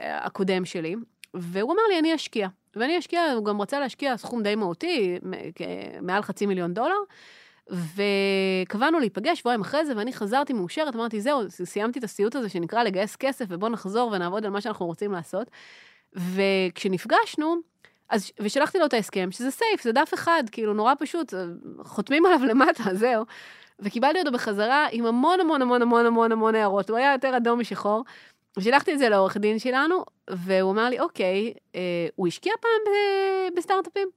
הקודם 0.00 0.64
שלי, 0.64 0.96
והוא 1.34 1.72
אמר 1.72 1.82
לי, 1.90 1.98
אני 1.98 2.14
אשקיע. 2.14 2.48
ואני 2.76 2.98
אשקיע, 2.98 3.32
הוא 3.36 3.44
גם 3.44 3.60
רצה 3.60 3.80
להשקיע 3.80 4.16
סכום 4.16 4.42
די 4.42 4.54
מהותי, 4.54 5.18
מעל 6.02 6.22
חצי 6.22 6.46
מיליון 6.46 6.74
דולר, 6.74 6.96
וקבענו 7.70 8.98
להיפגש 8.98 9.38
שבועיים 9.38 9.60
אחרי 9.60 9.86
זה, 9.86 9.92
ואני 9.96 10.12
חזרתי 10.12 10.52
מאושרת, 10.52 10.94
אמרתי, 10.96 11.20
זהו, 11.20 11.40
סיימתי 11.50 11.98
את 11.98 12.04
הסיוט 12.04 12.36
הזה 12.36 12.48
שנקרא 12.48 12.82
לגייס 12.82 13.16
כסף, 13.16 13.44
ובואו 13.48 13.70
נחזור 13.70 14.10
ונעבוד 14.12 14.44
על 14.44 14.50
מה 14.50 14.60
שאנחנו 14.60 14.86
רוצים 14.86 15.12
לעשות. 15.12 15.50
וכשנפגשנו, 16.12 17.56
אז, 18.08 18.32
ושלחתי 18.40 18.78
לו 18.78 18.86
את 18.86 18.94
ההסכם, 18.94 19.28
שזה 19.30 19.50
סייף, 19.50 19.82
זה 19.82 19.92
דף 19.92 20.14
אחד, 20.14 20.42
כאילו, 20.52 20.74
נורא 20.74 20.94
פשוט, 20.98 21.34
חותמים 21.82 22.26
עליו 22.26 22.40
למטה, 22.50 22.94
זהו. 22.94 23.24
וקיבלתי 23.78 24.18
אותו 24.18 24.32
בחזרה 24.32 24.86
עם 24.92 25.06
המון 25.06 25.40
המון 25.40 25.62
המון 25.62 25.82
המון 25.82 26.06
המון 26.06 26.32
המון 26.32 26.54
הערות, 26.54 26.90
הוא 26.90 26.98
היה 26.98 27.12
יותר 27.12 27.36
אדום 27.36 27.60
משחור. 27.60 28.04
ושלחתי 28.56 28.92
את 28.92 28.98
זה 28.98 29.08
לעורך 29.08 29.36
דין 29.36 29.58
שלנו, 29.58 30.04
והוא 30.30 30.72
אמר 30.72 30.88
לי, 30.88 31.00
אוקיי, 31.00 31.54
אה, 31.74 31.80
הוא 32.14 32.28
השקיע 32.28 32.52
פעם 32.60 32.92
בסטארט-אפים? 33.56 34.08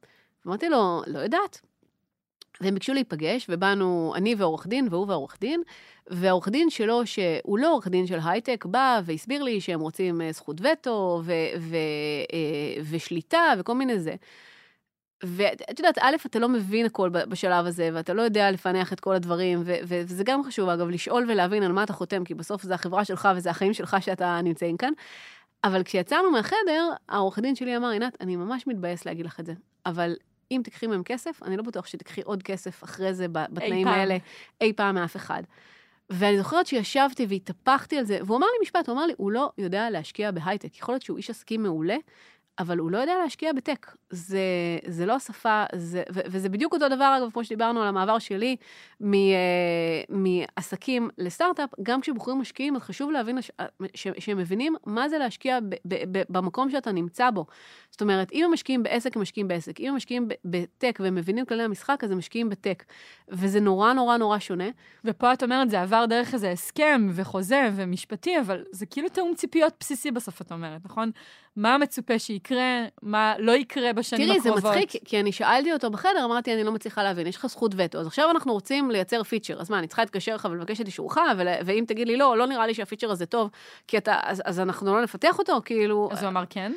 אמרתי 0.47 0.69
לו, 0.69 1.01
לא 1.07 1.19
יודעת. 1.19 1.61
והם 2.61 2.73
ביקשו 2.73 2.93
להיפגש, 2.93 3.45
ובאנו, 3.49 4.13
אני 4.15 4.35
ועורך 4.37 4.67
דין, 4.67 4.87
והוא 4.91 5.07
ועורך 5.07 5.37
דין, 5.41 5.61
והעורך 6.09 6.49
דין 6.49 6.69
שלו, 6.69 7.05
שהוא 7.05 7.59
לא 7.59 7.71
עורך 7.71 7.87
דין 7.87 8.07
של 8.07 8.19
הייטק, 8.25 8.65
בא 8.65 9.01
והסביר 9.05 9.43
לי 9.43 9.61
שהם 9.61 9.79
רוצים 9.79 10.21
אה, 10.21 10.31
זכות 10.31 10.61
וטו, 10.61 11.21
ו- 11.23 11.33
ו- 11.59 11.75
אה, 12.33 12.81
ושליטה, 12.89 13.53
וכל 13.57 13.75
מיני 13.75 13.99
זה. 13.99 14.15
ואת 15.23 15.79
יודעת, 15.79 15.97
א', 16.01 16.15
אתה 16.25 16.39
לא 16.39 16.49
מבין 16.49 16.85
הכל 16.85 17.09
בשלב 17.09 17.65
הזה, 17.65 17.89
ואתה 17.93 18.13
לא 18.13 18.21
יודע 18.21 18.51
לפענח 18.51 18.93
את 18.93 18.99
כל 18.99 19.15
הדברים, 19.15 19.61
ו- 19.65 19.77
וזה 19.83 20.23
גם 20.23 20.43
חשוב, 20.43 20.69
אגב, 20.69 20.89
לשאול 20.89 21.25
ולהבין 21.29 21.63
על 21.63 21.71
מה 21.71 21.83
אתה 21.83 21.93
חותם, 21.93 22.23
כי 22.23 22.33
בסוף 22.33 22.63
זה 22.63 22.73
החברה 22.73 23.05
שלך 23.05 23.29
וזה 23.35 23.49
החיים 23.49 23.73
שלך 23.73 23.97
שאתה 23.99 24.41
נמצאים 24.43 24.77
כאן. 24.77 24.93
אבל 25.63 25.83
כשיצאנו 25.83 26.31
מהחדר, 26.31 26.89
העורך 27.09 27.39
דין 27.39 27.55
שלי 27.55 27.77
אמר, 27.77 27.87
עינת, 27.89 28.17
אני 28.21 28.35
ממש 28.35 28.67
מתבאס 28.67 29.05
להגיד 29.05 29.25
לך 29.25 29.39
את 29.39 29.45
זה, 29.45 29.53
אבל 29.85 30.15
אם 30.51 30.61
תקחי 30.63 30.87
מהם 30.87 31.03
כסף, 31.03 31.43
אני 31.43 31.57
לא 31.57 31.63
בטוח 31.63 31.85
שתקחי 31.85 32.21
עוד 32.21 32.43
כסף 32.43 32.83
אחרי 32.83 33.13
זה 33.13 33.27
בתנאים 33.27 33.87
פעם. 33.87 33.99
האלה, 33.99 34.17
אי 34.61 34.73
פעם 34.73 34.95
מאף 34.95 35.15
אחד. 35.15 35.43
ואני 36.09 36.37
זוכרת 36.37 36.67
שישבתי 36.67 37.25
והתהפכתי 37.29 37.97
על 37.97 38.05
זה, 38.05 38.19
והוא 38.25 38.37
אמר 38.37 38.47
לי 38.47 38.57
משפט, 38.61 38.89
הוא 38.89 38.95
אמר 38.95 39.05
לי, 39.05 39.13
הוא 39.17 39.31
לא 39.31 39.51
יודע 39.57 39.89
להשקיע 39.89 40.31
בהייטק. 40.31 40.77
יכול 40.77 40.93
להיות 40.93 41.01
שהוא 41.01 41.17
איש 41.17 41.29
עסקים 41.29 41.63
מעולה, 41.63 41.97
אבל 42.59 42.77
הוא 42.77 42.91
לא 42.91 42.97
יודע 42.97 43.13
להשקיע 43.23 43.53
בטק. 43.53 43.87
זה, 44.09 44.39
זה 44.87 45.05
לא 45.05 45.13
השפה, 45.13 45.63
זה, 45.75 46.03
ו, 46.13 46.19
וזה 46.25 46.49
בדיוק 46.49 46.73
אותו 46.73 46.89
דבר, 46.89 47.17
אגב, 47.17 47.31
כמו 47.31 47.43
שדיברנו 47.43 47.81
על 47.81 47.87
המעבר 47.87 48.19
שלי 48.19 48.55
מ, 49.01 49.13
אה, 49.13 49.19
מעסקים 50.09 51.09
לסטארט-אפ, 51.17 51.69
גם 51.83 52.01
כשבוחרים 52.01 52.39
משקיעים, 52.39 52.75
אז 52.75 52.81
חשוב 52.81 53.11
להבין 53.11 53.41
ש, 53.41 53.51
ש, 53.93 54.07
שהם 54.19 54.37
מבינים 54.37 54.75
מה 54.85 55.09
זה 55.09 55.17
להשקיע 55.17 55.59
ב, 55.59 55.75
ב, 55.85 56.17
ב, 56.17 56.21
במקום 56.29 56.69
שאתה 56.69 56.91
נמצא 56.91 57.29
בו. 57.29 57.45
זאת 57.91 58.01
אומרת, 58.01 58.31
אם 58.31 58.45
הם 58.45 58.53
משקיעים 58.53 58.83
בעסק, 58.83 59.15
הם 59.15 59.21
משקיעים 59.21 59.47
בעסק. 59.47 59.79
אם 59.79 59.87
הם 59.87 59.95
משקיעים 59.95 60.27
ב- 60.27 60.33
בטק 60.45 60.99
והם 61.03 61.15
מבינים 61.15 61.45
כללי 61.45 61.63
המשחק, 61.63 62.03
אז 62.03 62.11
הם 62.11 62.17
משקיעים 62.17 62.49
בטק. 62.49 62.83
וזה 63.29 63.59
נורא 63.59 63.93
נורא 63.93 64.17
נורא 64.17 64.39
שונה. 64.39 64.69
ופה 65.05 65.33
את 65.33 65.43
אומרת, 65.43 65.69
זה 65.69 65.81
עבר 65.81 66.05
דרך 66.05 66.33
איזה 66.33 66.51
הסכם 66.51 67.07
וחוזה 67.11 67.69
ומשפטי, 67.75 68.39
אבל 68.39 68.63
זה 68.71 68.85
כאילו 68.85 69.09
תיאום 69.09 69.33
ציפיות 69.35 69.73
בסיסי 69.79 70.11
בסוף, 70.11 70.41
את 70.41 70.51
אומרת, 70.51 70.81
נכון? 70.85 71.11
מה 71.59 71.77
מצופה 71.77 72.19
שיקרה, 72.19 72.85
מה 73.01 73.33
לא 73.39 73.51
יקרה 73.51 73.93
בשנים 73.93 74.27
תראי, 74.27 74.39
זה 74.39 74.49
הקרובות. 74.49 74.71
מצחיק, 74.75 75.01
כי 75.05 75.19
אני 75.19 75.31
שאלתי 75.31 75.73
אותו 75.73 75.91
בחדר, 75.91 76.25
אמרתי, 76.25 76.53
אני 76.53 76.63
לא 76.63 76.71
מצליחה 76.71 77.03
להבין, 77.03 77.27
יש 77.27 77.35
לך 77.35 77.47
זכות 77.47 77.71
וטו, 77.77 77.99
אז 77.99 78.07
עכשיו 78.07 78.31
אנחנו 78.31 78.53
רוצים 78.53 78.91
לייצר 78.91 79.23
פיצ'ר, 79.23 79.61
אז 79.61 79.69
מה, 79.69 79.79
אני 79.79 79.87
צריכה 79.87 80.01
להתקשר 80.01 80.35
לך 80.35 80.47
ולבקש 80.51 80.81
את 80.81 80.85
אישורך, 80.85 81.17
ואם 81.65 81.83
תגיד 81.87 82.07
לי 82.07 82.17
לא, 82.17 82.37
לא 82.37 82.47
נראה 82.47 82.67
לי 82.67 82.73
שהפיצ'ר 82.73 83.11
הזה 83.11 83.25
טוב, 83.25 83.49
כי 83.87 83.97
אתה, 83.97 84.15
אז, 84.23 84.41
אז 84.45 84.59
אנחנו 84.59 84.93
לא 84.93 85.03
נפתח 85.03 85.39
אותו, 85.39 85.61
כאילו... 85.65 86.09
אז 86.11 86.23
הוא 86.23 86.29
אמר 86.29 86.43
כן? 86.49 86.71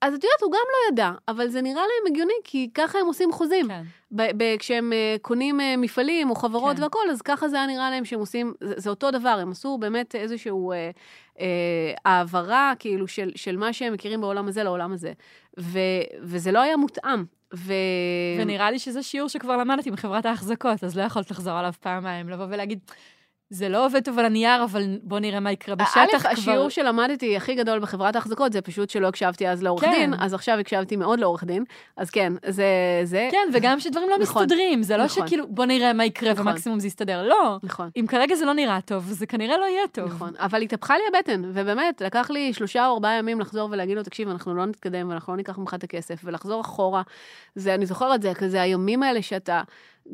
אז 0.00 0.14
את 0.14 0.24
יודעת, 0.24 0.42
הוא 0.42 0.52
גם 0.52 0.58
לא 0.72 0.92
ידע, 0.92 1.10
אבל 1.28 1.48
זה 1.48 1.62
נראה 1.62 1.82
להם 1.82 2.12
הגיוני, 2.12 2.32
כי 2.44 2.70
ככה 2.74 2.98
הם 2.98 3.06
עושים 3.06 3.32
חוזים. 3.32 3.68
כן. 3.68 3.82
ב- 4.12 4.42
ב- 4.42 4.56
כשהם 4.58 4.92
אה, 4.92 5.16
קונים 5.22 5.60
אה, 5.60 5.74
מפעלים 5.76 6.30
או 6.30 6.34
חברות 6.34 6.76
כן. 6.76 6.82
והכול, 6.82 7.10
אז 7.10 7.22
ככה 7.22 7.48
זה 7.48 7.56
היה 7.56 7.66
נראה 7.66 7.90
להם 7.90 8.04
שהם 8.04 8.20
עושים, 8.20 8.54
זה, 8.60 8.74
זה 8.76 8.90
אותו 8.90 9.10
דבר, 9.10 9.38
הם 9.42 9.50
עשו 9.50 9.78
באמת 9.78 10.14
איזשהו 10.14 10.72
אה, 10.72 10.90
העברה, 12.04 12.72
כאילו, 12.78 13.08
של, 13.08 13.30
של 13.34 13.56
מה 13.56 13.72
שהם 13.72 13.92
מכירים 13.92 14.20
בעולם 14.20 14.48
הזה 14.48 14.62
לעולם 14.62 14.92
הזה. 14.92 15.12
ו, 15.60 15.78
וזה 16.22 16.52
לא 16.52 16.62
היה 16.62 16.76
מותאם. 16.76 17.24
ו... 17.54 17.72
ונראה 18.38 18.70
לי 18.70 18.78
שזה 18.78 19.02
שיעור 19.02 19.28
שכבר 19.28 19.56
למדתי 19.56 19.90
מחברת 19.90 20.26
ההחזקות, 20.26 20.84
אז 20.84 20.98
לא 20.98 21.02
יכולת 21.02 21.30
לחזור 21.30 21.52
עליו 21.52 21.72
פעמיים, 21.80 22.28
לבוא 22.28 22.46
ולהגיד, 22.48 22.78
זה 23.50 23.68
לא 23.68 23.86
עובד 23.86 24.04
טוב 24.04 24.18
על 24.18 24.24
הנייר, 24.24 24.64
אבל 24.64 24.98
בוא 25.02 25.18
נראה 25.18 25.40
מה 25.40 25.52
יקרה 25.52 25.74
בשטח 25.74 25.98
א', 25.98 26.18
כבר. 26.18 26.30
השיעור 26.30 26.68
שלמדתי 26.68 27.36
הכי 27.36 27.54
גדול 27.54 27.78
בחברת 27.78 28.16
ההחזקות, 28.16 28.52
זה 28.52 28.60
פשוט 28.60 28.90
שלא 28.90 29.08
הקשבתי 29.08 29.48
אז 29.48 29.62
לעורך 29.62 29.84
כן. 29.84 29.90
דין, 29.90 30.14
אז 30.18 30.34
עכשיו 30.34 30.58
הקשבתי 30.58 30.96
מאוד 30.96 31.20
לעורך 31.20 31.44
דין, 31.44 31.64
אז 31.96 32.10
כן, 32.10 32.32
זה... 32.48 32.64
זה... 33.04 33.28
כן, 33.30 33.48
וגם 33.52 33.80
שדברים 33.80 34.10
לא 34.10 34.18
נכון. 34.18 34.42
מסתדרים, 34.42 34.82
זה 34.82 34.96
לא 34.96 35.04
נכון. 35.04 35.26
שכאילו, 35.26 35.46
בוא 35.48 35.64
נראה 35.64 35.92
מה 35.92 36.04
יקרה 36.04 36.32
נכון. 36.32 36.48
ומקסימום 36.48 36.80
זה 36.80 36.86
יסתדר. 36.86 37.28
לא. 37.28 37.56
נכון. 37.62 37.90
אם 37.96 38.06
כרגע 38.08 38.34
זה 38.34 38.44
לא 38.44 38.52
נראה 38.52 38.80
טוב, 38.80 39.04
זה 39.04 39.26
כנראה 39.26 39.58
לא 39.58 39.64
יהיה 39.64 39.88
טוב. 39.92 40.08
נכון, 40.08 40.32
אבל 40.38 40.62
התהפכה 40.62 40.94
לי 40.98 41.02
הבטן, 41.16 41.42
ובאמת, 41.44 42.00
לקח 42.00 42.30
לי 42.30 42.52
שלושה 42.52 42.86
או 42.86 42.94
ארבעה 42.94 43.14
ימים 43.18 43.40
לחזור 43.40 43.68
ולהגיד 43.72 43.96
לו, 43.96 44.02
תקשיב, 44.02 44.28
אנחנו 44.28 44.54
לא 44.54 44.66
נתקדם 44.66 45.08
ואנחנו 45.08 45.32
לא 45.32 45.36
ניקח 45.36 45.58
ממך 45.58 45.74
את 45.74 45.84
הכסף, 45.84 46.20
ולחזור 46.24 46.60
אחורה. 46.60 47.02
זה, 47.54 47.74
אני 47.74 47.86
זוכרת, 47.86 48.22
זה 48.22 48.34
כזה 48.34 48.62
הימים 48.62 49.02
האלה 49.02 49.22
שאתה 49.22 49.62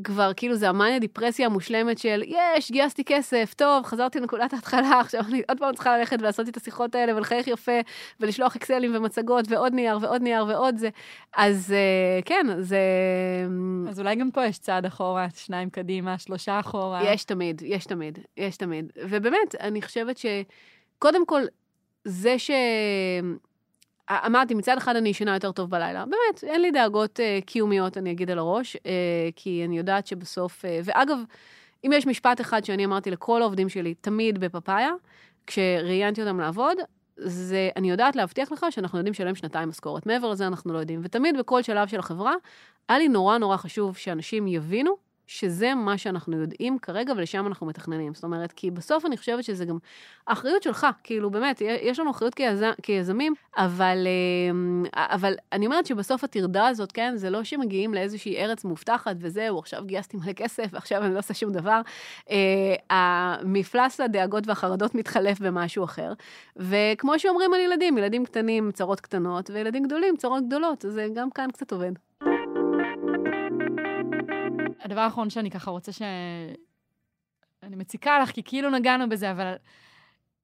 כבר, 0.04 0.32
כאילו, 0.36 0.56
זה 0.56 0.68
המאניה 0.68 0.98
דיפרסיה 0.98 1.46
המושלמת 1.46 1.98
של, 1.98 2.22
יש, 2.26 2.70
גייסתי 2.70 3.04
כסף, 3.04 3.54
טוב, 3.56 3.84
חזרתי 3.84 4.20
לנקודת 4.20 4.52
ההתחלה, 4.52 5.00
עכשיו 5.00 5.20
אני 5.28 5.42
עוד 5.48 5.58
פעם 5.58 5.74
צריכה 5.74 5.98
ללכת 5.98 6.16
ולעשות 6.20 6.48
את 6.48 6.56
השיחות 6.56 6.94
האלה 6.94 7.16
ולחייך 7.16 7.46
יפה, 7.46 7.80
ולשלוח 8.20 8.56
אקסלים 8.56 8.96
ומצגות, 8.96 9.44
ועוד 9.48 9.74
נייר 9.74 9.98
ועוד 10.00 10.22
נייר 10.22 10.44
ועוד 10.48 10.76
זה. 10.76 10.88
אז 11.36 11.72
אה, 11.72 12.22
כן, 12.24 12.46
זה... 12.60 12.78
אז 13.88 14.00
אולי 14.00 14.16
גם 14.16 14.30
פה 14.30 14.44
יש 14.46 14.58
צעד 14.58 14.86
אחורה, 14.86 15.26
שניים 15.34 15.70
קדימה, 15.70 16.18
שלושה 16.18 16.60
אחורה. 16.60 17.00
יש 17.04 17.24
תמיד, 17.24 17.62
יש 17.64 17.86
תמיד, 17.86 18.18
יש 18.36 18.56
תמיד. 18.56 18.92
ובאמת, 19.08 19.54
אני 19.60 19.82
חושבת 19.82 20.18
שקודם 20.18 21.26
כל, 21.26 21.42
זה 22.04 22.38
ש... 22.38 22.50
אמרתי, 24.10 24.54
מצד 24.54 24.76
אחד 24.76 24.96
אני 24.96 25.08
ישנה 25.08 25.34
יותר 25.34 25.52
טוב 25.52 25.70
בלילה. 25.70 26.04
באמת, 26.04 26.44
אין 26.44 26.60
לי 26.62 26.70
דאגות 26.70 27.20
אה, 27.20 27.38
קיומיות, 27.46 27.98
אני 27.98 28.10
אגיד 28.10 28.30
על 28.30 28.38
הראש, 28.38 28.76
אה, 28.86 29.28
כי 29.36 29.64
אני 29.64 29.78
יודעת 29.78 30.06
שבסוף... 30.06 30.64
אה, 30.64 30.80
ואגב, 30.84 31.18
אם 31.86 31.90
יש 31.94 32.06
משפט 32.06 32.40
אחד 32.40 32.64
שאני 32.64 32.84
אמרתי 32.84 33.10
לכל 33.10 33.42
העובדים 33.42 33.68
שלי, 33.68 33.94
תמיד 33.94 34.38
בפאפאיה, 34.38 34.90
כשראיינתי 35.46 36.22
אותם 36.22 36.40
לעבוד, 36.40 36.76
זה, 37.16 37.70
אני 37.76 37.90
יודעת 37.90 38.16
להבטיח 38.16 38.52
לך 38.52 38.66
שאנחנו 38.70 38.98
יודעים 38.98 39.12
לשלם 39.12 39.34
שנתיים 39.34 39.68
משכורת. 39.68 40.06
מעבר 40.06 40.30
לזה 40.30 40.46
אנחנו 40.46 40.72
לא 40.72 40.78
יודעים. 40.78 41.00
ותמיד 41.02 41.38
בכל 41.38 41.62
שלב 41.62 41.88
של 41.88 41.98
החברה, 41.98 42.34
היה 42.88 42.98
לי 42.98 43.08
נורא 43.08 43.38
נורא 43.38 43.56
חשוב 43.56 43.96
שאנשים 43.96 44.46
יבינו 44.46 44.96
שזה 45.26 45.74
מה 45.74 45.98
שאנחנו 45.98 46.40
יודעים 46.40 46.78
כרגע 46.78 47.12
ולשם 47.16 47.46
אנחנו 47.46 47.66
מתכננים. 47.66 48.14
זאת 48.14 48.24
אומרת, 48.24 48.52
כי 48.52 48.70
בסוף 48.70 49.06
אני 49.06 49.16
חושבת 49.16 49.44
שזה 49.44 49.64
גם 49.64 49.78
האחריות 50.26 50.62
שלך, 50.62 50.86
כאילו 51.04 51.30
באמת, 51.30 51.60
יש 51.60 51.98
לנו 51.98 52.10
אחריות 52.10 52.34
כיז... 52.34 52.64
כיזמים, 52.82 53.34
אבל, 53.56 54.06
אמ, 54.50 54.84
אבל 54.96 55.34
אני 55.52 55.66
אומרת 55.66 55.86
שבסוף 55.86 56.24
הטרדה 56.24 56.66
הזאת, 56.66 56.92
כן, 56.92 57.12
זה 57.16 57.30
לא 57.30 57.44
שמגיעים 57.44 57.94
לאיזושהי 57.94 58.36
ארץ 58.36 58.64
מובטחת 58.64 59.16
וזהו, 59.20 59.58
עכשיו 59.58 59.84
גייסתי 59.84 60.16
מלא 60.16 60.32
כסף 60.32 60.66
ועכשיו 60.72 61.04
אני 61.04 61.14
לא 61.14 61.18
עושה 61.18 61.34
שום 61.34 61.52
דבר. 61.52 61.80
אה, 62.30 62.74
המפלס 62.90 64.00
הדאגות 64.00 64.46
והחרדות 64.46 64.94
מתחלף 64.94 65.40
במשהו 65.40 65.84
אחר. 65.84 66.12
וכמו 66.56 67.18
שאומרים 67.18 67.54
על 67.54 67.60
ילדים, 67.60 67.98
ילדים 67.98 68.24
קטנים 68.24 68.70
צרות 68.72 69.00
קטנות, 69.00 69.50
וילדים 69.50 69.82
גדולים 69.82 70.16
צרות 70.16 70.46
גדולות, 70.46 70.84
זה 70.88 71.06
גם 71.14 71.30
כאן 71.30 71.50
קצת 71.52 71.72
עובד. 71.72 71.92
הדבר 74.84 75.00
האחרון 75.00 75.30
שאני 75.30 75.50
ככה 75.50 75.70
רוצה 75.70 75.92
ש... 75.92 76.02
אני 77.62 77.76
מציקה 77.76 78.18
לך, 78.18 78.30
כי 78.30 78.42
כאילו 78.42 78.70
נגענו 78.70 79.08
בזה, 79.08 79.30
אבל 79.30 79.54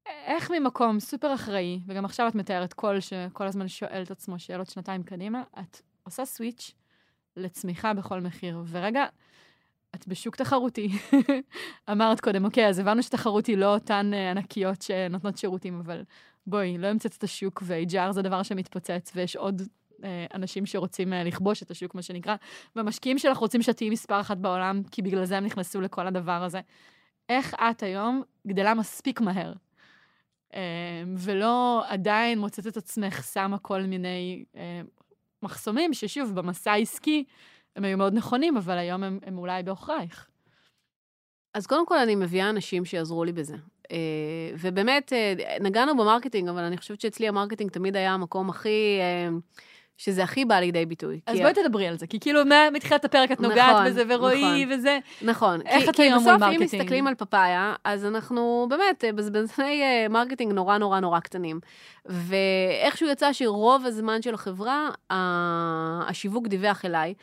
איך 0.07 0.51
ממקום 0.51 1.01
סופר 1.01 1.34
אחראי, 1.34 1.80
וגם 1.86 2.05
עכשיו 2.05 2.28
את 2.28 2.34
מתארת 2.34 2.72
קול 2.72 3.01
שכל 3.01 3.47
הזמן 3.47 3.68
שואל 3.68 4.03
את 4.03 4.11
עצמו 4.11 4.38
שאלות 4.38 4.68
שנתיים 4.68 5.03
קדימה, 5.03 5.43
את 5.61 5.80
עושה 6.03 6.24
סוויץ' 6.24 6.74
לצמיחה 7.36 7.95
בכל 7.95 8.20
מחיר. 8.20 8.62
ורגע, 8.66 9.05
את 9.95 10.09
בשוק 10.09 10.36
תחרותי. 10.36 10.88
אמרת 11.93 12.20
קודם, 12.20 12.45
אוקיי, 12.45 12.68
אז 12.68 12.78
הבנו 12.78 13.03
שתחרות 13.03 13.47
היא 13.47 13.57
לא 13.57 13.74
אותן 13.74 14.11
אה, 14.14 14.30
ענקיות 14.30 14.82
שנותנות 14.82 15.38
שירותים, 15.38 15.80
אבל 15.80 16.03
בואי, 16.47 16.78
לא 16.78 16.86
המצאת 16.86 17.16
את 17.18 17.24
השוק, 17.24 17.62
ו-HR 17.66 18.12
זה 18.12 18.22
דבר 18.22 18.43
שמתפוצץ, 18.43 19.12
ויש 19.14 19.36
עוד 19.36 19.62
אנשים 20.34 20.66
שרוצים 20.66 21.12
אה, 21.12 21.24
לכבוש 21.24 21.62
את 21.62 21.70
השוק, 21.70 21.94
מה 21.94 22.03
שנקרא, 22.03 22.36
והמשקיעים 22.76 23.18
שלך 23.18 23.38
רוצים 23.38 23.62
שאת 23.62 23.76
תהיי 23.76 23.90
מספר 23.90 24.20
אחת 24.20 24.36
בעולם, 24.36 24.82
כי 24.90 25.03
בגלל 25.03 25.24
זה 25.24 25.36
הם 25.36 25.44
נכנסו 25.44 25.80
לכל 25.80 26.07
הדבר 26.07 26.42
הזה. 26.42 26.61
איך 27.28 27.55
את 27.55 27.82
היום 27.82 28.22
גדלה 28.46 28.74
מספיק 28.74 29.20
מהר, 29.20 29.53
אה, 30.55 30.61
ולא 31.16 31.82
עדיין 31.88 32.38
מוצאת 32.38 32.66
את 32.66 32.76
עצמך 32.76 33.24
שמה 33.24 33.59
כל 33.59 33.82
מיני 33.82 34.44
אה, 34.57 34.80
מחסומים, 35.42 35.94
ששוב, 35.94 36.34
במסע 36.34 36.72
העסקי 36.72 37.24
הם 37.76 37.84
היו 37.84 37.98
מאוד 37.98 38.14
נכונים, 38.14 38.57
אבל 38.57 38.78
היום 38.78 39.03
הם, 39.03 39.18
הם 39.22 39.38
אולי 39.38 39.62
בעוכרייך. 39.62 40.26
אז 41.55 41.66
קודם 41.66 41.86
כל 41.86 41.98
אני 41.98 42.14
מביאה 42.14 42.51
אנשים 42.51 42.84
שיעזרו 42.84 43.24
לי 43.24 43.32
בזה. 43.32 43.57
אה, 43.92 44.51
ובאמת, 44.59 45.12
אה, 45.12 45.57
נגענו 45.61 45.96
במרקטינג, 45.96 46.48
אבל 46.48 46.62
אני 46.62 46.76
חושבת 46.76 47.01
שאצלי 47.01 47.28
המרקטינג 47.28 47.70
תמיד 47.70 47.96
היה 47.96 48.14
המקום 48.14 48.51
הכי, 48.51 48.98
אה, 49.01 49.28
שזה 50.03 50.22
הכי 50.24 50.44
בא 50.44 50.55
לידי 50.61 50.86
ביטוי. 50.86 51.20
אז 51.26 51.36
כי- 51.36 51.42
בואי 51.42 51.55
תדברי 51.55 51.86
על 51.86 51.98
זה, 51.98 52.07
כי 52.07 52.20
כאילו 52.20 52.40
מתחילת 52.72 53.05
הפרק 53.05 53.32
את 53.32 53.40
נוגעת 53.40 53.70
נכון, 53.76 53.86
בזה, 53.86 54.03
ורועי 54.09 54.64
נכון. 54.64 54.78
וזה. 54.78 54.98
נכון. 55.22 55.61
איך 55.66 55.84
כי, 55.84 55.90
את 55.90 55.96
כי 55.96 56.03
היום 56.03 56.14
מול 56.22 56.22
בסוף, 56.22 56.42
אם 56.42 56.48
מרקטינג? 56.48 56.62
מסתכלים 56.82 57.07
על 57.07 57.14
פאפאיה, 57.14 57.74
אז 57.84 58.05
אנחנו 58.05 58.66
באמת 58.70 59.05
אה, 59.05 59.12
בזבזני 59.12 59.82
אה, 59.82 60.07
מרקטינג 60.11 60.53
נורא 60.53 60.78
נורא 60.78 61.01
נורא 61.01 61.20
קטנים. 61.20 61.61
ואיכשהו 62.07 63.09
יצא 63.09 63.32
שרוב 63.32 63.86
הזמן 63.86 64.22
של 64.22 64.34
החברה, 64.34 64.88
השיווק 66.09 66.46
דיווח 66.46 66.84
אליי. 66.84 67.14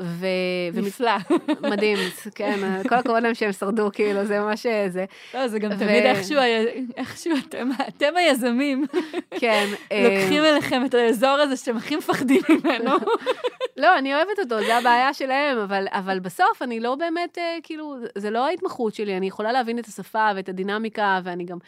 ו... 0.00 0.26
נפלא. 0.74 1.12
מדהים, 1.70 1.98
כן, 2.34 2.82
כל 2.88 2.94
הכבוד 2.94 3.22
להם 3.22 3.34
שהם 3.34 3.52
שרדו, 3.52 3.90
כאילו, 3.92 4.24
זה 4.24 4.40
ממש 4.40 4.66
זה. 4.88 5.04
לא, 5.34 5.48
זה 5.48 5.58
גם 5.58 5.70
ו- 5.70 5.78
תמיד 5.78 6.04
איכשהו, 6.04 6.38
איכשהו 6.96 7.32
אתם, 7.48 7.70
אתם 7.88 8.16
היזמים, 8.16 8.86
כן. 9.40 9.66
אה, 9.92 10.08
לוקחים 10.08 10.44
אליכם 10.44 10.84
את 10.84 10.94
האזור 10.94 11.28
הזה 11.28 11.56
שאתם 11.56 11.76
הכי 11.76 11.96
מפחדים 11.96 12.42
ממנו. 12.48 12.90
לא, 13.76 13.98
אני 13.98 14.14
אוהבת 14.14 14.38
אותו, 14.38 14.64
זה 14.66 14.76
הבעיה 14.76 15.14
שלהם, 15.14 15.58
אבל, 15.58 15.86
אבל 15.90 16.18
בסוף 16.18 16.62
אני 16.62 16.80
לא 16.80 16.94
באמת, 16.94 17.38
אה, 17.38 17.56
כאילו, 17.62 17.96
זה 18.18 18.30
לא 18.30 18.46
ההתמחות 18.46 18.94
שלי, 18.94 19.16
אני 19.16 19.26
יכולה 19.26 19.52
להבין 19.52 19.78
את 19.78 19.86
השפה 19.86 20.30
ואת 20.36 20.48
הדינמיקה, 20.48 21.20
ואני 21.24 21.44
גם 21.44 21.58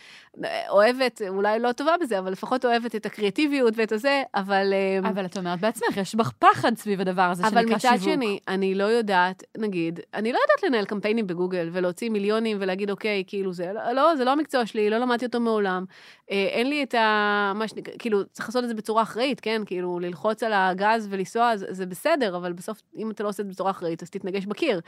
אה, 0.45 0.69
אוהבת, 0.69 1.23
אולי 1.29 1.59
לא 1.59 1.73
טובה 1.73 1.95
בזה, 2.01 2.19
אבל 2.19 2.33
לפחות 2.33 2.65
אוהבת 2.65 2.95
את 2.95 3.07
הקריאטיביות 3.07 3.75
ואת 3.77 3.93
הזה, 3.93 4.23
אבל... 4.35 4.75
אבל 5.09 5.25
את 5.25 5.37
אומרת 5.37 5.61
בעצמך, 5.61 5.97
יש 5.97 6.15
בך 6.15 6.31
פחד 6.39 6.77
סביב 6.77 7.01
הדבר 7.01 7.23
הזה 7.23 7.43
שנקרא 7.51 7.79
שיווק. 7.79 8.18
שני, 8.19 8.39
אני 8.49 8.75
לא 8.75 8.85
יודעת, 8.85 9.45
נגיד, 9.59 10.01
אני 10.15 10.33
לא 10.33 10.39
יודעת 10.39 10.63
לנהל 10.63 10.85
קמפיינים 10.85 11.27
בגוגל 11.27 11.69
ולהוציא 11.73 12.11
מיליונים 12.11 12.57
ולהגיד, 12.61 12.91
אוקיי, 12.91 13.25
כאילו, 13.27 13.53
זה 13.53 13.73
לא, 13.73 13.93
לא, 13.93 14.17
זה 14.17 14.25
לא 14.25 14.31
המקצוע 14.31 14.67
שלי, 14.67 14.91
לא 14.91 14.99
למדתי 14.99 15.27
אותו 15.27 15.41
מעולם. 15.41 15.85
אה, 16.31 16.47
אין 16.51 16.69
לי 16.69 16.83
את 16.83 16.95
ה... 16.95 17.53
מה 17.55 17.69
שנקרא, 17.69 17.95
כאילו, 17.99 18.25
צריך 18.25 18.49
לעשות 18.49 18.65
את 18.65 18.69
זה 18.69 18.75
בצורה 18.75 19.03
אחראית, 19.03 19.41
כן? 19.41 19.63
כאילו, 19.67 20.01
ללחוץ 20.01 20.43
על 20.43 20.53
הגז 20.53 21.09
ולנסוע, 21.11 21.57
זה, 21.57 21.67
זה 21.71 21.87
בסדר, 21.87 22.37
אבל 22.37 22.53
בסוף, 22.53 22.83
אם 22.97 23.11
אתה 23.11 23.23
לא 23.23 23.29
עושה 23.29 23.43
את 23.43 23.47
זה 23.47 23.53
בצורה 23.53 23.71
אחראית, 23.71 24.03
אז 24.03 24.11
תתנגש 24.11 24.47
בקיר. 24.47 24.81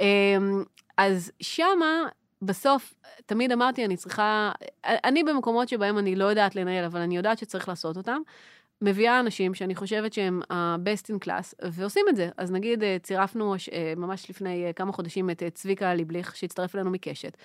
אה, 0.00 0.36
אז 0.98 1.32
שמה, 1.40 2.06
בסוף, 2.42 2.94
תמיד 3.26 3.52
אמרתי, 3.52 3.84
אני 3.84 3.96
צריכה... 3.96 4.52
אני 4.84 5.24
במקומות 5.24 5.68
שבהם 5.68 5.98
אני 5.98 6.16
לא 6.16 6.24
יודעת 6.24 6.56
לנהל, 6.56 6.84
אבל 6.84 7.00
אני 7.00 7.16
יודעת 7.16 7.38
שצריך 7.38 7.68
לעשות 7.68 7.96
אותם. 7.96 8.20
מביאה 8.82 9.20
אנשים 9.20 9.54
שאני 9.54 9.74
חושבת 9.74 10.12
שהם 10.12 10.40
ה-best 10.50 11.12
in 11.14 11.26
class, 11.28 11.54
ועושים 11.72 12.06
את 12.08 12.16
זה. 12.16 12.28
אז 12.36 12.52
נגיד, 12.52 12.82
אה, 12.82 12.96
צירפנו 13.02 13.54
הש- 13.54 13.68
אה, 13.68 13.92
ממש 13.96 14.30
לפני 14.30 14.64
אה, 14.66 14.72
כמה 14.72 14.92
חודשים 14.92 15.30
את 15.30 15.42
אה, 15.42 15.50
צביקה 15.50 15.94
ליבליך, 15.94 16.36
שהצטרף 16.36 16.74
אלינו 16.74 16.90
מקשת. 16.90 17.36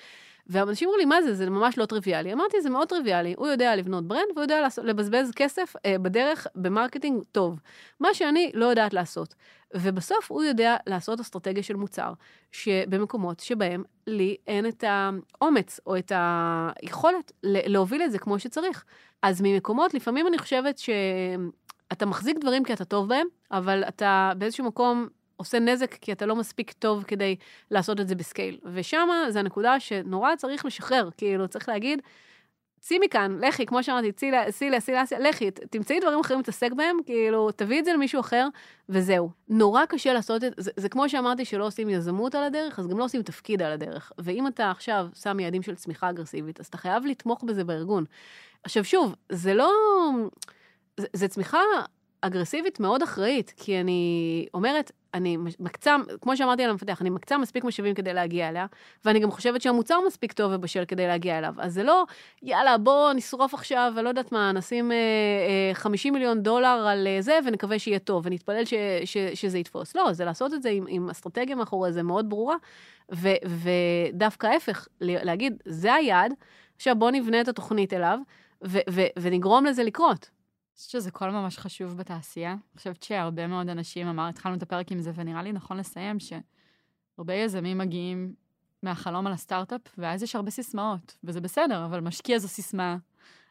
ואנשים 0.47 0.88
אמרו 0.88 0.97
לי, 0.97 1.05
מה 1.05 1.21
זה? 1.21 1.33
זה 1.33 1.49
ממש 1.49 1.77
לא 1.77 1.85
טריוויאלי. 1.85 2.33
אמרתי, 2.33 2.61
זה 2.61 2.69
מאוד 2.69 2.88
טריוויאלי. 2.89 3.33
הוא 3.38 3.47
יודע 3.47 3.75
לבנות 3.75 4.07
brand, 4.07 4.23
והוא 4.33 4.43
יודע 4.43 4.67
לבזבז 4.83 5.31
כסף 5.35 5.73
אה, 5.85 5.95
בדרך, 5.97 6.47
במרקטינג 6.55 7.23
טוב. 7.31 7.59
מה 7.99 8.13
שאני 8.13 8.51
לא 8.53 8.65
יודעת 8.65 8.93
לעשות. 8.93 9.35
ובסוף 9.76 10.32
הוא 10.32 10.43
יודע 10.43 10.76
לעשות 10.88 11.20
אסטרטגיה 11.20 11.63
של 11.63 11.76
מוצר, 11.76 12.13
שבמקומות 12.51 13.39
שבהם 13.39 13.84
לי 14.07 14.36
אין 14.47 14.68
את 14.68 14.84
האומץ 14.88 15.80
או 15.86 15.97
את 15.97 16.11
היכולת 16.15 17.32
להוביל 17.43 18.01
את 18.01 18.11
זה 18.11 18.20
כמו 18.20 18.39
שצריך. 18.39 18.84
אז 19.22 19.41
ממקומות, 19.41 19.93
לפעמים 19.93 20.28
אני 20.28 20.38
חושבת 20.38 20.78
שאתה 20.78 22.05
מחזיק 22.05 22.38
דברים 22.41 22.63
כי 22.63 22.74
אתה 22.74 22.86
טוב 22.86 23.09
בהם, 23.09 23.28
אבל 23.51 23.84
אתה 23.84 24.32
באיזשהו 24.38 24.65
מקום 24.65 25.07
עושה 25.36 25.59
נזק 25.59 25.93
כי 25.93 26.11
אתה 26.11 26.26
לא 26.26 26.36
מספיק 26.36 26.72
טוב 26.72 27.03
כדי 27.03 27.36
לעשות 27.72 27.99
את 27.99 28.07
זה 28.07 28.15
בסקייל. 28.15 28.59
ושם 28.74 29.09
זה 29.30 29.39
הנקודה 29.39 29.80
שנורא 29.80 30.36
צריך 30.36 30.65
לשחרר, 30.65 31.09
כאילו, 31.18 31.47
צריך 31.47 31.70
להגיד, 31.70 32.01
צאי 32.88 32.99
מכאן, 32.99 33.38
לכי, 33.41 33.65
כמו 33.65 33.83
שאמרתי, 33.83 34.11
צאי, 34.11 34.31
ל- 34.31 34.51
צאי 34.51 34.69
לאסיה, 34.69 35.03
לכי, 35.19 35.51
תמצאי 35.51 35.99
דברים 35.99 36.19
אחרים 36.19 36.39
להתעסק 36.39 36.71
בהם, 36.71 36.97
כאילו, 37.05 37.51
תביאי 37.51 37.79
את 37.79 37.85
זה 37.85 37.93
למישהו 37.93 38.19
אחר, 38.19 38.47
וזהו. 38.89 39.29
נורא 39.49 39.85
קשה 39.85 40.13
לעשות 40.13 40.43
את 40.43 40.53
זה, 40.57 40.71
זה 40.75 40.89
כמו 40.89 41.09
שאמרתי 41.09 41.45
שלא 41.45 41.65
עושים 41.65 41.89
יזמות 41.89 42.35
על 42.35 42.43
הדרך, 42.43 42.79
אז 42.79 42.88
גם 42.88 42.97
לא 42.97 43.03
עושים 43.03 43.21
תפקיד 43.21 43.61
על 43.61 43.71
הדרך. 43.71 44.11
ואם 44.17 44.47
אתה 44.47 44.71
עכשיו 44.71 45.07
שם 45.13 45.39
יעדים 45.39 45.61
של 45.63 45.75
צמיחה 45.75 46.09
אגרסיבית, 46.09 46.59
אז 46.59 46.65
אתה 46.65 46.77
חייב 46.77 47.05
לתמוך 47.05 47.43
בזה 47.43 47.63
בארגון. 47.63 48.05
עכשיו, 48.63 48.83
שוב, 48.83 49.15
זה 49.29 49.53
לא... 49.53 49.71
זה, 50.97 51.07
זה 51.13 51.27
צמיחה 51.27 51.59
אגרסיבית 52.21 52.79
מאוד 52.79 53.01
אחראית, 53.01 53.53
כי 53.57 53.79
אני 53.81 54.45
אומרת, 54.53 54.91
אני 55.13 55.37
מקצה, 55.59 55.95
כמו 56.21 56.37
שאמרתי 56.37 56.63
על 56.63 56.69
המפתח, 56.69 57.01
אני 57.01 57.09
מקצה 57.09 57.37
מספיק 57.37 57.63
משאבים 57.63 57.93
כדי 57.93 58.13
להגיע 58.13 58.49
אליה, 58.49 58.65
ואני 59.05 59.19
גם 59.19 59.31
חושבת 59.31 59.61
שהמוצר 59.61 59.99
מספיק 60.07 60.33
טוב 60.33 60.51
ובשל 60.55 60.85
כדי 60.87 61.07
להגיע 61.07 61.37
אליו. 61.37 61.53
אז 61.57 61.73
זה 61.73 61.83
לא, 61.83 62.05
יאללה, 62.43 62.77
בוא 62.77 63.13
נשרוף 63.13 63.53
עכשיו, 63.53 63.93
ולא 63.95 64.09
יודעת 64.09 64.31
מה, 64.31 64.51
נשים 64.51 64.91
אה, 64.91 64.97
אה, 65.69 65.73
50 65.73 66.13
מיליון 66.13 66.43
דולר 66.43 66.87
על 66.87 67.07
אה, 67.07 67.21
זה, 67.21 67.39
ונקווה 67.45 67.79
שיהיה 67.79 67.99
טוב, 67.99 68.25
ונתפלל 68.25 68.65
ש, 68.65 68.73
ש, 69.05 69.17
שזה 69.17 69.57
יתפוס. 69.57 69.95
לא, 69.95 70.13
זה 70.13 70.25
לעשות 70.25 70.53
את 70.53 70.61
זה 70.61 70.69
עם, 70.69 70.85
עם 70.87 71.09
אסטרטגיה 71.09 71.55
מאחורי 71.55 71.91
זה 71.91 72.03
מאוד 72.03 72.29
ברורה, 72.29 72.55
ו, 73.15 73.29
ודווקא 73.45 74.47
ההפך, 74.47 74.87
להגיד, 75.01 75.63
זה 75.65 75.93
היעד, 75.93 76.33
עכשיו 76.75 76.95
בוא 76.95 77.11
נבנה 77.11 77.41
את 77.41 77.47
התוכנית 77.47 77.93
אליו, 77.93 78.19
ו, 78.65 78.79
ו, 78.89 79.01
ונגרום 79.19 79.65
לזה 79.65 79.83
לקרות. 79.83 80.36
חושבת 80.78 80.91
שזה 80.91 81.11
קול 81.11 81.30
ממש 81.30 81.57
חשוב 81.57 81.97
בתעשייה. 81.97 82.51
אני 82.51 82.78
חושבת 82.78 83.03
שהרבה 83.03 83.47
מאוד 83.47 83.69
אנשים, 83.69 84.07
אמר, 84.07 84.28
התחלנו 84.28 84.55
את 84.55 84.63
הפרק 84.63 84.91
עם 84.91 85.01
זה, 85.01 85.11
ונראה 85.15 85.41
לי 85.41 85.51
נכון 85.51 85.78
לסיים, 85.78 86.17
שהרבה 86.19 87.34
יזמים 87.34 87.78
מגיעים 87.78 88.34
מהחלום 88.84 89.28
על 89.28 89.34
הסטארט-אפ, 89.34 89.82
ואז 89.97 90.23
יש 90.23 90.36
הרבה 90.36 90.51
סיסמאות, 90.51 91.17
וזה 91.23 91.41
בסדר, 91.41 91.86
אבל 91.86 91.99
משקיע 91.99 92.39
זו 92.39 92.47
סיסמה, 92.47 92.97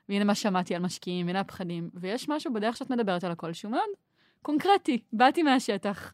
והנה 0.09 0.25
מה 0.25 0.35
שמעתי 0.35 0.75
על 0.75 0.83
משקיעים, 0.83 1.27
והנה 1.27 1.41
הפחדים, 1.41 1.91
ויש 1.95 2.29
משהו 2.29 2.53
בדרך 2.53 2.77
שאת 2.77 2.91
מדברת 2.91 3.25
על 3.25 3.33
הכל 3.33 3.53
שהוא 3.53 3.73
מאוד 3.73 3.89
קונקרטי, 4.47 4.99
באתי 5.13 5.43
מהשטח. 5.43 6.13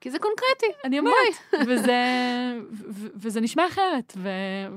כי 0.00 0.10
זה 0.10 0.18
קונקרטי. 0.18 0.66
אני 0.84 0.98
אומרת, 0.98 1.14
וזה, 1.66 1.94
וזה 3.16 3.40
נשמע 3.40 3.66
אחרת, 3.66 4.12
ו... 4.16 4.28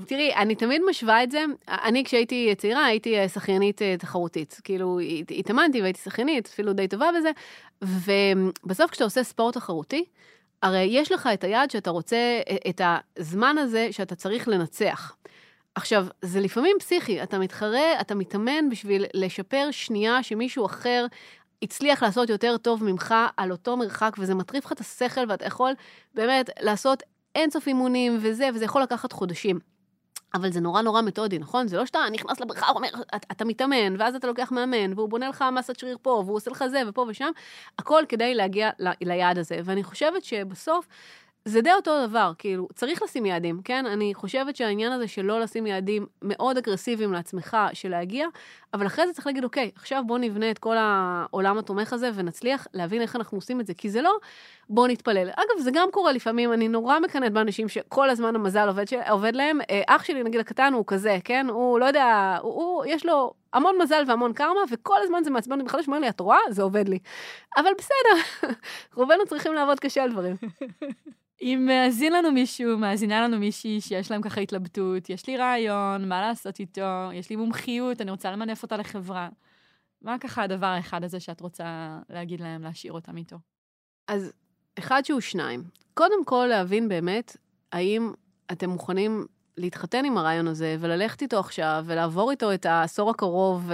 תראי, 0.08 0.34
אני 0.36 0.56
תמיד 0.56 0.82
משווה 0.90 1.24
את 1.24 1.32
זה. 1.32 1.44
אני, 1.68 2.04
כשהייתי 2.04 2.56
צעירה, 2.58 2.86
הייתי 2.86 3.20
אה, 3.20 3.30
שחיינית 3.30 3.82
אה, 3.82 3.96
תחרותית. 4.00 4.62
כאילו, 4.64 5.00
הת- 5.20 5.32
התאמנתי 5.38 5.82
והייתי 5.82 6.00
שחיינית, 6.02 6.48
אפילו 6.48 6.74
די 6.74 6.88
טובה 6.88 7.10
בזה. 7.18 7.32
ובסוף, 7.82 8.92
כשאתה 8.92 9.04
עושה 9.04 9.24
ספורט 9.24 9.54
תחרותי, 9.54 10.06
הרי 10.62 10.84
יש 10.92 11.12
לך 11.12 11.30
את 11.34 11.44
היעד 11.44 11.72
שאתה 11.72 11.90
רוצה, 11.90 12.40
אה, 12.50 12.56
את 12.70 12.82
הזמן 13.18 13.58
הזה 13.58 13.88
שאתה 13.92 14.16
צריך 14.16 14.48
לנצח. 14.48 15.16
עכשיו, 15.76 16.06
זה 16.22 16.40
לפעמים 16.40 16.78
פסיכי, 16.80 17.24
אתה 17.24 17.40
מתחרה, 17.40 18.02
אתה 18.02 18.16
מתאמן 18.16 18.70
בשביל 18.70 19.06
לשפר 19.14 19.68
שנייה 19.72 20.24
שמישהו 20.24 20.66
אחר 20.66 21.06
הצליח 21.62 22.04
לעשות 22.04 22.30
יותר 22.30 22.58
טוב 22.58 22.84
ממך 22.84 23.16
על 23.38 23.52
אותו 23.52 23.78
מרחק, 23.78 24.16
וזה 24.20 24.36
מטריף 24.36 24.66
לך 24.66 24.72
את 24.72 24.80
השכל, 24.80 25.22
ואתה 25.30 25.46
יכול 25.46 25.74
באמת 26.14 26.50
לעשות 26.62 27.04
אינסוף 27.36 27.68
אימונים 27.68 28.18
וזה, 28.22 28.50
וזה 28.54 28.66
יכול 28.66 28.82
לקחת 28.82 29.12
חודשים. 29.12 29.60
אבל 30.34 30.52
זה 30.52 30.60
נורא 30.60 30.82
נורא 30.82 31.02
מתודי, 31.02 31.40
נכון? 31.40 31.68
זה 31.68 31.78
לא 31.78 31.86
שאתה 31.86 32.00
נכנס 32.12 32.40
לבריכה, 32.40 32.70
אומר, 32.70 32.90
אתה, 33.16 33.28
אתה 33.32 33.46
מתאמן, 33.46 33.96
ואז 34.00 34.16
אתה 34.16 34.28
לוקח 34.28 34.52
מאמן, 34.52 34.94
והוא 34.96 35.10
בונה 35.10 35.30
לך 35.30 35.46
מסת 35.54 35.80
שריר 35.80 35.98
פה, 36.02 36.24
והוא 36.26 36.36
עושה 36.36 36.52
לך 36.52 36.68
זה, 36.68 36.82
ופה 36.88 37.06
ושם, 37.08 37.30
הכל 37.80 38.04
כדי 38.10 38.36
להגיע 38.36 38.70
ל, 38.80 38.90
ליעד 39.02 39.38
הזה. 39.38 39.60
ואני 39.64 39.84
חושבת 39.84 40.24
שבסוף, 40.24 40.88
זה 41.46 41.62
די 41.62 41.74
אותו 41.74 42.08
דבר, 42.08 42.32
כאילו, 42.38 42.68
צריך 42.76 43.02
לשים 43.02 43.26
יעדים, 43.26 43.62
כן? 43.64 43.86
אני 43.86 44.14
חושבת 44.14 44.56
שהעניין 44.56 44.92
הזה 44.92 45.08
של 45.08 45.22
לא 45.22 45.40
לשים 45.40 45.68
יעדים 45.68 46.06
מאוד 46.22 46.58
אגרסיביים 46.58 47.14
לעצמך, 47.14 47.58
של 47.74 47.90
להגיע, 47.90 48.28
אבל 48.74 48.88
אחרי 48.88 49.08
זה 49.08 49.14
צריך 49.14 49.28
להגיד, 49.28 49.44
אוקיי, 49.44 49.72
עכשיו 49.76 50.04
בוא 50.08 50.18
נבנה 50.18 50.52
את 50.52 50.60
כל 50.60 50.76
העולם 50.78 51.58
התומך 51.58 51.94
הזה 51.94 52.12
ונצליח 52.14 52.68
להבין 52.74 53.02
איך 53.02 53.16
אנחנו 53.16 53.38
עושים 53.38 53.62
את 53.62 53.68
זה, 53.68 53.74
כי 53.74 53.90
זה 53.90 54.02
לא 54.02 54.18
בוא 54.70 54.88
נתפלל. 54.88 55.30
אגב, 55.30 55.60
זה 55.60 55.72
גם 55.74 55.90
קורה 55.92 56.12
לפעמים, 56.12 56.54
אני 56.54 56.68
נורא 56.68 57.00
מקנאת 57.00 57.34
באנשים 57.34 57.70
שכל 57.70 58.10
הזמן 58.10 58.36
המזל 58.36 58.68
עובד, 58.68 58.86
עובד 59.10 59.36
להם. 59.36 59.60
אה, 59.70 59.82
אח 59.88 60.04
שלי, 60.04 60.24
נגיד, 60.24 60.40
הקטן 60.40 60.74
הוא 60.74 60.84
כזה, 60.88 61.18
כן? 61.24 61.48
הוא 61.50 61.80
לא 61.80 61.86
יודע, 61.86 62.38
הוא, 62.42 62.54
הוא, 62.54 62.86
יש 62.88 63.06
לו 63.06 63.34
המון 63.54 63.76
מזל 63.82 64.04
והמון 64.08 64.34
קרמה, 64.34 64.60
וכל 64.72 64.98
הזמן 65.04 65.24
זה 65.24 65.30
מעצבן 65.30 65.54
אותי 65.54 65.66
מחדש, 65.66 65.88
אומר 65.88 66.00
לי, 66.00 66.10
את 66.10 66.20
רואה? 66.20 66.40
זה 66.50 66.64
עובד 66.64 66.90
לי. 66.90 67.00
אבל 67.58 67.72
בסדר, 67.78 68.52
רובנו 68.98 69.26
צריכים 69.26 69.54
לעבוד 69.54 69.80
קשה 69.80 70.04
על 70.04 70.12
דברים. 70.12 70.36
אם 71.42 71.64
מאזין 71.66 72.14
לנו 72.14 72.32
מישהו, 72.32 72.78
מאזינה 72.78 73.22
לנו 73.22 73.40
מישהי 73.40 73.82
שיש 73.82 74.12
להם 74.12 74.22
ככה 74.22 74.42
התלבטות, 74.42 75.10
יש 75.10 75.28
לי 75.28 75.38
רעיון, 75.38 76.10
מה 76.10 76.22
לעשות 76.22 76.60
איתו, 76.60 77.10
יש 77.14 77.30
לי 77.30 77.36
מומחיות, 77.36 78.02
אני 78.02 78.12
רוצה 78.12 78.32
למנף 78.32 78.64
אותה 78.64 78.78
לחברה. 78.78 79.30
מה 80.02 80.18
ככה 80.20 80.44
הדבר 80.44 80.66
האחד 80.66 81.04
הזה 81.04 81.20
שאת 81.20 81.42
רוצה 81.42 82.00
להגיד 82.10 82.42
להם, 82.42 82.64
להשאיר 82.64 82.94
אותם 82.94 83.18
איתו? 83.18 83.38
אז 84.08 84.32
אחד 84.80 85.06
שהוא 85.06 85.22
שניים. 85.22 85.64
קודם 85.94 86.26
כל, 86.26 86.46
להבין 86.50 86.90
באמת, 86.90 87.38
האם 87.72 88.12
אתם 88.52 88.70
מוכנים 88.70 89.26
להתחתן 89.58 90.06
עם 90.06 90.18
הרעיון 90.18 90.48
הזה, 90.48 90.78
וללכת 90.80 91.22
איתו 91.22 91.40
עכשיו, 91.40 91.84
ולעבור 91.88 92.32
איתו 92.32 92.54
את 92.54 92.66
העשור 92.66 93.10
הקרוב, 93.10 93.72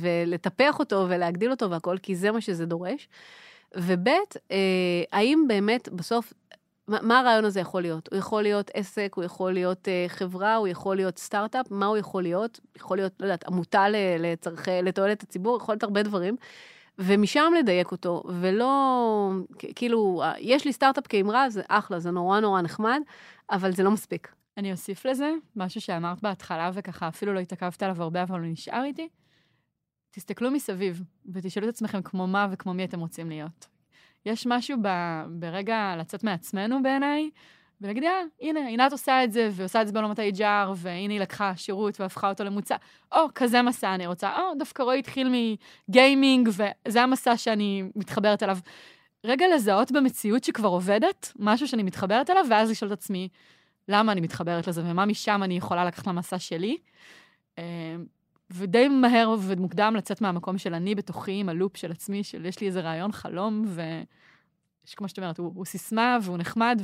ולטפח 0.00 0.78
אותו, 0.78 1.06
ולהגדיל 1.08 1.50
אותו 1.50 1.70
והכל, 1.70 1.96
כי 2.02 2.16
זה 2.16 2.32
מה 2.32 2.40
שזה 2.40 2.66
דורש. 2.66 3.08
וב', 3.76 4.08
אה, 4.50 4.56
האם 5.12 5.44
באמת 5.48 5.88
בסוף, 5.88 6.32
מה, 6.88 7.20
הרעיון 7.20 7.44
הזה 7.44 7.60
יכול 7.60 7.82
להיות? 7.82 8.08
הוא 8.12 8.18
יכול 8.18 8.42
להיות 8.42 8.70
עסק, 8.74 9.12
הוא 9.16 9.24
יכול 9.24 9.52
להיות 9.52 9.88
אה, 9.88 10.04
חברה, 10.08 10.56
הוא 10.56 10.68
יכול 10.68 10.96
להיות 10.96 11.18
סטארט-אפ, 11.18 11.70
מה 11.70 11.86
הוא 11.86 11.96
יכול 11.96 12.22
להיות? 12.22 12.60
יכול 12.76 12.96
להיות, 12.96 13.12
לא 13.20 13.24
יודעת, 13.24 13.44
עמותה 13.44 13.86
לצרכי, 14.18 14.82
לתועלת 14.82 15.22
הציבור, 15.22 15.56
יכול 15.56 15.72
להיות 15.72 15.82
הרבה 15.82 16.02
דברים. 16.02 16.36
ומשם 16.98 17.52
לדייק 17.58 17.92
אותו, 17.92 18.22
ולא, 18.40 19.30
כאילו, 19.74 20.22
יש 20.38 20.64
לי 20.64 20.72
סטארט-אפ 20.72 21.06
כאמרה, 21.06 21.50
זה 21.50 21.62
אחלה, 21.68 22.00
זה 22.00 22.10
נורא 22.10 22.40
נורא 22.40 22.60
נחמד, 22.60 23.00
אבל 23.50 23.72
זה 23.72 23.82
לא 23.82 23.90
מספיק. 23.90 24.32
אני 24.56 24.72
אוסיף 24.72 25.06
לזה 25.06 25.32
משהו 25.56 25.80
שאמרת 25.80 26.22
בהתחלה, 26.22 26.70
וככה 26.74 27.08
אפילו 27.08 27.34
לא 27.34 27.40
התעכבת 27.40 27.82
עליו 27.82 28.02
הרבה, 28.02 28.22
אבל 28.22 28.40
הוא 28.40 28.48
נשאר 28.48 28.84
איתי. 28.84 29.08
תסתכלו 30.10 30.50
מסביב, 30.50 31.02
ותשאלו 31.32 31.68
את 31.68 31.74
עצמכם 31.74 32.02
כמו 32.02 32.26
מה 32.26 32.48
וכמו 32.50 32.74
מי 32.74 32.84
אתם 32.84 33.00
רוצים 33.00 33.28
להיות. 33.28 33.77
יש 34.26 34.46
משהו 34.46 34.76
ב, 34.82 34.88
ברגע 35.28 35.94
לצאת 35.98 36.24
מעצמנו 36.24 36.82
בעיניי, 36.82 37.30
ולהגיד, 37.80 38.04
אה, 38.04 38.22
הנה, 38.40 38.66
עינת 38.66 38.92
עושה 38.92 39.24
את 39.24 39.32
זה, 39.32 39.48
ועושה 39.52 39.82
את 39.82 39.86
זה 39.86 39.92
בעולמות 39.92 40.18
ה-HR, 40.18 40.68
והנה 40.76 41.12
היא 41.12 41.20
לקחה 41.20 41.52
שירות 41.56 42.00
והפכה 42.00 42.28
אותו 42.28 42.44
למוצא. 42.44 42.76
או, 43.12 43.20
כזה 43.34 43.62
מסע 43.62 43.94
אני 43.94 44.06
רוצה. 44.06 44.38
או, 44.38 44.54
דווקא 44.58 44.82
רועי 44.82 44.98
התחיל 44.98 45.56
מגיימינג, 45.88 46.48
וזה 46.48 47.02
המסע 47.02 47.36
שאני 47.36 47.84
מתחברת 47.96 48.42
אליו. 48.42 48.58
רגע 49.24 49.46
לזהות 49.54 49.92
במציאות 49.92 50.44
שכבר 50.44 50.68
עובדת, 50.68 51.32
משהו 51.38 51.68
שאני 51.68 51.82
מתחברת 51.82 52.30
אליו, 52.30 52.44
ואז 52.50 52.70
לשאול 52.70 52.92
את 52.92 52.98
עצמי, 52.98 53.28
למה 53.88 54.12
אני 54.12 54.20
מתחברת 54.20 54.66
לזה, 54.66 54.82
ומה 54.84 55.06
משם 55.06 55.42
אני 55.42 55.56
יכולה 55.56 55.84
לקחת 55.84 56.06
למסע 56.06 56.38
שלי. 56.38 56.76
ודי 58.50 58.88
מהר 58.88 59.34
ומוקדם 59.40 59.96
לצאת 59.96 60.20
מהמקום 60.20 60.58
של 60.58 60.74
אני 60.74 60.94
בתוכי, 60.94 61.40
עם 61.40 61.48
הלופ 61.48 61.76
של 61.76 61.90
עצמי, 61.90 62.24
של 62.24 62.46
יש 62.46 62.60
לי 62.60 62.66
איזה 62.66 62.80
רעיון, 62.80 63.12
חלום, 63.12 63.64
ו... 63.66 63.82
יש, 64.86 64.94
כמו 64.94 65.08
שאת 65.08 65.18
אומרת, 65.18 65.38
הוא, 65.38 65.52
הוא 65.54 65.64
סיסמה 65.64 66.18
והוא 66.22 66.38
נחמד, 66.38 66.82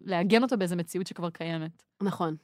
ולעגן 0.00 0.42
אותו 0.42 0.56
באיזה 0.58 0.76
מציאות 0.76 1.06
שכבר 1.06 1.30
קיימת. 1.30 1.82
נכון, 2.02 2.36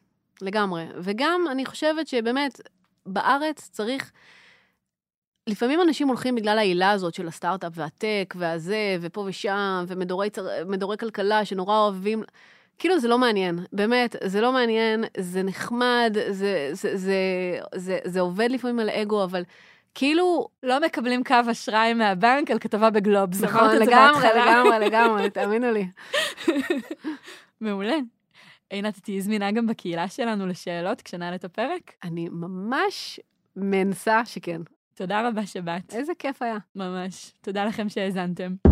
לגמרי. 0.43 0.87
וגם, 1.03 1.45
אני 1.51 1.67
חושבת 1.67 2.09
שבאמת, 2.09 2.61
בארץ 3.07 3.71
צריך... 3.73 4.13
לפעמים 5.47 5.81
אנשים 5.81 6.09
הולכים 6.09 6.35
בגלל 6.35 6.59
העילה 6.59 6.91
הזאת 6.91 7.15
של 7.15 7.29
הסטארט-אפ 7.29 7.73
והטק 7.75 8.35
והזה, 8.39 8.97
ופה 9.01 9.21
ושם, 9.21 9.85
ומדורי 9.89 10.31
צר... 10.31 10.47
כלכלה 10.99 11.45
שנורא 11.45 11.79
אוהבים. 11.79 12.23
כאילו 12.79 12.99
זה 12.99 13.09
לא 13.09 13.19
מעניין, 13.19 13.59
באמת, 13.73 14.17
זה 14.25 14.41
לא 14.41 14.53
מעניין, 14.53 15.05
זה 15.17 15.43
נחמד, 15.43 16.17
זה, 16.31 16.69
זה, 16.73 16.97
זה, 16.97 17.15
זה, 17.75 17.99
זה 18.05 18.21
עובד 18.21 18.51
לפעמים 18.51 18.79
על 18.79 18.91
אגו, 18.91 19.25
אבל 19.25 19.43
כאילו, 19.95 20.49
לא 20.63 20.81
מקבלים 20.81 21.25
קו 21.25 21.35
אשראי 21.51 21.95
מהבנק 21.95 22.51
על 22.51 22.59
כתבה 22.59 22.91
בגלובס. 22.91 23.43
נכון, 23.43 23.61
אמרת 23.61 23.73
את 23.73 23.79
זה 23.79 23.85
לגמרי, 23.85 24.23
בהתחלה. 24.23 24.63
לגמרי, 24.63 24.79
לגמרי, 24.87 25.31
תאמינו 25.31 25.73
לי. 25.73 25.87
מעולה. 27.61 27.97
עינת, 28.71 28.99
תהיי 28.99 29.21
זמינה 29.21 29.53
גם 29.53 29.67
בקהילה 29.67 30.09
שלנו 30.09 30.47
לשאלות 30.47 31.03
כשנעלה 31.03 31.37
את 31.37 31.45
הפרק? 31.45 31.93
אני 32.05 32.29
ממש 32.29 33.21
מנסה 33.57 34.25
שכן. 34.25 34.61
תודה 34.95 35.29
רבה 35.29 35.47
שבאת. 35.47 35.95
איזה 35.95 36.13
כיף 36.19 36.43
היה. 36.43 36.59
ממש. 36.77 37.33
תודה 37.41 37.65
לכם 37.65 37.89
שהאזנתם. 37.89 38.72